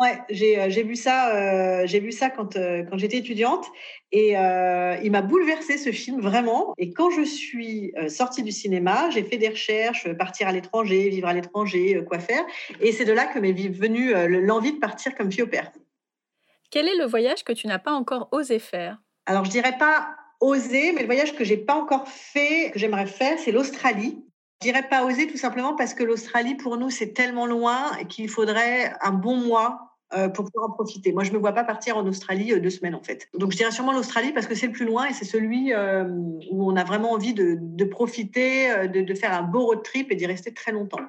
Ouais, 0.00 0.18
j'ai 0.28 0.60
euh, 0.60 0.66
vu 0.66 0.96
ça. 0.96 1.34
Euh, 1.34 1.86
j'ai 1.86 2.00
vu 2.00 2.10
ça 2.10 2.30
quand 2.30 2.56
euh, 2.56 2.82
quand 2.82 2.98
j'étais 2.98 3.18
étudiante 3.18 3.66
et 4.10 4.30
il 4.30 5.10
m'a 5.10 5.22
bouleversé 5.22 5.76
ce 5.76 5.92
film 5.92 6.20
vraiment. 6.20 6.74
Et 6.78 6.92
quand 6.92 7.10
je 7.10 7.22
suis 7.22 7.92
sortie 8.08 8.42
du 8.42 8.52
cinéma, 8.52 9.10
j'ai 9.10 9.22
fait 9.22 9.36
des 9.36 9.50
recherches, 9.50 10.10
partir 10.14 10.48
à 10.48 10.52
l'étranger, 10.52 11.10
vivre 11.10 11.28
à 11.28 11.34
l'étranger, 11.34 12.02
quoi 12.08 12.18
faire. 12.18 12.42
Et 12.80 12.92
c'est 12.92 13.04
de 13.04 13.12
là 13.12 13.26
que 13.26 13.38
m'est 13.38 13.52
venue 13.52 14.14
l'envie 14.40 14.72
de 14.72 14.78
partir 14.78 15.14
comme 15.14 15.30
fille 15.30 15.42
au 15.42 15.46
père. 15.46 15.70
Quel 16.70 16.88
est 16.88 16.96
le 16.96 17.04
voyage 17.04 17.44
que 17.44 17.52
tu 17.52 17.66
n'as 17.66 17.78
pas 17.78 17.92
encore 17.92 18.28
osé 18.32 18.58
faire? 18.58 18.98
Alors 19.26 19.44
je 19.44 19.50
dirais 19.50 19.76
pas 19.78 20.16
oser, 20.40 20.92
mais 20.92 21.00
le 21.00 21.06
voyage 21.06 21.34
que 21.34 21.44
j'ai 21.44 21.56
pas 21.56 21.74
encore 21.74 22.08
fait, 22.08 22.70
que 22.70 22.78
j'aimerais 22.78 23.06
faire, 23.06 23.38
c'est 23.38 23.52
l'Australie. 23.52 24.24
Je 24.60 24.68
dirais 24.68 24.88
pas 24.88 25.04
oser 25.04 25.26
tout 25.26 25.36
simplement 25.36 25.74
parce 25.76 25.94
que 25.94 26.02
l'Australie, 26.02 26.54
pour 26.54 26.76
nous, 26.76 26.90
c'est 26.90 27.12
tellement 27.12 27.46
loin 27.46 27.90
qu'il 28.08 28.28
faudrait 28.28 28.92
un 29.00 29.12
bon 29.12 29.36
mois 29.36 29.88
euh, 30.14 30.28
pour 30.28 30.46
pouvoir 30.46 30.70
en 30.70 30.72
profiter. 30.72 31.12
Moi, 31.12 31.22
je 31.22 31.30
ne 31.30 31.34
me 31.34 31.40
vois 31.40 31.52
pas 31.52 31.64
partir 31.64 31.96
en 31.96 32.06
Australie 32.06 32.52
euh, 32.52 32.60
deux 32.60 32.70
semaines, 32.70 32.94
en 32.94 33.02
fait. 33.02 33.28
Donc, 33.34 33.52
je 33.52 33.58
dirais 33.58 33.70
sûrement 33.70 33.92
l'Australie 33.92 34.32
parce 34.32 34.46
que 34.46 34.54
c'est 34.54 34.66
le 34.66 34.72
plus 34.72 34.86
loin 34.86 35.06
et 35.06 35.12
c'est 35.12 35.26
celui 35.26 35.72
euh, 35.74 36.04
où 36.50 36.70
on 36.70 36.76
a 36.76 36.84
vraiment 36.84 37.12
envie 37.12 37.34
de, 37.34 37.84
profiter, 37.84 38.88
de, 38.88 39.02
de, 39.02 39.14
faire 39.14 39.32
un 39.32 39.42
beau 39.42 39.66
road 39.66 39.82
trip 39.82 40.10
et 40.10 40.14
d'y 40.14 40.26
rester 40.26 40.54
très 40.54 40.72
longtemps. 40.72 41.02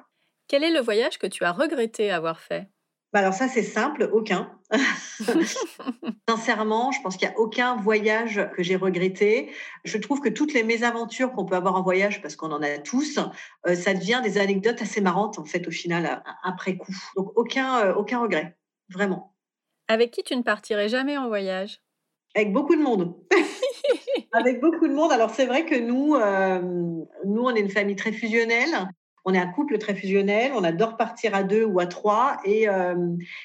Quel 0.48 0.64
est 0.64 0.70
le 0.70 0.80
voyage 0.80 1.18
que 1.18 1.26
tu 1.26 1.44
as 1.44 1.52
regretté 1.52 2.10
avoir 2.10 2.40
fait? 2.40 2.68
Bah, 3.12 3.20
alors 3.20 3.34
ça, 3.34 3.48
c'est 3.48 3.64
simple, 3.64 4.08
aucun. 4.12 4.56
Sincèrement, 6.28 6.92
je 6.92 7.00
pense 7.02 7.16
qu'il 7.16 7.26
n'y 7.28 7.34
a 7.34 7.38
aucun 7.38 7.74
voyage 7.74 8.40
que 8.54 8.62
j'ai 8.62 8.76
regretté. 8.76 9.50
Je 9.84 9.98
trouve 9.98 10.20
que 10.20 10.28
toutes 10.28 10.52
les 10.52 10.62
mésaventures 10.62 11.32
qu'on 11.32 11.44
peut 11.44 11.56
avoir 11.56 11.74
en 11.74 11.82
voyage, 11.82 12.22
parce 12.22 12.36
qu'on 12.36 12.52
en 12.52 12.62
a 12.62 12.78
tous, 12.78 13.18
euh, 13.66 13.74
ça 13.74 13.94
devient 13.94 14.20
des 14.22 14.38
anecdotes 14.38 14.80
assez 14.80 15.00
marrantes, 15.00 15.40
en 15.40 15.44
fait, 15.44 15.66
au 15.66 15.72
final, 15.72 16.22
après 16.44 16.76
coup. 16.76 16.94
Donc, 17.16 17.32
aucun, 17.36 17.80
euh, 17.80 17.94
aucun 17.94 18.20
regret, 18.20 18.56
vraiment. 18.90 19.34
Avec 19.88 20.12
qui 20.12 20.22
tu 20.22 20.36
ne 20.36 20.42
partirais 20.42 20.88
jamais 20.88 21.18
en 21.18 21.26
voyage? 21.26 21.80
Avec 22.36 22.52
beaucoup 22.52 22.76
de 22.76 22.82
monde. 22.82 23.16
Avec 24.32 24.60
beaucoup 24.60 24.86
de 24.86 24.94
monde. 24.94 25.10
Alors, 25.10 25.30
c'est 25.30 25.46
vrai 25.46 25.66
que 25.66 25.74
nous, 25.74 26.14
euh, 26.14 26.60
nous, 27.24 27.42
on 27.42 27.54
est 27.56 27.60
une 27.60 27.70
famille 27.70 27.96
très 27.96 28.12
fusionnelle. 28.12 28.88
On 29.30 29.34
est 29.34 29.38
un 29.38 29.46
couple 29.46 29.78
très 29.78 29.94
fusionnel, 29.94 30.50
on 30.56 30.64
adore 30.64 30.96
partir 30.96 31.36
à 31.36 31.44
deux 31.44 31.62
ou 31.62 31.78
à 31.78 31.86
trois. 31.86 32.38
Et, 32.44 32.68
euh, 32.68 32.96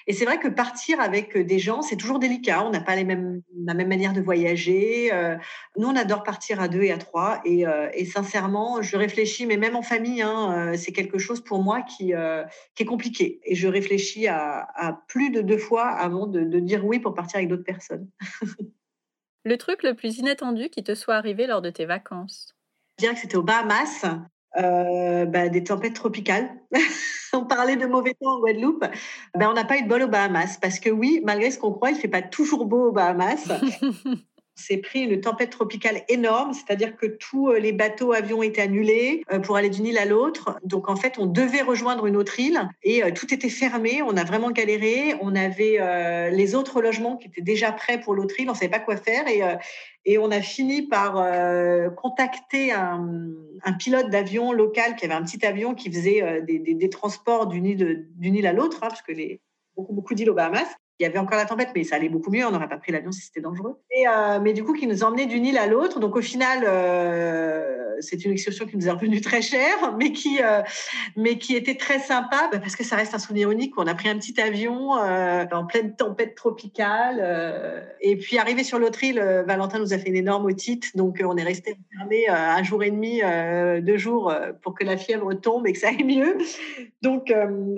c'est 0.09 0.25
vrai 0.25 0.39
que 0.39 0.47
partir 0.47 0.99
avec 0.99 1.37
des 1.37 1.59
gens, 1.59 1.83
c'est 1.83 1.95
toujours 1.95 2.17
délicat. 2.17 2.65
On 2.65 2.71
n'a 2.71 2.81
pas 2.81 2.95
les 2.95 3.03
mêmes, 3.03 3.43
la 3.67 3.75
même 3.75 3.87
manière 3.87 4.11
de 4.11 4.19
voyager. 4.19 5.13
Euh. 5.13 5.37
nous, 5.77 5.87
on 5.87 5.95
adore 5.95 6.23
partir 6.23 6.59
à 6.59 6.67
deux 6.69 6.81
et 6.81 6.91
à 6.91 6.97
trois. 6.97 7.39
Et, 7.45 7.67
euh, 7.67 7.87
sincèrement, 8.11 8.81
je 8.81 8.97
réfléchis, 8.97 9.45
mais 9.45 9.57
même 9.57 9.75
en 9.75 9.83
famille, 9.83 10.23
hein, 10.23 10.71
c'est 10.75 10.91
quelque 10.91 11.19
chose 11.19 11.43
pour 11.43 11.61
moi 11.61 11.83
qui, 11.83 12.13
qui 12.73 12.83
est 12.83 12.87
compliqué. 12.87 13.39
Et 13.43 13.53
je 13.53 13.67
réfléchis 13.67 14.27
à, 14.27 15.03
plus 15.07 15.29
de 15.29 15.41
deux 15.41 15.59
fois 15.59 15.87
avant 15.87 16.25
de, 16.25 16.39
de 16.39 16.59
dire 16.59 16.83
oui 16.83 16.97
pour 16.97 17.13
partir 17.13 17.37
avec 17.37 17.49
d'autres 17.49 17.63
personnes. 17.63 18.09
le 19.43 19.57
truc 19.57 19.83
le 19.83 19.93
plus 19.93 20.17
inattendu 20.17 20.69
qui 20.69 20.83
te 20.83 20.95
soit 20.95 21.15
arrivé 21.15 21.45
lors 21.45 21.61
de 21.61 21.69
tes 21.69 21.85
vacances? 21.85 22.55
Je 22.97 23.03
dirais 23.03 23.13
que 23.13 23.19
c'était 23.19 23.37
aux 23.37 23.43
Bahamas. 23.43 24.05
Euh, 24.57 25.25
bah, 25.25 25.49
des 25.49 25.63
tempêtes 25.63 25.95
tropicales. 25.95 26.49
on 27.33 27.45
parlait 27.45 27.75
de 27.75 27.85
mauvais 27.85 28.13
temps 28.13 28.37
en 28.37 28.39
Guadeloupe. 28.39 28.85
Ben, 29.35 29.49
on 29.49 29.53
n'a 29.53 29.65
pas 29.65 29.77
eu 29.77 29.83
de 29.83 29.87
bol 29.87 30.03
aux 30.03 30.07
Bahamas 30.07 30.57
parce 30.61 30.79
que 30.79 30.89
oui, 30.89 31.21
malgré 31.25 31.51
ce 31.51 31.59
qu'on 31.59 31.73
croit, 31.73 31.91
il 31.91 31.97
fait 31.97 32.07
pas 32.07 32.21
toujours 32.21 32.65
beau 32.65 32.89
aux 32.89 32.91
Bahamas. 32.91 33.47
s'est 34.55 34.77
pris 34.77 35.01
une 35.01 35.19
tempête 35.19 35.49
tropicale 35.49 36.03
énorme, 36.07 36.53
c'est-à-dire 36.53 36.95
que 36.95 37.05
tous 37.05 37.49
euh, 37.49 37.59
les 37.59 37.73
bateaux 37.73 38.13
avions 38.13 38.41
étaient 38.41 38.61
annulés 38.61 39.21
euh, 39.31 39.39
pour 39.39 39.57
aller 39.57 39.69
d'une 39.69 39.85
île 39.85 39.97
à 39.97 40.05
l'autre. 40.05 40.57
Donc 40.63 40.89
en 40.89 40.95
fait, 40.95 41.19
on 41.19 41.25
devait 41.25 41.61
rejoindre 41.61 42.07
une 42.07 42.15
autre 42.15 42.39
île 42.39 42.67
et 42.81 43.03
euh, 43.03 43.11
tout 43.11 43.33
était 43.33 43.49
fermé. 43.49 44.01
On 44.01 44.15
a 44.15 44.23
vraiment 44.23 44.51
galéré. 44.51 45.13
On 45.21 45.35
avait 45.35 45.79
les 46.31 46.55
autres 46.55 46.81
logements 46.81 47.17
qui 47.17 47.27
étaient 47.27 47.41
déjà 47.41 47.71
prêts 47.71 47.99
pour 47.99 48.13
l'autre 48.13 48.39
île. 48.39 48.49
On 48.49 48.53
savait 48.53 48.69
pas 48.69 48.79
quoi 48.79 48.95
faire 48.97 49.25
et 50.05 50.17
on 50.17 50.31
a 50.31 50.41
fini 50.41 50.83
par 50.83 51.13
contacter 51.95 52.71
un, 52.71 53.33
pilote 53.79 54.09
d'avion 54.09 54.51
local 54.51 54.95
qui 54.95 55.05
avait 55.05 55.13
un 55.13 55.23
petit 55.23 55.45
avion 55.45 55.73
qui 55.73 55.91
faisait 55.91 56.41
des, 56.43 56.89
transports 56.89 57.47
d'une 57.47 57.65
île, 57.65 58.07
d'une 58.15 58.35
île 58.35 58.47
à 58.47 58.53
l'autre, 58.53 58.77
hein, 58.83 58.87
parce 58.89 59.01
que 59.01 59.11
les 59.11 59.41
beaucoup, 59.75 59.93
beaucoup 59.93 60.13
d'îles 60.13 60.29
aux 60.29 60.35
Bahamas. 60.35 60.67
Il 60.99 61.03
y 61.03 61.05
avait 61.05 61.19
encore 61.19 61.37
la 61.37 61.45
tempête, 61.45 61.69
mais 61.75 61.83
ça 61.83 61.97
allait 61.97 62.07
beaucoup 62.07 62.31
mieux. 62.31 62.45
On 62.45 62.51
n'aurait 62.51 62.69
pas 62.69 62.77
pris 62.77 62.93
l'avion 62.93 63.11
si 63.11 63.21
c'était 63.21 63.41
dangereux. 63.41 63.75
Euh, 64.07 64.39
mais 64.41 64.53
du 64.53 64.63
coup, 64.63 64.73
qui 64.73 64.87
nous 64.87 65.03
emmenait 65.03 65.25
d'une 65.25 65.45
île 65.45 65.57
à 65.57 65.67
l'autre. 65.67 65.99
Donc, 65.99 66.15
au 66.15 66.21
final, 66.21 66.63
euh, 66.65 67.97
c'est 67.99 68.23
une 68.23 68.31
excursion 68.31 68.65
qui 68.65 68.77
nous 68.77 68.87
est 68.87 68.91
revenue 68.91 69.19
très 69.19 69.41
cher, 69.41 69.93
mais 69.99 70.13
qui, 70.13 70.41
euh, 70.41 70.61
mais 71.17 71.37
qui 71.37 71.53
était 71.55 71.75
très 71.75 71.99
sympa 71.99 72.49
bah, 72.49 72.59
parce 72.59 72.77
que 72.77 72.85
ça 72.85 72.95
reste 72.95 73.13
un 73.13 73.19
souvenir 73.19 73.51
unique. 73.51 73.73
On 73.77 73.87
a 73.87 73.93
pris 73.93 74.07
un 74.07 74.17
petit 74.17 74.39
avion 74.39 74.91
en 74.91 75.65
pleine 75.65 75.97
tempête 75.97 76.35
tropicale. 76.35 77.85
et 77.99 78.15
puis, 78.15 78.37
arrivé 78.37 78.63
sur 78.63 78.79
l'autre 78.79 79.03
île, 79.03 79.19
Valentin 79.45 79.79
nous 79.79 79.91
a 79.91 79.97
fait 79.97 80.07
une 80.07 80.15
énorme 80.15 80.45
otite. 80.45 80.95
Donc, 80.95 81.21
on 81.21 81.35
est 81.35 81.43
resté 81.43 81.75
enfermé 81.93 82.29
un 82.29 82.63
jour 82.63 82.83
et 82.83 82.91
demi, 82.91 83.21
deux 83.81 83.97
jours 83.97 84.33
pour 84.61 84.73
que 84.73 84.85
la 84.85 84.95
fièvre 84.95 85.33
tombe 85.33 85.67
et 85.67 85.73
que 85.73 85.79
ça 85.79 85.89
aille 85.89 86.05
mieux. 86.05 86.37
Donc, 87.01 87.33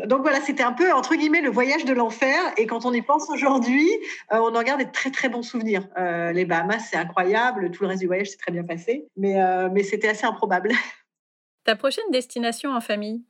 donc 0.06 0.22
voilà, 0.22 0.40
c'était 0.42 0.64
un 0.64 0.74
peu, 0.74 0.94
entre 0.94 1.16
guillemets, 1.16 1.42
le 1.42 1.50
voyage 1.50 1.86
de 1.86 1.94
l'enfer. 1.94 2.38
Et 2.58 2.68
quand 2.68 2.86
on 2.86 2.94
est 2.94 3.07
pense 3.08 3.30
aujourd'hui, 3.30 3.90
euh, 4.32 4.38
on 4.38 4.54
en 4.54 4.62
garde 4.62 4.82
des 4.82 4.92
très 4.92 5.10
très 5.10 5.30
bons 5.30 5.42
souvenirs. 5.42 5.88
Euh, 5.98 6.32
les 6.32 6.46
Bahamas, 6.46 6.88
c'est 6.92 6.98
incroyable. 6.98 7.72
Tout 7.72 7.84
le 7.84 7.90
reste 7.90 8.02
du 8.02 8.08
voyage 8.08 8.30
s'est 8.30 8.38
très 8.38 8.52
bien 8.52 8.64
passé, 8.64 9.08
mais, 9.16 9.42
euh, 9.42 9.70
mais 9.72 9.82
c'était 9.82 10.10
assez 10.10 10.26
improbable. 10.26 10.70
Ta 11.64 11.76
prochaine 11.76 12.12
destination 12.12 12.72
en 12.72 12.82
famille? 12.82 13.24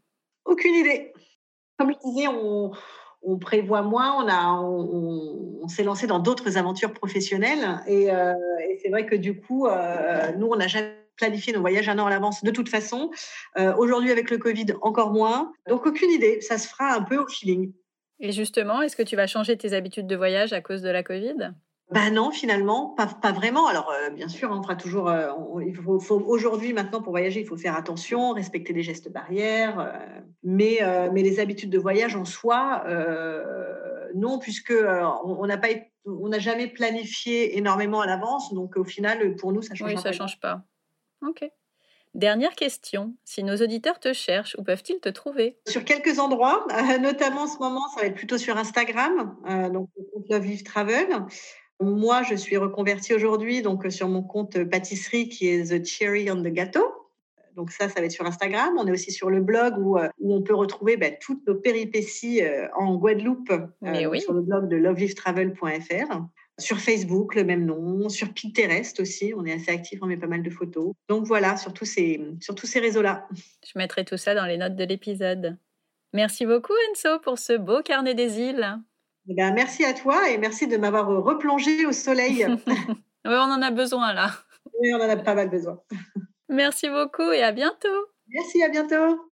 Aucune 0.44 0.76
idée. 0.76 1.14
Comme 1.78 1.94
je 1.94 2.10
disais, 2.10 2.28
on, 2.28 2.72
on 3.22 3.38
prévoit 3.38 3.84
moins, 3.84 4.24
on, 4.24 4.28
a, 4.28 4.60
on, 4.62 5.68
s'est 5.68 5.84
lancé 5.84 6.08
dans 6.08 6.20
d'autres 6.20 6.58
aventures 6.58 6.94
professionnelles. 6.94 7.82
Et, 7.88 8.06
et 8.06 8.80
c'est 8.82 8.90
vrai 8.90 9.06
que 9.06 9.16
du 9.16 9.40
coup, 9.40 9.68
nous, 10.38 10.48
on 10.48 10.56
n'a 10.56 10.68
jamais 10.68 10.96
planifié 11.18 11.52
nos 11.52 11.62
voyages 11.62 11.90
un 11.90 12.00
an 12.00 12.06
à 12.06 12.10
l'avance 12.10 12.44
de 12.44 12.52
toute 12.52 12.70
façon. 12.70 13.12
Aujourd'hui, 13.78 14.12
avec 14.12 14.32
le 14.32 14.38
Covid, 14.38 14.68
encore 14.82 15.12
moins. 15.12 15.52
Donc, 15.68 15.86
aucune 15.86 16.12
idée. 16.12 16.40
Ça 16.42 16.58
se 16.58 16.68
fera 16.68 16.94
un 16.94 17.02
peu 17.02 17.18
au 17.18 17.28
feeling. 17.28 17.74
Et 18.20 18.32
justement, 18.32 18.82
est-ce 18.82 18.96
que 18.96 19.04
tu 19.04 19.16
vas 19.16 19.28
changer 19.28 19.58
tes 19.58 19.74
habitudes 19.74 20.08
de 20.08 20.16
voyage 20.16 20.54
à 20.54 20.62
cause 20.62 20.82
de 20.82 20.90
la 20.90 21.04
Covid? 21.04 21.54
Ben 21.90 22.14
non, 22.14 22.32
finalement, 22.32 22.90
pas, 22.90 23.08
pas 23.08 23.32
vraiment. 23.32 23.68
Alors, 23.68 23.90
euh, 23.92 24.10
bien 24.10 24.28
sûr, 24.28 24.52
on 24.52 24.62
fera 24.62 24.76
toujours. 24.76 25.08
Euh, 25.08 25.32
il 25.66 25.74
faut, 25.74 26.00
aujourd'hui, 26.26 26.74
maintenant, 26.74 27.02
pour 27.02 27.12
voyager, 27.12 27.40
il 27.40 27.48
faut 27.48 27.56
faire 27.56 27.78
attention, 27.78 28.34
respecter 28.34 28.74
les 28.74 28.84
gestes 28.84 29.10
barrières. 29.10 29.80
Euh, 29.80 30.22
mais, 30.44 30.80
mais 31.14 31.22
les 31.22 31.40
habitudes 31.40 31.70
de 31.70 31.80
voyage 31.80 32.16
en 32.16 32.26
soi, 32.26 32.84
non, 34.16 34.40
puisque 34.40 34.74
on 35.24 35.46
n'a 35.46 35.58
pas, 35.58 35.70
on 36.06 36.28
n'a 36.30 36.40
jamais 36.40 36.68
planifié 36.68 37.58
énormément 37.58 38.02
à 38.02 38.06
l'avance. 38.06 38.54
Donc, 38.54 38.76
au 38.76 38.84
final, 38.84 39.36
pour 39.36 39.54
nous, 39.54 39.62
ça 39.62 39.74
change. 39.74 39.94
Oui, 39.94 39.98
ça 39.98 40.12
change 40.12 40.40
pas. 40.40 40.64
Ok. 41.26 41.50
Dernière 42.16 42.56
question, 42.56 43.14
si 43.26 43.44
nos 43.44 43.58
auditeurs 43.58 44.00
te 44.00 44.14
cherchent, 44.14 44.56
où 44.58 44.64
peuvent-ils 44.64 45.00
te 45.00 45.10
trouver? 45.10 45.58
Sur 45.68 45.84
quelques 45.86 46.20
endroits, 46.20 46.66
euh, 46.72 46.98
notamment 46.98 47.42
en 47.42 47.48
ce 47.48 47.60
moment, 47.60 47.88
ça 47.90 48.02
va 48.02 48.08
être 48.08 48.16
plutôt 48.16 48.38
sur 48.38 48.58
Instagram, 48.58 49.36
euh, 49.48 49.70
donc 49.70 49.90
le 49.98 50.04
compte 50.12 50.26
Love 50.30 50.46
Live 50.46 50.64
Travel. 50.64 51.08
Moi, 51.80 52.24
je 52.24 52.34
suis 52.34 52.58
reconvertie 52.58 53.14
aujourd'hui 53.14 53.62
donc 53.62 53.86
sur 53.92 54.08
mon 54.08 54.24
compte 54.24 54.64
pâtisserie 54.64 55.30
qui 55.30 55.48
est 55.48 55.70
The 55.70 55.86
Cherry 55.86 56.32
on 56.32 56.42
the 56.42 56.48
Gâteau. 56.48 56.86
Donc 57.56 57.72
ça, 57.72 57.88
ça 57.88 58.00
va 58.00 58.06
être 58.06 58.12
sur 58.12 58.26
Instagram. 58.26 58.74
On 58.80 58.88
est 58.88 58.92
aussi 58.92 59.12
sur 59.12 59.30
le 59.30 59.42
blog 59.42 59.76
où, 59.78 59.98
euh, 59.98 60.10
où 60.20 60.34
on 60.34 60.42
peut 60.42 60.56
retrouver 60.56 60.98
bah, 60.98 61.12
toutes 61.12 61.46
nos 61.48 61.56
péripéties 61.56 62.42
en 62.76 62.96
Guadeloupe 62.96 63.52
sur 64.20 64.34
le 64.34 64.42
blog 64.42 64.70
de 64.70 64.76
lovelivetravel.fr. 64.76 66.22
Sur 66.60 66.80
Facebook, 66.80 67.36
le 67.36 67.44
même 67.44 67.66
nom. 67.66 68.10
Sur 68.10 68.34
Pinterest 68.34 69.00
aussi, 69.00 69.34
on 69.36 69.46
est 69.46 69.54
assez 69.54 69.72
actif, 69.72 70.00
on 70.02 70.08
met 70.08 70.18
pas 70.18 70.28
mal 70.28 70.42
de 70.42 70.50
photos. 70.50 70.94
Donc 71.08 71.26
voilà, 71.26 71.58
sur 71.58 71.74
tous 71.74 71.86
ces, 71.86 72.20
sur 72.42 72.58
ces 72.58 72.80
réseaux-là. 72.80 73.28
Je 73.66 73.78
mettrai 73.78 74.06
tout 74.06 74.18
ça 74.18 74.34
dans 74.34 74.46
les 74.46 74.58
notes 74.58 74.76
de 74.76 74.84
l'épisode. 74.84 75.58
Merci 76.14 76.46
beaucoup 76.46 76.74
Enzo 76.90 77.20
pour 77.20 77.38
ce 77.38 77.54
beau 77.54 77.82
carnet 77.84 78.16
des 78.16 78.40
îles. 78.40 78.80
Eh 79.30 79.34
ben, 79.34 79.54
merci 79.54 79.84
à 79.84 79.94
toi 79.94 80.30
et 80.30 80.38
merci 80.38 80.68
de 80.68 80.78
m'avoir 80.78 81.08
replongé 81.08 81.86
au 81.86 81.92
soleil. 81.92 82.46
oui, 82.68 82.96
on 83.26 83.52
en 83.52 83.62
a 83.62 83.72
besoin 83.72 84.14
là. 84.14 84.32
Oui, 84.80 84.94
on 84.94 84.98
en 84.98 85.10
a 85.10 85.18
pas 85.18 85.36
mal 85.36 85.50
besoin. 85.50 85.82
merci 86.50 86.90
beaucoup 86.90 87.32
et 87.32 87.44
à 87.44 87.52
bientôt. 87.52 88.08
Merci, 88.30 88.64
à 88.64 88.70
bientôt. 88.70 89.30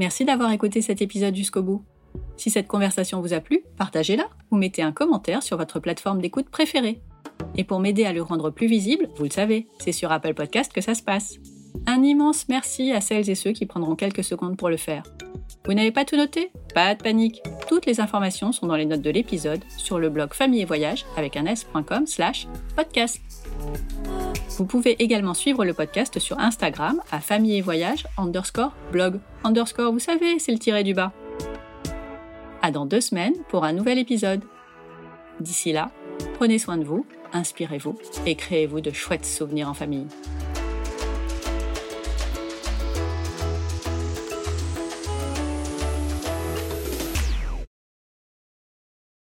Merci 0.00 0.24
d'avoir 0.24 0.50
écouté 0.50 0.80
cet 0.80 1.02
épisode 1.02 1.36
jusqu'au 1.36 1.62
bout. 1.62 1.84
Si 2.38 2.48
cette 2.48 2.66
conversation 2.66 3.20
vous 3.20 3.34
a 3.34 3.40
plu, 3.40 3.60
partagez-la 3.76 4.30
ou 4.50 4.56
mettez 4.56 4.80
un 4.80 4.92
commentaire 4.92 5.42
sur 5.42 5.58
votre 5.58 5.78
plateforme 5.78 6.22
d'écoute 6.22 6.48
préférée. 6.48 7.02
Et 7.54 7.64
pour 7.64 7.80
m'aider 7.80 8.06
à 8.06 8.14
le 8.14 8.22
rendre 8.22 8.48
plus 8.48 8.66
visible, 8.66 9.10
vous 9.16 9.24
le 9.24 9.30
savez, 9.30 9.66
c'est 9.78 9.92
sur 9.92 10.10
Apple 10.10 10.32
Podcast 10.32 10.72
que 10.72 10.80
ça 10.80 10.94
se 10.94 11.02
passe. 11.02 11.34
Un 11.86 12.02
immense 12.02 12.48
merci 12.48 12.92
à 12.92 13.02
celles 13.02 13.28
et 13.28 13.34
ceux 13.34 13.52
qui 13.52 13.66
prendront 13.66 13.94
quelques 13.94 14.24
secondes 14.24 14.56
pour 14.56 14.70
le 14.70 14.78
faire. 14.78 15.02
Vous 15.66 15.74
n'avez 15.74 15.92
pas 15.92 16.06
tout 16.06 16.16
noté? 16.16 16.50
Pas 16.74 16.94
de 16.94 17.02
panique. 17.02 17.42
Toutes 17.68 17.84
les 17.84 18.00
informations 18.00 18.52
sont 18.52 18.68
dans 18.68 18.76
les 18.76 18.86
notes 18.86 19.02
de 19.02 19.10
l'épisode 19.10 19.60
sur 19.76 19.98
le 19.98 20.08
blog 20.08 20.32
famille 20.32 20.62
et 20.62 20.64
voyage 20.64 21.04
avec 21.18 21.36
un 21.36 21.44
s.com 21.44 22.06
slash 22.06 22.48
podcast. 22.74 23.20
Vous 24.60 24.66
pouvez 24.66 25.02
également 25.02 25.32
suivre 25.32 25.64
le 25.64 25.72
podcast 25.72 26.18
sur 26.18 26.38
Instagram 26.38 27.00
à 27.10 27.20
famille 27.20 27.56
et 27.56 27.62
voyage 27.62 28.06
underscore 28.18 28.74
blog 28.92 29.18
underscore, 29.42 29.90
vous 29.90 29.98
savez, 29.98 30.38
c'est 30.38 30.52
le 30.52 30.58
tiré 30.58 30.84
du 30.84 30.92
bas. 30.92 31.14
À 32.60 32.70
dans 32.70 32.84
deux 32.84 33.00
semaines 33.00 33.32
pour 33.48 33.64
un 33.64 33.72
nouvel 33.72 33.98
épisode. 33.98 34.42
D'ici 35.40 35.72
là, 35.72 35.90
prenez 36.34 36.58
soin 36.58 36.76
de 36.76 36.84
vous, 36.84 37.06
inspirez-vous 37.32 37.96
et 38.26 38.34
créez-vous 38.34 38.82
de 38.82 38.90
chouettes 38.90 39.24
souvenirs 39.24 39.70
en 39.70 39.72
famille. 39.72 40.08